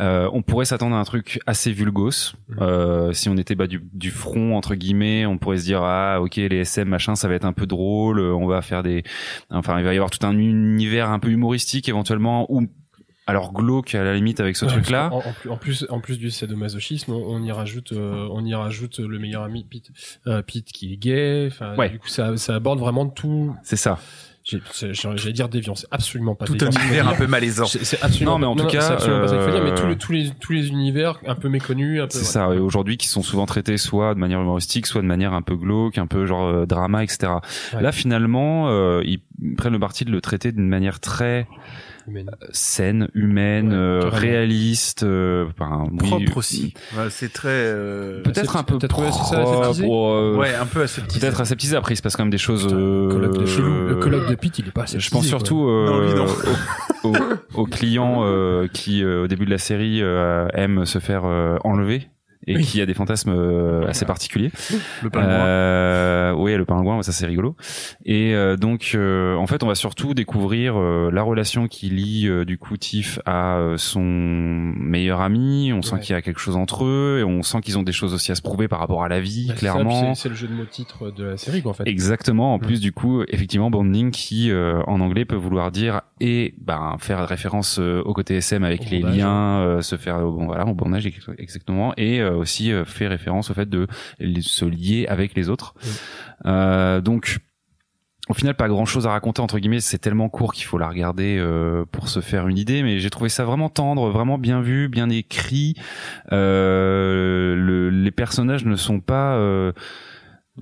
euh, 0.00 0.30
on 0.32 0.40
pourrait 0.42 0.64
s'attendre 0.64 0.96
à 0.96 0.98
un 0.98 1.04
truc 1.04 1.38
assez 1.46 1.70
vulgos. 1.70 2.32
Mhm. 2.48 2.56
Euh, 2.62 3.12
si 3.12 3.28
on 3.28 3.36
était 3.36 3.54
bas 3.54 3.66
du, 3.66 3.82
du 3.92 4.10
front 4.10 4.56
entre 4.56 4.74
guillemets, 4.74 5.26
on 5.26 5.36
pourrait 5.36 5.58
se 5.58 5.64
dire 5.64 5.82
ah 5.82 6.20
ok 6.22 6.36
les 6.36 6.60
SM 6.60 6.88
machin 6.88 7.14
ça 7.14 7.28
va 7.28 7.34
être 7.34 7.44
un 7.44 7.52
peu 7.52 7.66
drôle. 7.66 8.20
On 8.20 8.46
va 8.46 8.62
faire 8.62 8.82
des, 8.82 9.02
enfin 9.50 9.78
il 9.78 9.84
va 9.84 9.92
y 9.92 9.96
avoir 9.96 10.10
tout 10.10 10.26
un 10.26 10.32
univers 10.38 11.10
un 11.10 11.18
peu 11.18 11.28
humoristique 11.28 11.88
éventuellement 11.90 12.46
ou 12.50 12.66
alors 13.26 13.52
glauque 13.52 13.94
à 13.94 14.02
la 14.02 14.14
limite 14.14 14.40
avec 14.40 14.56
ce 14.56 14.64
Ouais, 14.64 14.70
truc 14.72 14.88
là. 14.88 15.10
En, 15.12 15.18
en 15.18 15.32
plus, 15.34 15.50
en 15.50 15.56
plus, 15.58 15.86
en 15.90 16.00
plus 16.00 16.18
du 16.18 16.30
sadomasochisme, 16.30 17.12
on, 17.12 17.22
on 17.34 17.42
y 17.42 17.52
rajoute, 17.52 17.92
euh, 17.92 18.26
on 18.32 18.42
y 18.46 18.54
rajoute 18.54 19.00
le 19.00 19.18
meilleur 19.18 19.42
ami 19.42 19.66
Pete, 19.68 19.90
euh, 20.26 20.40
Pete 20.40 20.72
qui 20.72 20.94
est 20.94 20.96
gay. 20.96 21.48
Enfin, 21.50 21.76
Ouais. 21.76 21.90
du 21.90 21.98
coup, 21.98 22.08
ça, 22.08 22.38
ça 22.38 22.54
aborde 22.54 22.78
vraiment 22.80 23.06
tout. 23.06 23.54
C'est 23.62 23.76
ça. 23.76 23.98
J'allais 24.92 25.32
dire 25.32 25.48
déviant, 25.48 25.74
c'est 25.74 25.88
absolument 25.90 26.34
pas 26.34 26.46
Tout 26.46 26.52
déviant. 26.52 26.68
un 26.68 26.70
qu'il 26.70 26.80
faut 26.80 26.86
univers 26.86 27.08
un 27.08 27.14
peu 27.14 27.26
malaisant. 27.26 27.66
C'est 27.66 28.02
absolument. 28.02 28.32
Non, 28.32 28.38
mais 28.38 28.46
en 28.46 28.56
tout 28.56 28.66
cas, 28.66 28.78
pas 28.78 28.80
ça 28.80 28.96
qu'il 28.96 29.06
faut 29.10 29.50
dire, 29.50 29.62
mais 29.62 29.70
euh, 29.70 29.74
tous 29.74 29.86
les, 29.86 29.96
tous 29.96 30.12
les, 30.12 30.30
tous 30.40 30.52
les 30.52 30.68
univers 30.68 31.20
un 31.26 31.34
peu 31.34 31.48
méconnus, 31.48 32.00
un 32.00 32.04
peu. 32.04 32.10
C'est 32.10 32.24
ça. 32.24 32.54
Et 32.54 32.58
aujourd'hui, 32.58 32.96
qui 32.96 33.08
sont 33.08 33.22
souvent 33.22 33.46
traités 33.46 33.76
soit 33.76 34.14
de 34.14 34.20
manière 34.20 34.40
humoristique, 34.40 34.86
soit 34.86 35.02
de 35.02 35.06
manière 35.06 35.34
un 35.34 35.42
peu 35.42 35.56
glauque, 35.56 35.98
un 35.98 36.06
peu 36.06 36.24
genre 36.26 36.46
euh, 36.46 36.66
drama, 36.66 37.02
etc. 37.02 37.32
Ouais. 37.74 37.82
Là, 37.82 37.92
finalement, 37.92 38.68
euh, 38.68 39.02
ils 39.04 39.20
prennent 39.56 39.72
le 39.74 39.78
parti 39.78 40.04
de 40.04 40.10
le 40.10 40.20
traiter 40.20 40.52
d'une 40.52 40.68
manière 40.68 41.00
très 41.00 41.46
Humaine. 42.08 42.30
saine, 42.50 43.08
humaine, 43.14 43.68
Ouais, 43.68 43.74
euh, 43.74 44.08
réaliste, 44.08 45.02
euh, 45.02 45.46
enfin, 45.50 45.86
oui, 45.92 45.98
Propre 46.08 46.36
aussi. 46.38 46.74
Ouais, 46.96 47.04
c'est 47.10 47.32
très. 47.32 47.48
euh, 47.50 48.22
Peut-être 48.22 48.56
un 48.56 48.62
peu 48.62 48.78
ça, 48.80 48.88
propre, 48.88 49.62
aseptisé. 49.62 49.86
euh, 49.88 50.36
Ouais, 50.36 50.54
un 50.54 50.66
peu 50.66 50.82
aseptisé. 50.82 51.20
peut-être 51.20 51.40
aseptisé. 51.40 51.76
Après, 51.76 51.94
il 51.94 51.96
se 51.96 52.02
passe 52.02 52.16
quand 52.16 52.24
même 52.24 52.30
des 52.30 52.38
choses. 52.38 52.64
Putain, 52.64 52.76
euh, 52.76 53.02
le 53.08 53.08
colloque 53.14 53.38
de 53.38 53.46
chelou. 53.46 53.86
Le 53.88 53.96
colloque 53.96 54.28
de 54.28 54.34
Pete, 54.34 54.58
il 54.58 54.68
est 54.68 54.72
pas 54.72 54.82
assez. 54.84 54.98
Je 55.00 55.10
pense 55.10 55.26
surtout 55.26 55.68
euh, 55.68 56.14
Non, 56.16 56.26
aux, 57.04 57.08
aux- 57.56 57.62
aux 57.62 57.66
clients 57.66 58.20
euh, 58.24 58.66
qui, 58.72 59.02
euh, 59.04 59.24
au 59.24 59.26
début 59.26 59.44
de 59.44 59.50
la 59.50 59.58
série, 59.58 60.00
euh, 60.02 60.48
aiment 60.54 60.84
se 60.86 60.98
faire 60.98 61.22
euh, 61.24 61.56
enlever 61.64 62.08
et 62.48 62.56
Oui. 62.56 62.64
qui 62.64 62.80
a 62.80 62.86
des 62.86 62.94
fantasmes 62.94 63.30
euh, 63.34 63.86
assez 63.86 64.04
particuliers. 64.04 64.50
Le 65.02 65.10
pingouin. 65.10 65.28
Euh, 65.30 66.32
oui, 66.32 66.54
le 66.56 66.64
pingouin, 66.64 67.02
ça 67.02 67.12
c'est 67.12 67.26
rigolo. 67.26 67.56
Et 68.04 68.34
euh, 68.34 68.56
donc, 68.56 68.92
euh, 68.94 69.36
en 69.36 69.46
fait, 69.46 69.62
on 69.62 69.66
va 69.66 69.74
surtout 69.74 70.14
découvrir 70.14 70.74
euh, 70.78 71.10
la 71.12 71.22
relation 71.22 71.68
qui 71.68 71.90
lie 71.90 72.26
euh, 72.28 72.44
du 72.44 72.58
coup 72.58 72.76
Tiff 72.76 73.18
à 73.26 73.56
euh, 73.58 73.76
son 73.76 74.02
meilleur 74.02 75.20
ami. 75.20 75.72
On 75.72 75.82
sent 75.82 76.00
qu'il 76.00 76.14
y 76.14 76.16
a 76.18 76.22
quelque 76.22 76.40
chose 76.40 76.56
entre 76.56 76.84
eux 76.84 77.18
et 77.20 77.24
on 77.24 77.42
sent 77.42 77.60
qu'ils 77.60 77.78
ont 77.78 77.82
des 77.82 77.92
choses 77.92 78.14
aussi 78.14 78.32
à 78.32 78.34
se 78.34 78.42
prouver 78.42 78.68
par 78.68 78.78
rapport 78.78 79.04
à 79.04 79.08
la 79.08 79.20
vie, 79.20 79.46
Bah, 79.48 79.54
clairement. 79.54 80.14
c'est- 80.14 80.28
le 80.28 80.34
jeu 80.34 80.48
de 80.48 80.52
mots 80.52 80.64
titre 80.64 81.10
de 81.10 81.24
la 81.24 81.36
série, 81.36 81.62
quoi, 81.62 81.70
en 81.70 81.74
fait. 81.74 81.84
Exactement. 81.88 82.54
En 82.54 82.58
Mm. 82.58 82.62
plus, 82.62 82.80
du 82.80 82.92
coup, 82.92 83.22
effectivement, 83.28 83.70
bonding 83.70 84.10
qui, 84.10 84.50
euh, 84.50 84.80
en 84.86 85.00
anglais, 85.00 85.24
peut 85.24 85.36
vouloir 85.36 85.70
dire 85.70 86.02
et 86.20 86.54
ben 86.60 86.96
faire 86.98 87.26
référence 87.28 87.78
euh, 87.78 88.02
au 88.04 88.12
côté 88.12 88.36
SM 88.36 88.64
avec 88.64 88.82
Au 88.82 88.84
les 88.90 89.00
bondage. 89.00 89.16
liens, 89.18 89.60
euh, 89.60 89.80
se 89.82 89.96
faire 89.96 90.18
bon 90.20 90.46
voilà 90.46 90.66
au 90.66 90.74
bondage 90.74 91.06
ex- 91.06 91.28
exactement, 91.38 91.92
et 91.96 92.20
euh, 92.20 92.37
aussi 92.38 92.72
euh, 92.72 92.84
fait 92.84 93.06
référence 93.08 93.50
au 93.50 93.54
fait 93.54 93.68
de 93.68 93.86
se 94.40 94.64
lier 94.64 95.06
avec 95.08 95.34
les 95.34 95.48
autres. 95.48 95.74
Euh, 96.46 97.00
donc. 97.00 97.38
Au 98.30 98.34
final, 98.34 98.54
pas 98.54 98.68
grand 98.68 98.84
chose 98.84 99.06
à 99.06 99.10
raconter 99.12 99.40
entre 99.40 99.58
guillemets. 99.58 99.80
C'est 99.80 99.96
tellement 99.96 100.28
court 100.28 100.52
qu'il 100.52 100.66
faut 100.66 100.76
la 100.76 100.86
regarder 100.86 101.38
euh, 101.38 101.86
pour 101.90 102.10
se 102.10 102.20
faire 102.20 102.46
une 102.46 102.58
idée. 102.58 102.82
Mais 102.82 102.98
j'ai 102.98 103.08
trouvé 103.08 103.30
ça 103.30 103.46
vraiment 103.46 103.70
tendre, 103.70 104.10
vraiment 104.10 104.36
bien 104.36 104.60
vu, 104.60 104.90
bien 104.90 105.08
écrit. 105.08 105.76
Euh, 106.30 107.54
le- 107.56 107.88
les 107.88 108.10
personnages 108.10 108.66
ne 108.66 108.76
sont 108.76 109.00
pas 109.00 109.36
euh, 109.36 109.72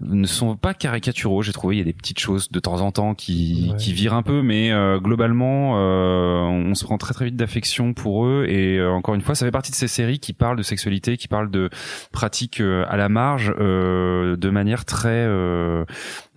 ne 0.02 0.26
sont 0.26 0.56
pas 0.56 0.74
caricaturaux. 0.74 1.42
J'ai 1.42 1.52
trouvé 1.52 1.76
il 1.76 1.78
y 1.78 1.82
a 1.82 1.84
des 1.84 1.92
petites 1.92 2.18
choses 2.20 2.50
de 2.50 2.60
temps 2.60 2.80
en 2.80 2.92
temps 2.92 3.14
qui 3.14 3.68
Ouais. 3.70 3.76
qui 3.76 3.92
virent 3.92 4.14
un 4.14 4.22
peu, 4.22 4.42
mais 4.42 4.70
euh, 4.72 4.98
globalement, 4.98 5.74
euh, 5.76 6.40
on 6.42 6.74
se 6.74 6.84
prend 6.84 6.98
très 6.98 7.14
très 7.14 7.24
vite 7.26 7.36
d'affection 7.36 7.92
pour 7.94 8.26
eux. 8.26 8.46
Et 8.48 8.78
euh, 8.78 8.90
encore 8.90 9.14
une 9.14 9.20
fois, 9.22 9.34
ça 9.34 9.44
fait 9.46 9.50
partie 9.52 9.70
de 9.70 9.76
ces 9.76 9.88
séries 9.88 10.18
qui 10.18 10.32
parlent 10.32 10.56
de 10.58 10.62
sexualité, 10.62 11.16
qui 11.16 11.28
parlent 11.28 11.50
de 11.50 11.70
pratiques 12.12 12.60
euh, 12.60 12.84
à 12.88 12.96
la 12.96 13.08
marge, 13.08 13.52
euh, 13.58 14.36
de 14.36 14.50
manière 14.50 14.84
très 14.84 15.08
euh, 15.26 15.84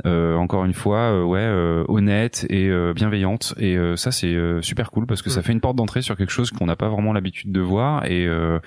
euh, 0.06 0.36
encore 0.36 0.66
une 0.66 0.74
fois, 0.74 1.26
ouais, 1.26 1.40
euh, 1.42 1.84
honnête 1.88 2.46
et 2.50 2.68
euh, 2.70 2.94
bienveillante. 2.94 3.54
Et 3.58 3.78
euh, 3.78 3.96
ça, 3.96 4.12
c'est 4.12 4.28
euh, 4.34 4.62
super 4.62 4.92
cool 4.92 5.06
parce 5.06 5.22
que 5.22 5.30
ça 5.30 5.42
fait 5.42 5.52
une 5.54 5.62
porte 5.62 5.76
d'entrée 5.76 6.02
sur 6.02 6.16
quelque 6.16 6.32
chose 6.32 6.52
qu'on 6.52 6.66
n'a 6.68 6.76
pas 6.76 6.90
vraiment 6.90 7.14
l'habitude 7.14 7.52
de 7.52 7.60
voir. 7.62 8.06
Et 8.06 8.26
euh, 8.28 8.60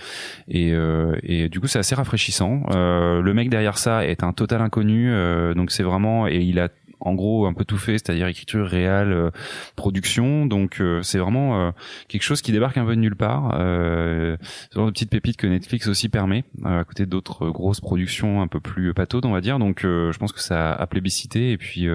et, 0.49 0.73
euh, 0.73 1.15
et 1.23 1.49
du 1.49 1.61
coup, 1.61 1.67
c'est 1.67 1.79
assez 1.79 1.95
rafraîchissant. 1.95 2.63
Euh, 2.75 3.21
le 3.23 3.35
mec 3.35 3.49
derrière 3.51 3.79
ça 3.79 4.05
est 4.07 4.23
un 4.25 4.33
total 4.33 4.61
inconnu, 4.63 4.82
euh, 4.91 5.55
donc 5.55 5.71
c'est 5.71 5.83
vraiment 5.83 6.27
et 6.27 6.39
il 6.39 6.59
a 6.59 6.69
en 7.05 7.15
gros 7.15 7.47
un 7.47 7.53
peu 7.53 7.65
tout 7.65 7.79
fait, 7.79 7.99
c'est-à-dire 7.99 8.27
écriture 8.27 8.67
réelle, 8.67 9.13
euh, 9.13 9.31
production. 9.77 10.47
Donc 10.47 10.81
euh, 10.81 11.03
c'est 11.03 11.19
vraiment 11.19 11.61
euh, 11.61 11.71
quelque 12.09 12.23
chose 12.23 12.43
qui 12.43 12.53
débarque 12.53 12.79
un 12.79 12.85
peu 12.85 12.95
de 12.95 13.01
nulle 13.01 13.17
part. 13.17 13.57
Euh, 13.59 14.37
c'est 14.41 14.75
genre 14.75 14.87
de 14.87 14.93
petite 14.93 15.11
pépite 15.11 15.37
que 15.37 15.47
Netflix 15.47 15.89
aussi 15.89 16.09
permet, 16.09 16.45
à 16.65 16.85
côté 16.85 17.07
d'autres 17.07 17.51
grosses 17.51 17.81
productions 17.81 18.41
un 18.41 18.47
peu 18.47 18.61
plus 18.61 18.95
pataudes, 18.95 19.27
on 19.27 19.33
va 19.33 19.41
dire. 19.41 19.59
Donc 19.59 19.81
je 19.83 20.17
pense 20.17 20.33
que 20.33 20.41
ça 20.41 20.73
a 20.73 20.87
plébiscité 20.87 21.53
et 21.53 21.59
puis 21.59 21.89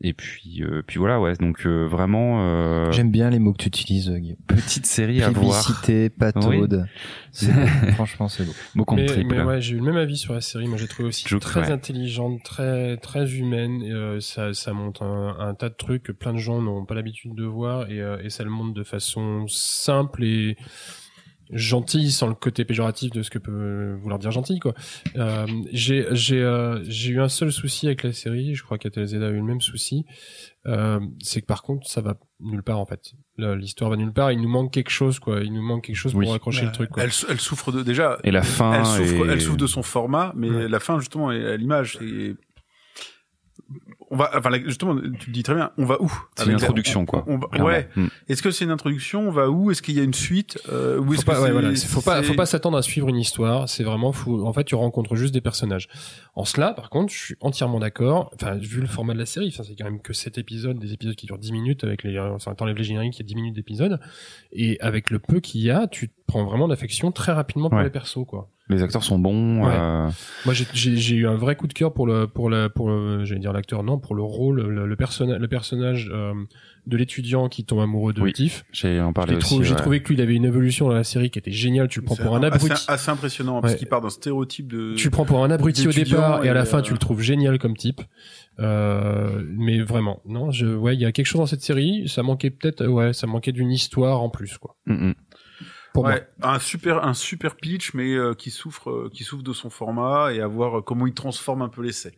Et 0.00 0.12
puis, 0.12 0.62
euh, 0.62 0.82
puis 0.86 0.98
voilà, 0.98 1.20
ouais. 1.20 1.34
Donc 1.34 1.66
euh, 1.66 1.86
vraiment 1.86 2.42
euh, 2.42 2.90
J'aime 2.92 3.10
bien 3.10 3.30
les 3.30 3.38
mots 3.38 3.52
que 3.52 3.62
tu 3.62 3.68
utilises, 3.68 4.10
euh, 4.10 4.18
Guillaume. 4.18 4.36
petite 4.46 4.86
série 4.86 5.22
à 5.22 5.30
voir. 5.30 5.64
Publicité, 5.64 6.10
pataude. 6.10 6.86
C'est 7.30 7.52
beau. 7.52 7.66
Franchement, 7.94 8.28
c'est 8.28 8.44
beau. 8.44 8.52
Mot 8.74 8.84
contre 8.84 9.02
Mais, 9.02 9.06
triple. 9.06 9.34
mais 9.34 9.42
ouais, 9.42 9.60
j'ai 9.60 9.74
eu 9.74 9.78
le 9.78 9.84
même 9.84 9.96
avis 9.96 10.16
sur 10.16 10.34
la 10.34 10.40
série. 10.40 10.66
Moi, 10.66 10.78
j'ai 10.78 10.88
trouvé 10.88 11.08
aussi 11.08 11.24
très 11.24 11.60
ouais. 11.60 11.70
intelligente, 11.70 12.42
très 12.42 12.96
très 12.98 13.34
humaine. 13.34 13.82
Et, 13.82 13.92
euh, 13.92 14.20
ça, 14.20 14.52
ça 14.52 14.72
montre 14.72 15.02
un, 15.02 15.36
un 15.38 15.54
tas 15.54 15.68
de 15.68 15.74
trucs 15.74 16.02
que 16.02 16.12
plein 16.12 16.32
de 16.32 16.38
gens 16.38 16.60
n'ont 16.60 16.84
pas 16.84 16.94
l'habitude 16.94 17.34
de 17.34 17.44
voir, 17.44 17.90
et, 17.90 18.00
euh, 18.00 18.22
et 18.22 18.30
ça 18.30 18.44
le 18.44 18.50
montre 18.50 18.74
de 18.74 18.84
façon 18.84 19.46
simple 19.48 20.24
et 20.24 20.56
gentille, 21.50 22.10
sans 22.10 22.26
le 22.28 22.34
côté 22.34 22.64
péjoratif 22.64 23.10
de 23.12 23.22
ce 23.22 23.30
que 23.30 23.38
peut 23.38 23.94
vouloir 24.00 24.18
dire 24.18 24.30
gentil, 24.30 24.58
quoi. 24.60 24.74
Euh, 25.16 25.46
j'ai 25.72 26.06
j'ai 26.12 26.42
euh, 26.42 26.82
j'ai 26.84 27.12
eu 27.12 27.20
un 27.20 27.28
seul 27.28 27.52
souci 27.52 27.86
avec 27.86 28.02
la 28.02 28.12
série. 28.12 28.54
Je 28.54 28.62
crois 28.62 28.78
qu'Atelzeda 28.78 29.26
a 29.26 29.30
eu 29.30 29.36
le 29.36 29.42
même 29.42 29.60
souci. 29.60 30.04
Euh, 30.66 30.98
c'est 31.22 31.42
que 31.42 31.46
par 31.46 31.62
contre, 31.62 31.86
ça 31.88 32.00
va 32.00 32.16
nulle 32.40 32.62
part 32.62 32.78
en 32.80 32.86
fait. 32.86 33.12
L'histoire 33.36 33.90
va 33.90 33.96
nulle 33.96 34.12
part. 34.12 34.32
Il 34.32 34.40
nous 34.40 34.48
manque 34.48 34.72
quelque 34.72 34.90
chose, 34.90 35.18
quoi. 35.18 35.40
Il 35.42 35.52
nous 35.52 35.62
manque 35.62 35.84
quelque 35.84 35.96
chose 35.96 36.14
Oui. 36.14 36.24
pour 36.24 36.34
accrocher 36.34 36.64
le 36.64 36.72
truc, 36.72 36.90
quoi. 36.90 37.02
Elle, 37.02 37.10
elle 37.28 37.40
souffre 37.40 37.70
de 37.72 37.82
déjà. 37.82 38.18
Et 38.24 38.30
la 38.30 38.42
fin. 38.42 38.72
elle 38.72 38.86
souffre, 39.06 39.28
elle 39.28 39.40
souffre 39.40 39.56
de 39.58 39.66
son 39.66 39.82
format, 39.82 40.32
mais 40.36 40.48
Ouais. 40.50 40.68
la 40.68 40.80
fin 40.80 40.98
justement 40.98 41.30
est 41.32 41.44
à 41.44 41.56
l'image. 41.56 41.98
c'est- 41.98 42.34
On 44.14 44.16
va, 44.16 44.30
enfin, 44.36 44.50
justement, 44.64 44.94
tu 44.96 45.26
le 45.26 45.32
dis 45.32 45.42
très 45.42 45.54
bien. 45.54 45.72
On 45.76 45.84
va 45.84 46.00
où 46.00 46.10
C'est 46.36 46.44
une 46.44 46.50
la- 46.52 46.56
introduction, 46.58 47.00
on- 47.00 47.04
quoi. 47.06 47.24
on 47.26 47.36
va- 47.38 47.48
clairement. 47.48 47.66
ouais. 47.68 47.88
Mm. 47.96 48.06
Est-ce 48.28 48.42
que 48.42 48.50
c'est 48.52 48.64
une 48.64 48.70
introduction 48.70 49.26
On 49.28 49.32
va 49.32 49.50
où? 49.50 49.70
Est-ce 49.72 49.82
qu'il 49.82 49.96
y 49.96 50.00
a 50.00 50.04
une 50.04 50.14
suite 50.14 50.58
euh, 50.72 50.98
Ou 51.00 51.06
faut 51.06 51.14
est-ce 51.14 51.24
pas, 51.24 51.34
que 51.34 51.40
ouais, 51.40 51.46
c'est- 51.48 51.52
voilà, 51.52 51.74
faut 51.74 52.00
pas, 52.00 52.22
faut 52.22 52.34
pas 52.34 52.46
s'attendre 52.46 52.78
à 52.78 52.82
suivre 52.82 53.08
une 53.08 53.16
histoire. 53.16 53.68
C'est 53.68 53.82
vraiment 53.84 54.12
fou. 54.12 54.46
En 54.46 54.52
fait, 54.52 54.64
tu 54.64 54.76
rencontres 54.76 55.16
juste 55.16 55.34
des 55.34 55.40
personnages. 55.40 55.88
En 56.36 56.44
cela, 56.44 56.72
par 56.72 56.90
contre, 56.90 57.12
je 57.12 57.18
suis 57.18 57.36
entièrement 57.40 57.80
d'accord. 57.80 58.30
Enfin, 58.34 58.54
vu 58.54 58.80
le 58.80 58.86
format 58.86 59.14
de 59.14 59.18
la 59.18 59.26
série, 59.26 59.50
c'est 59.50 59.74
quand 59.76 59.84
même 59.84 60.00
que 60.00 60.12
7 60.12 60.38
épisodes, 60.38 60.78
des 60.78 60.92
épisodes 60.92 61.16
qui 61.16 61.26
durent 61.26 61.38
10 61.38 61.52
minutes 61.52 61.82
avec 61.84 62.04
les, 62.04 62.18
enfin, 62.18 62.54
t'enlèves 62.54 62.76
les 62.76 62.84
génériques, 62.84 63.18
il 63.18 63.22
y 63.22 63.24
a 63.24 63.28
10 63.28 63.34
minutes 63.34 63.54
d'épisodes. 63.54 63.98
Et 64.52 64.78
avec 64.80 65.10
le 65.10 65.18
peu 65.18 65.40
qu'il 65.40 65.60
y 65.60 65.70
a, 65.70 65.86
tu 65.88 66.08
te 66.08 66.14
prends 66.26 66.44
vraiment 66.44 66.68
d'affection 66.68 67.10
très 67.12 67.32
rapidement 67.32 67.68
pour 67.68 67.78
Ouais. 67.78 67.84
les 67.84 67.90
persos, 67.90 68.24
quoi. 68.26 68.48
Les 68.70 68.82
acteurs 68.82 69.04
sont 69.04 69.18
bons. 69.18 69.62
Ouais. 69.62 69.72
euh, 69.74 70.08
Moi, 70.46 70.54
j'ai- 70.54 70.66
j'ai 70.72 70.96
j'ai 70.96 71.16
eu 71.16 71.26
un 71.26 71.34
vrai 71.36 71.54
coup 71.54 71.66
de 71.66 71.74
cœur 71.74 71.92
pour 71.92 72.06
le, 72.06 72.26
pour 72.26 72.48
le, 72.48 72.68
pour 72.68 72.88
le, 72.88 73.22
j'allais 73.26 73.40
dire 73.40 73.52
l'acteur, 73.52 73.82
non, 73.82 73.98
pour 73.98 74.14
le 74.14 74.22
rôle, 74.22 74.62
le, 74.62 74.86
le 74.86 74.96
personnage, 74.96 75.38
le 75.38 75.48
personnage 75.48 76.10
euh, 76.10 76.32
de 76.86 76.96
l'étudiant 76.96 77.48
qui 77.50 77.64
tombe 77.64 77.80
amoureux 77.80 78.14
de 78.14 78.22
Oui. 78.22 78.32
Tiff. 78.32 78.64
J'ai 78.72 79.00
en 79.02 79.08
J'ai 79.08 79.12
parlé 79.12 79.34
aussi. 79.36 79.62
j'ai 79.62 79.70
ouais. 79.72 79.76
trouvé 79.76 80.00
que 80.02 80.08
lui, 80.08 80.14
il 80.14 80.20
avait 80.22 80.34
une 80.34 80.46
évolution 80.46 80.88
dans 80.88 80.94
la 80.94 81.04
série 81.04 81.28
qui 81.30 81.38
était 81.38 81.50
géniale. 81.50 81.88
Tu 81.88 82.00
le 82.00 82.06
prends 82.06 82.16
pour 82.16 82.34
un 82.36 82.42
assez- 82.42 82.64
abruti. 82.64 82.84
Assez, 82.88 83.10
impressionnant 83.10 83.60
parce 83.60 83.74
qu'il 83.74 83.86
part 83.86 84.00
d'un 84.00 84.08
stéréotype 84.08 84.68
de. 84.72 84.94
Tu 84.96 85.08
le 85.08 85.10
prends 85.10 85.26
pour 85.26 85.44
un 85.44 85.50
abruti 85.50 85.86
au 85.86 85.92
départ 85.92 86.42
et 86.42 86.48
à 86.48 86.54
la 86.54 86.64
fin 86.64 86.78
euh, 86.78 86.82
tu 86.82 86.92
le 86.94 86.98
trouves 86.98 87.20
génial 87.20 87.58
comme 87.58 87.76
type. 87.76 88.00
Euh, 88.60 89.42
mais 89.56 89.80
vraiment, 89.80 90.20
non, 90.26 90.50
je, 90.50 90.66
ouais, 90.66 90.94
il 90.94 91.00
y 91.00 91.04
a 91.04 91.12
quelque 91.12 91.26
chose 91.26 91.40
dans 91.40 91.46
cette 91.46 91.62
série. 91.62 92.08
Ça 92.08 92.22
manquait 92.22 92.50
peut-être, 92.50 92.86
ouais, 92.86 93.12
ça 93.12 93.26
manquait 93.26 93.52
d'une 93.52 93.70
histoire 93.72 94.22
en 94.22 94.30
plus, 94.30 94.58
quoi. 94.58 94.76
Mm, 94.86 95.08
mm. 95.08 95.14
Ouais, 95.96 96.26
un 96.42 96.58
super, 96.58 97.04
un 97.04 97.14
super 97.14 97.54
pitch, 97.54 97.94
mais 97.94 98.14
euh, 98.14 98.34
qui 98.34 98.50
souffre, 98.50 98.90
euh, 98.90 99.10
qui 99.12 99.22
souffre 99.22 99.44
de 99.44 99.52
son 99.52 99.70
format 99.70 100.32
et 100.32 100.40
à 100.40 100.48
voir 100.48 100.78
euh, 100.78 100.82
comment 100.82 101.06
il 101.06 101.14
transforme 101.14 101.62
un 101.62 101.68
peu 101.68 101.82
l'essai. 101.82 102.16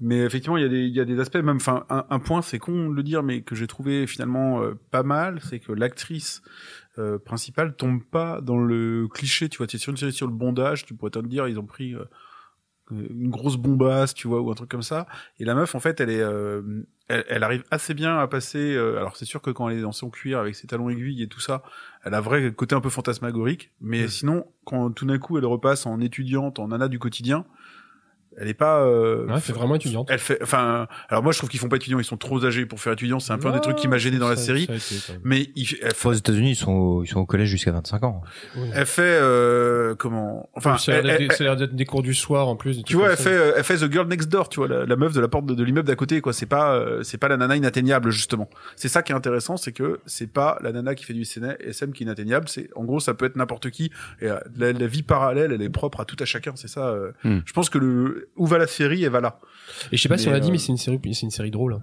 Mais 0.00 0.18
effectivement, 0.24 0.56
il 0.56 0.62
y 0.62 0.66
a 0.66 0.68
des, 0.68 0.84
il 0.86 0.94
y 0.94 1.00
a 1.00 1.04
des 1.04 1.20
aspects, 1.20 1.36
même, 1.36 1.56
enfin, 1.56 1.84
un, 1.88 2.04
un 2.10 2.18
point, 2.18 2.42
c'est 2.42 2.58
con 2.58 2.88
de 2.90 2.94
le 2.94 3.02
dire, 3.04 3.22
mais 3.22 3.42
que 3.42 3.54
j'ai 3.54 3.66
trouvé 3.68 4.06
finalement 4.06 4.60
euh, 4.62 4.74
pas 4.90 5.04
mal, 5.04 5.40
c'est 5.40 5.60
que 5.60 5.72
l'actrice 5.72 6.42
euh, 6.98 7.18
principale 7.18 7.76
tombe 7.76 8.02
pas 8.02 8.40
dans 8.40 8.58
le 8.58 9.06
cliché. 9.08 9.48
Tu 9.48 9.58
vois, 9.58 9.66
tu 9.66 9.76
es 9.76 9.78
sur 9.78 9.90
une 9.90 9.96
série 9.96 10.12
sur 10.12 10.26
le 10.26 10.32
bondage, 10.32 10.84
tu 10.84 10.94
pourrais 10.94 11.10
te 11.10 11.18
dire, 11.20 11.46
ils 11.48 11.58
ont 11.60 11.66
pris 11.66 11.94
euh, 11.94 12.04
une 12.90 13.30
grosse 13.30 13.56
bombasse, 13.56 14.14
tu 14.14 14.28
vois, 14.28 14.40
ou 14.40 14.50
un 14.50 14.54
truc 14.54 14.70
comme 14.70 14.82
ça. 14.82 15.06
Et 15.38 15.44
la 15.44 15.54
meuf, 15.54 15.74
en 15.74 15.80
fait, 15.80 16.00
elle 16.00 16.10
est, 16.10 16.20
euh, 16.20 16.62
elle, 17.08 17.24
elle 17.28 17.42
arrive 17.42 17.64
assez 17.70 17.94
bien 17.94 18.18
à 18.18 18.26
passer. 18.26 18.74
euh, 18.74 18.98
alors 18.98 19.16
c'est 19.16 19.24
sûr 19.24 19.40
que 19.42 19.50
quand 19.50 19.68
elle 19.68 19.78
est 19.78 19.82
dans 19.82 19.92
son 19.92 20.10
cuir 20.10 20.38
avec 20.38 20.54
ses 20.54 20.66
talons 20.66 20.88
aiguilles 20.90 21.22
et 21.22 21.28
tout 21.28 21.40
ça, 21.40 21.62
elle 22.04 22.14
a 22.14 22.20
vrai 22.20 22.52
côté 22.52 22.74
un 22.74 22.80
peu 22.80 22.90
fantasmagorique. 22.90 23.72
Mais 23.80 24.08
sinon, 24.08 24.46
quand 24.64 24.90
tout 24.90 25.06
d'un 25.06 25.18
coup 25.18 25.38
elle 25.38 25.46
repasse 25.46 25.86
en 25.86 26.00
étudiante, 26.00 26.58
en 26.58 26.68
nana 26.68 26.88
du 26.88 26.98
quotidien, 26.98 27.44
elle 28.38 28.48
est 28.48 28.54
pas. 28.54 28.80
euh. 28.82 29.26
Ouais, 29.26 29.40
c'est 29.42 29.52
vraiment 29.52 29.74
étudiante. 29.74 30.08
Elle 30.10 30.18
fait. 30.18 30.38
Enfin, 30.42 30.86
alors 31.08 31.22
moi 31.22 31.32
je 31.32 31.38
trouve 31.38 31.48
qu'ils 31.50 31.60
font 31.60 31.68
pas 31.68 31.76
étudiants, 31.76 31.98
ils 31.98 32.04
sont 32.04 32.16
trop 32.16 32.44
âgés 32.44 32.66
pour 32.66 32.80
faire 32.80 32.92
étudiant. 32.94 33.18
C'est 33.20 33.32
un 33.32 33.38
peu 33.38 33.48
un 33.48 33.52
des 33.52 33.60
trucs 33.60 33.76
qui 33.76 33.88
m'a 33.88 33.98
gêné 33.98 34.18
dans 34.18 34.28
la 34.28 34.36
série. 34.36 34.68
Mais 35.24 35.48
il, 35.56 35.66
elle, 35.82 35.92
Aux 36.04 36.12
États-Unis, 36.12 36.52
ils 36.52 36.56
sont, 36.56 36.72
au- 36.72 37.04
ils 37.04 37.08
sont 37.08 37.20
au 37.20 37.26
collège 37.26 37.48
jusqu'à 37.48 37.72
25 37.72 38.02
ans. 38.04 38.22
Ouais. 38.56 38.68
elle 38.74 38.86
fait 38.86 39.02
euh, 39.02 39.94
comment 39.94 40.48
Enfin, 40.54 40.76
ça 40.78 40.96
a 40.96 41.00
l'air 41.00 41.56
d'être 41.56 41.74
des- 41.74 41.84
cours 41.84 42.02
du 42.02 42.14
soir 42.14 42.48
en 42.48 42.56
plus. 42.56 42.82
Tu 42.84 42.96
vois, 42.96 43.10
elle 43.10 43.16
ça. 43.16 43.24
fait, 43.24 43.36
euh, 43.36 43.52
elle 43.56 43.64
fait 43.64 43.76
The 43.78 43.90
Girl 43.92 44.08
Next 44.08 44.28
Door, 44.28 44.48
tu 44.48 44.60
vois, 44.60 44.68
la, 44.68 44.84
la 44.86 44.96
meuf 44.96 45.12
de 45.12 45.20
la 45.20 45.28
porte 45.28 45.46
de, 45.46 45.54
de 45.54 45.62
l'immeuble 45.64 45.86
d'à 45.86 45.94
côté, 45.96 46.20
quoi. 46.20 46.32
C'est 46.32 46.46
pas, 46.46 46.74
euh, 46.74 47.02
c'est 47.02 47.18
pas 47.18 47.28
la 47.28 47.36
nana 47.36 47.56
inatteignable, 47.56 48.10
justement. 48.10 48.48
C'est 48.74 48.88
ça 48.88 49.02
qui 49.02 49.12
est 49.12 49.14
intéressant, 49.14 49.56
c'est 49.56 49.72
que 49.72 50.00
c'est 50.06 50.26
pas 50.32 50.58
la 50.62 50.72
nana 50.72 50.94
qui 50.94 51.04
fait 51.04 51.12
du 51.14 51.22
SM 51.22 51.92
qui 51.92 52.02
est 52.02 52.06
inatteignable. 52.06 52.48
C'est, 52.48 52.68
en 52.74 52.84
gros, 52.84 52.98
ça 53.00 53.14
peut 53.14 53.24
être 53.24 53.36
n'importe 53.36 53.70
qui. 53.70 53.90
Et 54.20 54.28
euh, 54.28 54.38
la, 54.56 54.72
la 54.72 54.86
vie 54.86 55.02
parallèle, 55.02 55.52
elle 55.52 55.62
est 55.62 55.68
propre 55.70 56.00
à 56.00 56.04
tout 56.04 56.16
à 56.20 56.24
chacun. 56.24 56.52
C'est 56.56 56.68
ça. 56.68 56.88
euh, 56.88 57.12
Hmm. 57.24 57.38
Je 57.46 57.52
pense 57.52 57.70
que 57.70 57.78
le, 57.78 58.25
où 58.36 58.46
va 58.46 58.58
la 58.58 58.66
série, 58.66 59.04
elle 59.04 59.10
va 59.10 59.20
là. 59.20 59.38
Et 59.92 59.96
je 59.96 60.02
sais 60.02 60.08
pas 60.08 60.18
si 60.18 60.28
on 60.28 60.32
l'a 60.32 60.40
dit, 60.40 60.48
euh, 60.48 60.52
mais 60.52 60.58
c'est 60.58 60.68
une 60.72 60.76
série, 60.78 60.98
c'est 61.12 61.22
une 61.22 61.30
série 61.30 61.50
drôle. 61.50 61.78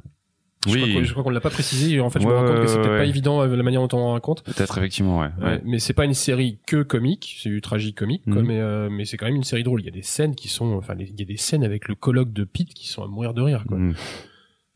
Oui, 0.67 1.03
je 1.03 1.11
crois 1.11 1.23
qu'on 1.23 1.29
l'a 1.29 1.41
pas 1.41 1.49
précisé. 1.49 1.95
Et 1.95 1.99
en 1.99 2.09
fait, 2.09 2.21
je 2.21 2.25
me 2.27 2.31
rends 2.33 2.45
compte 2.45 2.65
que 2.65 2.77
ouais, 2.81 2.97
pas 2.99 3.05
évident 3.05 3.41
euh, 3.41 3.53
la 3.53 3.63
manière 3.63 3.85
dont 3.85 3.97
on 3.97 4.01
en 4.01 4.13
raconte. 4.13 4.43
peut-être 4.43 4.77
effectivement, 4.77 5.19
ouais. 5.19 5.27
Ouais, 5.39 5.45
ouais. 5.45 5.61
mais 5.65 5.79
c'est 5.79 5.91
pas 5.93 6.05
une 6.05 6.13
série 6.13 6.59
que 6.65 6.83
comique, 6.83 7.37
c'est 7.43 7.49
du 7.49 7.59
tragique 7.59 7.97
comique, 7.97 8.23
quoi, 8.23 8.41
Mhm. 8.41 8.47
mais, 8.47 8.59
euh, 8.61 8.87
mais 8.89 9.03
c'est 9.03 9.17
quand 9.17 9.25
même 9.25 9.35
une 9.35 9.43
série 9.43 9.63
drôle. 9.63 9.81
Il 9.81 9.85
y 9.85 9.89
a 9.89 9.91
des 9.91 10.03
scènes 10.03 10.35
qui 10.35 10.47
sont, 10.47 10.73
enfin, 10.73 10.95
il 10.97 11.19
y 11.19 11.21
a 11.21 11.25
des 11.25 11.35
scènes 11.37 11.65
avec 11.65 11.89
le 11.89 11.95
colloque 11.95 12.31
de 12.31 12.45
Pete 12.45 12.73
qui 12.73 12.87
sont 12.87 13.03
à 13.03 13.07
mourir 13.07 13.33
de 13.33 13.41
rire, 13.41 13.65
quoi. 13.67 13.77
Mm. 13.77 13.93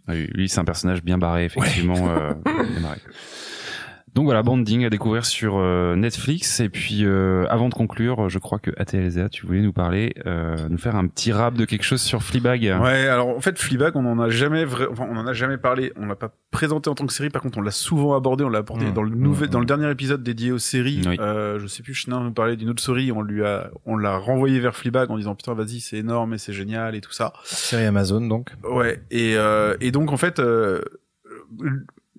Oui, 0.10 0.28
lui, 0.34 0.50
c'est 0.50 0.60
un 0.60 0.66
personnage 0.66 1.04
bien 1.04 1.18
barré, 1.18 1.46
effectivement. 1.46 2.10
euh, 2.10 2.34
bien 2.44 2.82
barré. 2.82 3.00
Donc 4.18 4.26
voilà, 4.26 4.42
Banding 4.42 4.84
à 4.84 4.90
découvrir 4.90 5.28
sur 5.28 5.58
euh, 5.58 5.96
Netflix. 5.96 6.60
Et 6.60 6.70
puis, 6.70 7.06
euh, 7.06 7.46
avant 7.52 7.70
de 7.70 7.76
conclure, 7.76 8.30
je 8.30 8.40
crois 8.40 8.58
que 8.58 8.72
ATLZA, 8.76 9.30
tu 9.30 9.46
voulais 9.46 9.62
nous 9.62 9.74
parler, 9.74 10.16
euh, 10.26 10.56
nous 10.72 10.80
faire 10.80 10.96
un 10.96 11.06
petit 11.06 11.32
rap 11.32 11.54
de 11.54 11.66
quelque 11.66 11.84
chose 11.84 12.02
sur 12.02 12.24
Fleabag. 12.24 12.64
Ouais, 12.82 13.08
alors 13.08 13.28
en 13.28 13.40
fait, 13.42 13.60
Fleabag, 13.60 13.96
on 13.96 14.08
en 14.08 14.18
a 14.20 14.32
jamais 14.32 14.66
vrai, 14.66 14.88
enfin, 14.92 15.06
on 15.08 15.18
en 15.18 15.28
a 15.28 15.34
jamais 15.34 15.60
parlé. 15.60 15.94
On 15.98 16.08
l'a 16.08 16.16
pas 16.16 16.32
présenté 16.50 16.90
en 16.90 16.96
tant 16.96 17.06
que 17.06 17.14
série. 17.14 17.30
Par 17.30 17.44
contre, 17.44 17.60
on 17.60 17.62
l'a 17.62 17.70
souvent 17.70 18.16
abordé. 18.16 18.44
On 18.44 18.50
l'a 18.50 18.58
abordé 18.58 18.88
Mmh, 18.88 18.94
dans 18.94 19.04
le 19.04 19.12
nouvel, 19.12 19.50
mmh, 19.50 19.52
dans 19.52 19.60
le 19.60 19.68
dernier 19.68 19.92
épisode 19.92 20.24
dédié 20.24 20.52
aux 20.52 20.58
séries. 20.58 21.04
Oui. 21.06 21.18
Euh, 21.20 21.60
je 21.60 21.68
sais 21.68 21.84
plus, 21.84 21.94
Chenin 21.94 22.24
nous 22.24 22.32
parlait 22.32 22.56
d'une 22.56 22.72
autre 22.72 22.82
série. 22.82 23.12
On 23.12 23.22
lui 23.22 23.46
a, 23.46 23.70
on 23.86 23.98
l'a 23.98 24.18
renvoyé 24.18 24.60
vers 24.60 24.76
Fleabag 24.76 25.12
en 25.12 25.18
disant 25.18 25.36
putain, 25.36 25.54
vas-y, 25.54 25.80
c'est 25.80 25.98
énorme 25.98 26.34
et 26.34 26.40
c'est 26.40 26.54
génial 26.54 26.96
et 26.96 27.02
tout 27.02 27.12
ça. 27.12 27.34
Série 27.44 27.86
Amazon, 27.86 28.22
donc. 28.22 28.50
Ouais. 28.68 29.00
Et 29.12 29.36
euh, 29.38 29.78
et 29.80 29.92
donc 29.92 30.12
en 30.12 30.18
fait. 30.18 30.42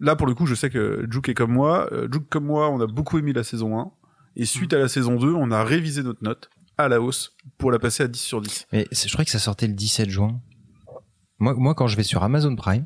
Là, 0.01 0.17
pour 0.17 0.27
le 0.27 0.35
coup, 0.35 0.47
je 0.47 0.55
sais 0.55 0.71
que 0.71 1.07
Juke 1.11 1.29
est 1.29 1.35
comme 1.35 1.53
moi. 1.53 1.89
Euh, 1.93 2.09
Juke 2.13 2.29
comme 2.29 2.45
moi, 2.45 2.71
on 2.71 2.81
a 2.81 2.87
beaucoup 2.87 3.19
aimé 3.19 3.33
la 3.33 3.43
saison 3.43 3.79
1. 3.79 3.91
Et 4.37 4.45
suite 4.45 4.73
à 4.73 4.79
la 4.79 4.89
saison 4.89 5.17
2, 5.17 5.33
on 5.33 5.51
a 5.51 5.65
révisé 5.65 6.03
notre 6.03 6.23
note 6.23 6.51
à 6.77 6.89
la 6.89 7.01
hausse 7.01 7.37
pour 7.59 7.73
la 7.73 7.79
passer 7.79 8.05
à 8.05 8.09
10 8.09 8.19
sur 8.19 8.41
10. 8.41 8.67
Mais 8.73 8.87
je 8.93 9.13
crois 9.13 9.25
que 9.25 9.31
ça 9.31 9.41
sortait 9.41 9.67
le 9.67 9.73
17 9.75 10.09
juin. 10.09 10.41
Moi, 11.41 11.55
moi, 11.55 11.75
quand 11.75 11.89
je 11.89 11.97
vais 11.97 12.05
sur 12.05 12.23
Amazon 12.23 12.55
Prime, 12.55 12.85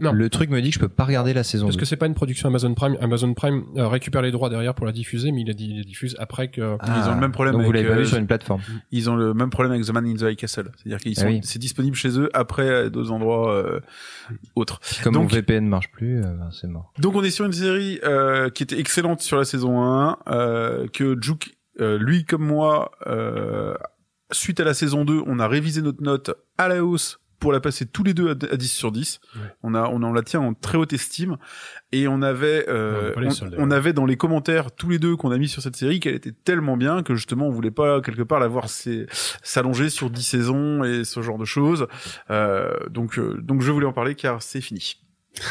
Non. 0.00 0.12
le 0.12 0.28
truc 0.30 0.50
me 0.50 0.60
dit 0.60 0.70
que 0.70 0.74
je 0.74 0.80
peux 0.80 0.88
pas 0.88 1.04
regarder 1.04 1.32
la 1.34 1.42
saison 1.42 1.66
Parce 1.66 1.76
2. 1.76 1.80
que 1.80 1.86
c'est 1.86 1.96
pas 1.96 2.06
une 2.06 2.14
production 2.14 2.48
Amazon 2.48 2.74
Prime. 2.74 2.96
Amazon 3.00 3.34
Prime 3.34 3.64
euh, 3.76 3.88
récupère 3.88 4.22
les 4.22 4.30
droits 4.30 4.48
derrière 4.50 4.74
pour 4.74 4.86
la 4.86 4.92
diffuser, 4.92 5.32
mais 5.32 5.42
il 5.42 5.46
la, 5.48 5.54
di- 5.54 5.70
il 5.70 5.76
la 5.78 5.82
diffuse 5.84 6.16
après 6.18 6.48
que. 6.48 6.76
Ah, 6.80 7.00
ils 7.04 7.08
ont 7.10 7.14
le 7.14 7.20
même 7.20 7.32
problème 7.32 7.54
Donc 7.54 7.62
vous 7.62 7.68
avec, 7.70 7.82
l'avez 7.82 7.88
pas 7.94 8.00
euh, 8.00 8.02
vu 8.02 8.06
sur 8.08 8.18
une 8.18 8.26
plateforme. 8.26 8.60
Ils 8.90 9.08
ont 9.10 9.16
le 9.16 9.34
même 9.34 9.50
problème 9.50 9.72
avec 9.72 9.84
The 9.84 9.92
Man 9.92 10.06
in 10.06 10.14
the 10.14 10.22
High 10.32 10.36
Castle. 10.36 10.70
C'est-à-dire 10.76 10.98
qu'ils 11.00 11.14
Ah 11.18 11.20
sont, 11.22 11.26
oui. 11.28 11.40
c'est 11.42 11.58
disponible 11.58 11.96
chez 11.96 12.18
eux 12.18 12.28
après 12.34 12.68
à 12.74 12.88
d'autres 12.90 13.10
endroits 13.10 13.52
euh, 13.54 13.80
autres. 14.54 14.80
Comme 15.02 15.14
Donc- 15.14 15.30
mon 15.30 15.36
VPN 15.36 15.66
marche 15.66 15.90
plus, 15.90 16.18
euh, 16.18 16.22
ben, 16.22 16.50
c'est 16.52 16.66
mort. 16.68 16.92
Donc 16.98 17.14
on 17.14 17.22
est 17.22 17.30
sur 17.30 17.44
une 17.44 17.52
série 17.52 17.98
euh, 18.04 18.50
qui 18.50 18.62
était 18.62 18.78
excellente 18.78 19.20
sur 19.20 19.36
la 19.36 19.44
saison 19.44 19.82
1, 19.82 20.18
euh, 20.28 20.86
que 20.92 21.16
Juke, 21.20 21.56
euh, 21.80 21.98
lui 21.98 22.24
comme 22.24 22.44
moi, 22.44 22.90
euh, 23.06 23.74
suite 24.30 24.60
à 24.60 24.64
la 24.64 24.74
saison 24.74 25.04
2, 25.04 25.22
on 25.26 25.38
a 25.38 25.48
révisé 25.48 25.80
notre 25.82 26.02
note 26.02 26.30
à 26.58 26.68
la 26.68 26.84
hausse 26.84 27.18
pour 27.38 27.52
la 27.52 27.60
passer 27.60 27.86
tous 27.86 28.02
les 28.02 28.14
deux 28.14 28.28
à, 28.28 28.32
à 28.32 28.56
10 28.56 28.68
sur 28.68 28.92
10. 28.92 29.20
Ouais. 29.34 29.40
On 29.62 29.74
a 29.74 29.88
on, 29.88 30.02
en 30.02 30.12
la 30.12 30.22
tient 30.22 30.40
en 30.40 30.54
très 30.54 30.78
haute 30.78 30.92
estime 30.92 31.36
et 31.92 32.08
on 32.08 32.22
avait 32.22 32.66
euh, 32.68 33.14
on 33.56 33.70
avait 33.70 33.92
dans 33.92 34.06
les 34.06 34.16
commentaires 34.16 34.72
tous 34.72 34.88
les 34.90 34.98
deux 34.98 35.16
qu'on 35.16 35.30
a 35.30 35.38
mis 35.38 35.48
sur 35.48 35.62
cette 35.62 35.76
série 35.76 36.00
qu'elle 36.00 36.14
était 36.14 36.32
tellement 36.32 36.76
bien 36.76 37.02
que 37.02 37.14
justement 37.14 37.46
on 37.46 37.50
voulait 37.50 37.70
pas 37.70 38.00
quelque 38.00 38.22
part 38.22 38.40
la 38.40 38.48
voir 38.48 38.66
s'allonger 38.68 39.88
sur 39.90 40.10
10 40.10 40.22
saisons 40.22 40.84
et 40.84 41.04
ce 41.04 41.22
genre 41.22 41.38
de 41.38 41.44
choses. 41.44 41.86
Euh, 42.30 42.72
donc 42.90 43.18
euh, 43.18 43.38
donc 43.40 43.62
je 43.62 43.70
voulais 43.70 43.86
en 43.86 43.92
parler 43.92 44.14
car 44.14 44.42
c'est 44.42 44.60
fini. 44.60 44.96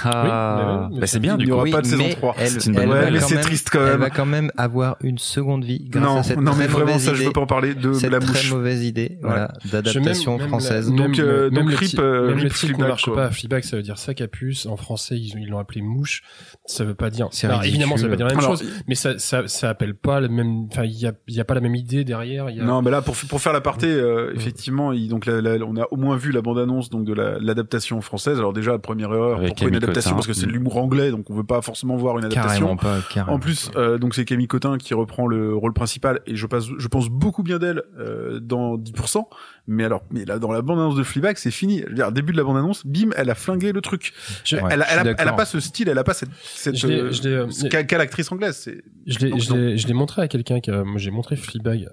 Ah, 0.03 0.87
oui, 0.89 0.95
mais 0.95 0.99
bah, 1.01 1.07
c'est 1.07 1.19
bien 1.19 1.35
il 1.35 1.37
du 1.39 1.45
n'y 1.45 1.49
coup. 1.49 1.55
aura 1.55 1.63
Oui, 1.63 1.71
pas 1.71 1.81
de 1.81 1.85
saison 1.87 2.03
mais 2.07 2.13
3. 2.15 2.35
Elle, 2.37 2.47
C'est 2.49 2.65
une 2.65 2.73
bonne 2.73 2.83
elle 2.83 2.87
nouvelle. 2.89 3.01
va 3.01 3.05
Ouais, 3.07 3.11
mais 3.11 3.19
quand 3.19 3.27
c'est 3.27 3.35
même- 3.35 3.43
triste 3.43 3.69
quand 3.71 3.79
Elle 3.79 3.85
même. 3.91 3.99
va 3.99 4.09
quand 4.09 4.25
même 4.25 4.51
avoir 4.57 4.97
une 5.01 5.17
seconde 5.17 5.63
vie 5.65 5.85
grâce 5.89 6.03
Non, 6.03 6.17
à 6.19 6.23
cette 6.23 6.39
non 6.41 6.51
très 6.51 6.59
mais 6.61 6.67
vraiment 6.67 6.99
ça 6.99 7.11
je 7.13 7.17
idée. 7.17 7.25
veux 7.27 7.31
pas 7.33 7.41
en 7.41 7.45
parler 7.47 7.75
de 7.75 7.93
cette 7.93 8.11
la 8.11 8.19
très 8.19 8.27
mouche. 8.29 8.51
mauvaise 8.51 8.83
idée, 8.83 9.17
voilà, 9.21 9.51
Je- 9.65 9.71
d'adaptation 9.71 10.37
même 10.37 10.47
française. 10.47 10.89
la- 10.89 10.95
Donc, 10.97 11.19
euh, 11.19 11.45
le- 11.45 11.51
donc 11.51 11.69
le 11.69 11.75
rip, 11.75 11.99
euh, 11.99 12.35
même 12.35 12.47
rip 12.47 12.77
ne 12.77 12.87
marche 12.87 13.05
quoi. 13.05 13.15
pas. 13.15 13.31
Fleabag, 13.31 13.63
ça 13.63 13.77
veut 13.77 13.83
dire 13.83 13.97
sac 13.97 14.21
à 14.21 14.27
puce. 14.27 14.65
En 14.65 14.77
français, 14.77 15.17
ils 15.17 15.47
l'ont 15.47 15.59
appelé 15.59 15.81
mouche. 15.81 16.21
Ça 16.65 16.83
veut 16.83 16.95
pas 16.95 17.09
dire. 17.09 17.29
Alors, 17.43 17.63
évidemment, 17.63 17.97
ça 17.97 18.03
veut 18.03 18.09
pas 18.09 18.15
dire 18.15 18.25
la 18.27 18.33
même 18.33 18.39
Alors, 18.43 18.57
chose. 18.57 18.67
Mais 18.87 18.95
ça, 18.95 19.17
ça, 19.19 19.47
ça 19.47 19.69
appelle 19.69 19.95
pas 19.95 20.19
le 20.19 20.27
même. 20.29 20.65
Enfin, 20.71 20.83
il 20.83 20.91
y 20.99 21.05
a, 21.07 21.13
il 21.27 21.35
y 21.35 21.39
a 21.39 21.45
pas 21.45 21.53
la 21.53 21.61
même 21.61 21.75
idée 21.75 22.03
derrière. 22.03 22.49
Il 22.49 22.57
y 22.57 22.59
a... 22.61 22.63
Non, 22.63 22.81
mais 22.81 22.91
là, 22.91 23.01
pour, 23.01 23.15
pour 23.29 23.41
faire 23.41 23.53
l'aparté, 23.53 23.87
euh, 23.87 24.31
Mm. 24.33 24.35
effectivement, 24.37 24.91
il, 24.91 25.07
donc 25.07 25.25
la- 25.25 25.41
la- 25.41 25.65
on 25.65 25.75
a 25.77 25.85
au 25.91 25.97
moins 25.97 26.17
vu 26.17 26.31
la 26.31 26.41
bande-annonce 26.41 26.89
donc 26.89 27.05
de 27.05 27.13
la- 27.13 27.37
l'adaptation 27.39 28.01
française. 28.01 28.37
Alors 28.37 28.53
déjà, 28.53 28.77
première 28.77 29.13
erreur, 29.13 29.39
pourquoi 29.39 29.69
adaptation 29.77 30.11
Cotin. 30.11 30.15
Parce 30.15 30.27
que 30.27 30.33
c'est 30.33 30.45
de 30.47 30.51
l'humour 30.51 30.77
anglais, 30.77 31.11
donc 31.11 31.29
on 31.29 31.35
veut 31.35 31.43
pas 31.43 31.61
forcément 31.61 31.95
voir 31.97 32.17
une 32.19 32.25
adaptation. 32.25 32.47
Carrément 32.75 32.77
pas, 32.77 32.97
carrément. 33.09 33.35
En 33.35 33.39
plus, 33.39 33.71
euh, 33.75 33.97
donc 33.97 34.15
c'est 34.15 34.25
Camille 34.25 34.47
Cotin 34.47 34.77
qui 34.77 34.93
reprend 34.93 35.27
le 35.27 35.55
rôle 35.55 35.73
principal 35.73 36.19
et 36.27 36.35
je 36.35 36.45
pense, 36.45 36.69
je 36.77 36.87
pense 36.87 37.09
beaucoup 37.09 37.43
bien 37.43 37.59
d'elle 37.59 37.83
euh, 37.99 38.39
dans 38.39 38.77
10%. 38.77 39.23
Mais 39.69 39.83
alors, 39.83 40.03
mais 40.11 40.23
là 40.25 40.39
dans 40.39 40.51
la 40.51 40.61
bande-annonce 40.61 40.95
de 40.95 41.03
Fleabag, 41.03 41.37
c'est 41.37 41.51
fini. 41.51 41.81
Je 41.83 41.89
veux 41.89 41.95
dire, 41.95 42.11
début 42.11 42.31
de 42.31 42.37
la 42.37 42.43
bande-annonce, 42.43 42.85
bim, 42.85 43.09
elle 43.17 43.29
a 43.29 43.35
flingué 43.35 43.71
le 43.71 43.81
truc. 43.81 44.13
Je- 44.43 44.55
Ouais, 44.57 44.63
elle, 44.71 44.81
a, 44.81 44.85
elle, 44.91 45.07
a, 45.09 45.11
elle 45.17 45.35
pas 45.35 45.45
ce 45.45 45.59
style, 45.59 45.89
elle 45.89 45.97
a 45.97 46.03
pas 46.03 46.13
cette, 46.13 46.29
cette 46.43 46.83
euh, 46.85 47.11
euh, 47.25 47.83
qu'a 47.83 47.97
l'actrice 47.97 48.31
anglaise. 48.31 48.55
C'est 48.57 48.83
Je 49.05 49.19
l'ai, 49.19 49.29
Donc, 49.29 49.41
je 49.41 49.53
l'ai, 49.53 49.77
je 49.77 49.87
l'ai 49.87 49.93
montré 49.93 50.21
à 50.21 50.27
quelqu'un 50.27 50.59
moi 50.83 50.97
j'ai 50.97 51.11
montré 51.11 51.35
Fleabag. 51.35 51.89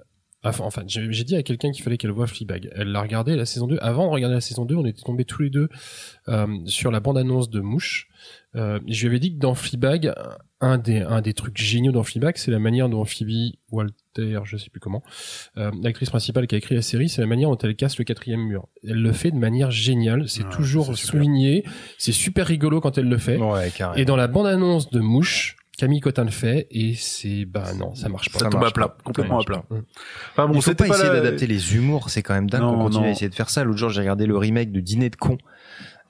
Enfin, 0.49 0.63
enfin 0.63 0.83
j'ai 0.87 1.23
dit 1.23 1.35
à 1.35 1.43
quelqu'un 1.43 1.71
qu'il 1.71 1.83
fallait 1.83 1.97
qu'elle 1.97 2.11
voie 2.11 2.27
Fleabag. 2.27 2.69
Elle 2.75 2.91
l'a 2.91 3.01
regardé 3.01 3.35
la 3.35 3.45
saison 3.45 3.67
2. 3.67 3.77
Avant 3.81 4.05
de 4.05 4.11
regarder 4.11 4.35
la 4.35 4.41
saison 4.41 4.65
2, 4.65 4.75
on 4.75 4.85
était 4.85 5.01
tombés 5.01 5.25
tous 5.25 5.41
les 5.41 5.49
deux 5.49 5.69
euh, 6.27 6.47
sur 6.65 6.91
la 6.91 6.99
bande-annonce 6.99 7.49
de 7.49 7.59
Mouche. 7.61 8.07
Euh, 8.55 8.79
je 8.87 9.01
lui 9.01 9.07
avais 9.07 9.19
dit 9.19 9.33
que 9.33 9.39
dans 9.39 9.53
Fleabag, 9.53 10.13
un 10.61 10.77
des, 10.77 11.01
un 11.01 11.21
des 11.21 11.33
trucs 11.33 11.57
géniaux 11.57 11.91
dans 11.91 12.03
Fleabag, 12.03 12.37
c'est 12.37 12.51
la 12.51 12.59
manière 12.59 12.87
dont 12.89 13.03
Phoebe 13.03 13.53
Walter, 13.71 14.39
je 14.45 14.57
sais 14.57 14.69
plus 14.69 14.79
comment, 14.79 15.03
euh, 15.57 15.71
l'actrice 15.81 16.09
principale 16.09 16.47
qui 16.47 16.55
a 16.55 16.57
écrit 16.57 16.75
la 16.75 16.81
série, 16.81 17.09
c'est 17.09 17.21
la 17.21 17.27
manière 17.27 17.49
dont 17.49 17.57
elle 17.57 17.75
casse 17.75 17.97
le 17.97 18.05
quatrième 18.05 18.41
mur. 18.41 18.67
Elle 18.83 19.01
le 19.01 19.11
fait 19.11 19.31
de 19.31 19.37
manière 19.37 19.71
géniale. 19.71 20.29
C'est 20.29 20.49
toujours 20.49 20.97
souligné. 20.97 21.65
C'est 21.97 22.13
super 22.13 22.47
rigolo 22.47 22.79
quand 22.79 22.97
elle 22.97 23.09
le 23.09 23.17
fait. 23.17 23.37
Ouais. 23.37 23.71
Et 23.95 24.05
dans 24.05 24.15
la 24.15 24.27
bande-annonce 24.27 24.89
de 24.89 24.99
Mouche, 24.99 25.57
Camille 25.77 25.99
Cotin 25.99 26.23
le 26.23 26.31
fait 26.31 26.67
et 26.71 26.93
c'est 26.95 27.45
bah 27.45 27.73
non, 27.73 27.93
ça 27.95 28.07
marche 28.09 28.29
pas. 28.31 28.39
ça 28.39 28.45
Ça 28.45 28.49
tombe 28.51 28.63
à 28.63 28.71
plat, 28.71 28.87
pas. 28.87 28.97
complètement 29.03 29.39
à 29.39 29.43
plat. 29.43 29.63
pas. 29.67 29.75
Enfin 30.31 30.47
bon, 30.47 30.61
c'était 30.61 30.87
pas 30.87 30.95
essayer 30.95 31.09
la- 31.09 31.15
d'adapter 31.21 31.47
les 31.47 31.75
humours, 31.75 32.09
c'est 32.09 32.21
quand 32.23 32.33
même 32.33 32.49
dingue 32.49 32.61
qu'on 32.61 32.77
continue 32.77 33.03
non. 33.03 33.09
à 33.09 33.11
essayer 33.11 33.29
de 33.29 33.35
faire 33.35 33.49
ça. 33.49 33.63
L'autre 33.63 33.77
jour, 33.79 33.89
j'ai 33.89 33.99
regardé 34.01 34.25
le 34.25 34.37
remake 34.37 34.71
de 34.71 34.79
Dîner 34.79 35.09
de 35.09 35.15
con, 35.17 35.37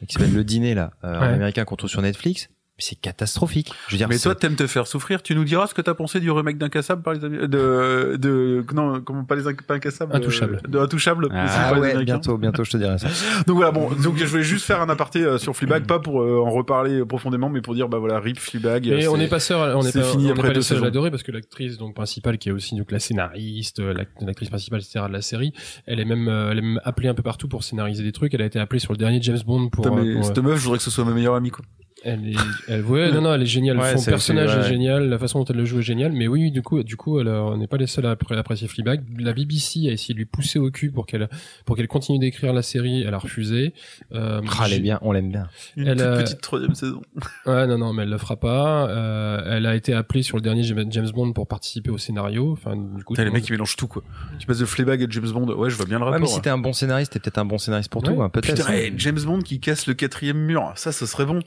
qui 0.08 0.14
s'appelle 0.14 0.34
Le 0.34 0.44
Dîner 0.44 0.76
là, 0.76 0.92
euh, 1.04 1.20
Ouais. 1.20 1.28
américain 1.28 1.66
qu'on 1.66 1.76
trouve 1.76 1.90
sur 1.90 2.02
Netflix. 2.02 2.50
Mais 2.78 2.84
c'est 2.84 2.96
catastrophique. 3.00 3.72
Je 3.88 3.94
veux 3.94 3.98
dire, 3.98 4.10
Mais 4.10 4.18
c'est- 4.18 4.24
toi, 4.24 4.36
t'aimes 4.36 4.56
te 4.58 4.68
faire 4.68 4.86
souffrir. 4.86 5.24
Tu 5.24 5.34
nous 5.34 5.46
diras 5.46 5.66
ce 5.68 5.74
que 5.74 5.82
t'as 5.82 5.94
pensé 5.94 6.20
du 6.20 6.30
remake 6.30 6.58
d'Incassable 6.58 7.02
par 7.04 7.14
les 7.14 7.24
amis, 7.24 7.38
de, 7.38 8.18
de, 8.20 8.66
non, 8.74 9.00
comment 9.00 9.24
pas 9.24 9.36
les 9.36 9.44
pas 9.66 9.76
Incassables, 9.76 10.14
Intouchables. 10.14 10.60
euh, 10.66 10.68
de 10.70 10.78
Intouchables. 10.80 11.30
Ah, 11.32 11.70
ah 11.74 11.80
ouais, 11.80 12.04
bientôt, 12.04 12.38
bientôt, 12.38 12.66
je 12.66 12.72
te 12.72 12.78
dirai 12.78 12.98
ça. 12.98 13.08
Donc 13.48 13.56
voilà, 13.56 13.72
bon, 13.72 13.90
donc 14.04 14.18
je 14.18 14.26
voulais 14.26 14.44
juste 14.44 14.66
faire 14.66 14.82
un 14.82 14.90
aparté 14.90 15.24
euh, 15.24 15.38
sur 15.38 15.56
Fleabag, 15.56 15.86
pas 15.86 16.00
pour 16.00 16.22
euh, 16.22 16.42
en 16.46 16.50
reparler 16.52 17.06
profondément, 17.06 17.48
mais 17.50 17.62
pour 17.62 17.76
dire, 17.76 17.88
bah 17.88 17.98
voilà, 18.00 18.20
rip 18.20 18.38
Fleabag. 18.40 18.88
Mais 18.90 19.08
on 19.08 19.16
n'est 19.16 19.30
pas 19.30 19.40
sûr, 19.40 19.58
on 19.58 19.82
n'est 19.82 19.92
c'est 19.92 20.02
pas, 20.02 20.08
fini 20.08 20.28
on 20.28 20.32
après 20.32 20.52
deux 20.52 20.62
saisons. 20.62 20.84
l'adorer 20.84 21.12
parce 21.12 21.24
que 21.24 21.32
l'actrice 21.32 21.78
donc 21.78 21.96
principale 21.96 22.38
qui 22.38 22.50
est 22.50 22.52
aussi 22.52 22.76
donc 22.76 22.92
la 22.92 23.00
scénariste, 23.00 23.80
l'act- 23.80 24.22
l'actrice 24.22 24.50
principale 24.50 24.82
etc 24.82 25.06
de 25.08 25.14
la 25.14 25.22
série, 25.22 25.54
elle 25.86 26.02
est 26.02 26.06
même 26.06 26.28
elle 26.28 26.58
est 26.58 26.62
même 26.62 26.82
appelée 26.84 27.08
un 27.08 27.14
peu 27.14 27.24
partout 27.24 27.48
pour 27.48 27.64
scénariser 27.64 28.04
des 28.04 28.12
trucs. 28.12 28.34
Elle 28.34 28.42
a 28.42 28.46
été 28.46 28.60
appelée 28.60 28.80
sur 28.80 28.92
le 28.92 28.98
dernier 28.98 29.22
James 29.22 29.40
Bond 29.46 29.70
pour. 29.70 29.86
Putain, 29.86 29.96
euh, 29.98 30.04
mais 30.04 30.14
pour, 30.16 30.22
euh, 30.24 30.28
cette 30.28 30.40
meuf, 30.40 30.58
je 30.58 30.64
voudrais 30.64 30.78
que 30.80 30.84
ce 30.84 30.92
soit 30.92 31.06
ma 31.06 31.12
meilleure 31.14 31.36
amie, 31.36 31.52
quoi. 31.52 31.64
Elle 32.04 32.30
est, 32.30 32.36
elle, 32.68 32.84
ouais, 32.86 33.12
non 33.12 33.22
non, 33.22 33.34
elle 33.34 33.42
est 33.42 33.46
géniale. 33.48 33.78
Ouais, 33.80 33.98
Son 33.98 34.12
personnage 34.12 34.54
ouais. 34.56 34.62
est 34.66 34.70
génial, 34.70 35.10
la 35.10 35.18
façon 35.18 35.40
dont 35.40 35.46
elle 35.46 35.56
le 35.56 35.66
joue 35.66 35.80
est 35.80 35.84
géniale. 35.84 36.12
Mais 36.12 36.28
oui, 36.28 36.52
du 36.52 36.62
coup, 36.62 36.84
du 36.84 36.98
coup, 36.98 37.20
elle, 37.20 37.28
euh, 37.28 37.42
on 37.42 37.58
n'est 37.58 37.68
pas 37.68 37.78
les 37.78 37.88
seuls 37.88 38.06
à 38.06 38.14
appré- 38.14 38.36
apprécier 38.38 38.68
Fleabag. 38.68 39.02
La 39.20 39.34
BBC 39.34 39.88
a 39.88 39.92
essayé 39.92 40.14
de 40.14 40.20
lui 40.20 40.26
pousser 40.26 40.60
au 40.60 40.70
cul 40.70 40.92
pour 40.92 41.06
qu'elle 41.08 41.30
pour 41.66 41.76
qu'elle 41.76 41.88
continue 41.88 42.20
d'écrire 42.20 42.54
la 42.54 42.62
série. 42.62 43.02
Elle 43.08 43.14
a 43.14 43.18
refusé. 43.18 43.74
Euh, 44.14 44.42
Ah, 44.60 44.66
elle 44.68 44.74
est 44.74 44.80
bien, 44.80 45.00
on 45.02 45.14
l'aime 45.14 45.32
bien. 45.32 45.48
Une 45.78 45.88
Elle, 45.88 45.98
toute 45.98 46.06
euh, 46.06 46.22
petite 46.24 46.42
troisième 46.42 46.76
saison. 46.76 47.02
Ouais, 47.46 47.66
non, 47.68 47.78
non, 47.78 47.94
mais 47.94 48.04
elle 48.04 48.10
le 48.10 48.18
fera 48.18 48.36
pas. 48.36 48.90
Euh, 48.90 49.42
elle 49.58 49.66
a 49.66 49.76
été 49.76 49.94
appelée 49.94 50.22
sur 50.24 50.38
le 50.38 50.42
dernier 50.42 50.64
James 50.64 50.86
James 50.90 51.10
Bond 51.14 51.32
pour 51.34 51.48
participer 51.48 51.90
au 51.92 51.98
scénario. 51.98 52.52
Enfin, 52.52 52.76
du 52.76 53.04
coup, 53.04 53.16
les 53.16 53.30
mecs, 53.32 53.48
ils 53.48 53.52
mélangent 53.54 53.76
tout, 53.78 53.88
quoi. 53.88 54.04
Tu 54.38 54.46
passes 54.46 54.60
de 54.60 54.66
Fleabag 54.66 55.02
à 55.04 55.08
James 55.10 55.30
Bond. 55.32 55.48
Ouais, 55.54 55.70
je 55.70 55.76
vois 55.76 55.86
bien 55.86 55.98
le 56.00 56.06
Ouais, 56.06 56.12
mais 56.12 56.16
rapport. 56.18 56.30
si 56.30 56.36
ouais. 56.36 56.42
t'es 56.42 56.50
un 56.50 56.58
bon 56.58 56.74
scénariste, 56.74 57.14
t'es 57.14 57.20
peut-être 57.20 57.38
un 57.38 57.46
bon 57.46 57.58
scénariste 57.58 57.90
pour 57.92 58.04
Ouais. 58.04 58.14
tout, 58.14 58.22
hein, 58.22 58.30
peut-être. 58.30 58.56
Putain, 58.58 58.74
hey, 58.74 58.94
James 58.98 59.20
Bond 59.26 59.40
qui 59.40 59.60
casse 59.60 59.88
le 59.88 59.94
quatrième 59.94 60.38
mur, 60.38 60.72
ça, 60.76 60.92
ce 60.92 61.06
serait 61.06 61.26
bon. 61.26 61.40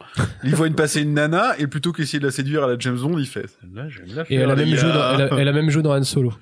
Il 0.44 0.54
voit 0.54 0.66
une 0.68 0.74
passer 0.74 1.02
une 1.02 1.14
nana, 1.14 1.54
et 1.58 1.66
plutôt 1.66 1.92
qu'essayer 1.92 2.20
de 2.20 2.26
la 2.26 2.30
séduire 2.30 2.64
à 2.64 2.66
la 2.68 2.78
James 2.78 2.96
Bond, 2.98 3.18
il 3.18 3.26
fait, 3.26 3.46
là, 3.74 3.88
je 3.88 4.00
vais 4.00 4.06
me 4.06 4.14
la 4.14 4.22
Et 4.30 4.34
elle 4.36 4.50
a, 4.50 4.54
même 4.56 4.74
joué 4.74 4.92
dans, 4.92 5.14
elle, 5.14 5.22
a, 5.22 5.28
elle 5.40 5.48
a 5.48 5.52
même 5.52 5.70
joué 5.70 5.82
dans 5.82 5.92
Han 5.96 6.04
Solo. 6.04 6.32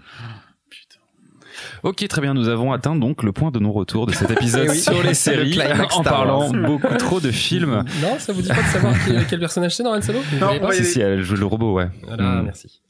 Ok, 1.83 2.07
très 2.09 2.21
bien. 2.21 2.35
Nous 2.35 2.49
avons 2.49 2.73
atteint 2.73 2.97
donc 2.97 3.23
le 3.23 3.33
point 3.33 3.51
de 3.51 3.59
non-retour 3.59 4.07
de 4.07 4.13
cet 4.13 4.31
épisode 4.31 4.65
Eh 4.67 4.71
oui. 4.71 4.79
sur 4.81 5.03
les 5.03 5.15
séries, 5.15 5.55
Le 5.55 5.95
en 5.95 6.03
parlant 6.03 6.51
beaucoup 6.51 6.95
trop 6.99 7.21
de 7.21 7.31
films. 7.31 7.85
Non, 8.03 8.19
ça 8.19 8.33
vous 8.33 8.43
dit 8.43 8.49
pas 8.49 8.55
de 8.63 8.67
savoir 8.69 8.95
qui- 9.05 9.13
quel 9.29 9.39
personnage 9.41 9.75
c'est 9.77 9.83
dans 9.83 9.95
Han 9.95 10.03
Solo 10.03 10.19
Vous 10.21 10.39
Non, 10.39 10.59
pas 10.59 10.73
Si, 10.73 10.85
si, 10.85 11.01
elle 11.01 11.23
joue 11.23 11.37
le 11.37 11.47
robot, 11.47 11.75
ouais. 11.75 11.89
Voilà, 12.07 12.23
Mm. 12.23 12.45
merci. 12.45 12.81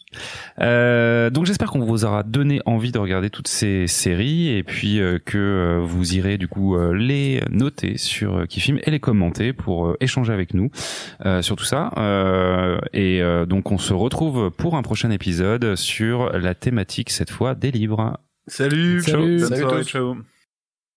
Euh, 0.61 1.29
donc 1.31 1.47
j'espère 1.47 1.71
qu'on 1.71 1.85
vous 1.85 2.05
aura 2.05 2.23
donné 2.23 2.61
envie 2.65 2.93
de 2.93 2.99
regarder 2.99 3.29
toutes 3.29 3.49
ces 3.49 3.87
séries 3.87 4.49
et 4.49 4.63
puis 4.63 5.01
euh, 5.01 5.19
que 5.23 5.37
euh, 5.37 5.81
vous 5.83 6.15
irez 6.15 6.39
du 6.39 6.49
coup 6.49 6.77
euh, 6.77 6.93
les 6.95 7.43
noter 7.51 7.99
sur 7.99 8.37
euh, 8.39 8.45
Kifim 8.47 8.79
et 8.85 8.91
les 8.91 9.01
commenter 9.01 9.53
pour 9.53 9.89
euh, 9.89 9.97
échanger 10.01 10.33
avec 10.33 10.55
nous 10.55 10.71
euh, 11.25 11.43
sur 11.43 11.57
tout 11.57 11.65
ça. 11.65 11.93
Euh, 11.99 12.79
et 12.93 13.21
euh, 13.21 13.47
donc 13.47 13.71
on 13.73 13.79
se 13.79 13.93
retrouve 13.93 14.51
pour 14.51 14.77
un 14.77 14.83
prochain 14.83 15.11
épisode 15.11 15.77
sur 15.77 16.31
la 16.33 16.55
thématique 16.55 17.11
cette 17.11 17.31
fois 17.31 17.55
des 17.55 17.71
livres. 17.71 18.19
Salut, 18.47 19.03
Salut. 19.03 19.03
ciao, 19.03 19.21
bonne 19.21 19.39
Salut 19.49 19.61
soirée, 19.61 19.83
tous. 19.83 19.89
ciao. 19.91 20.36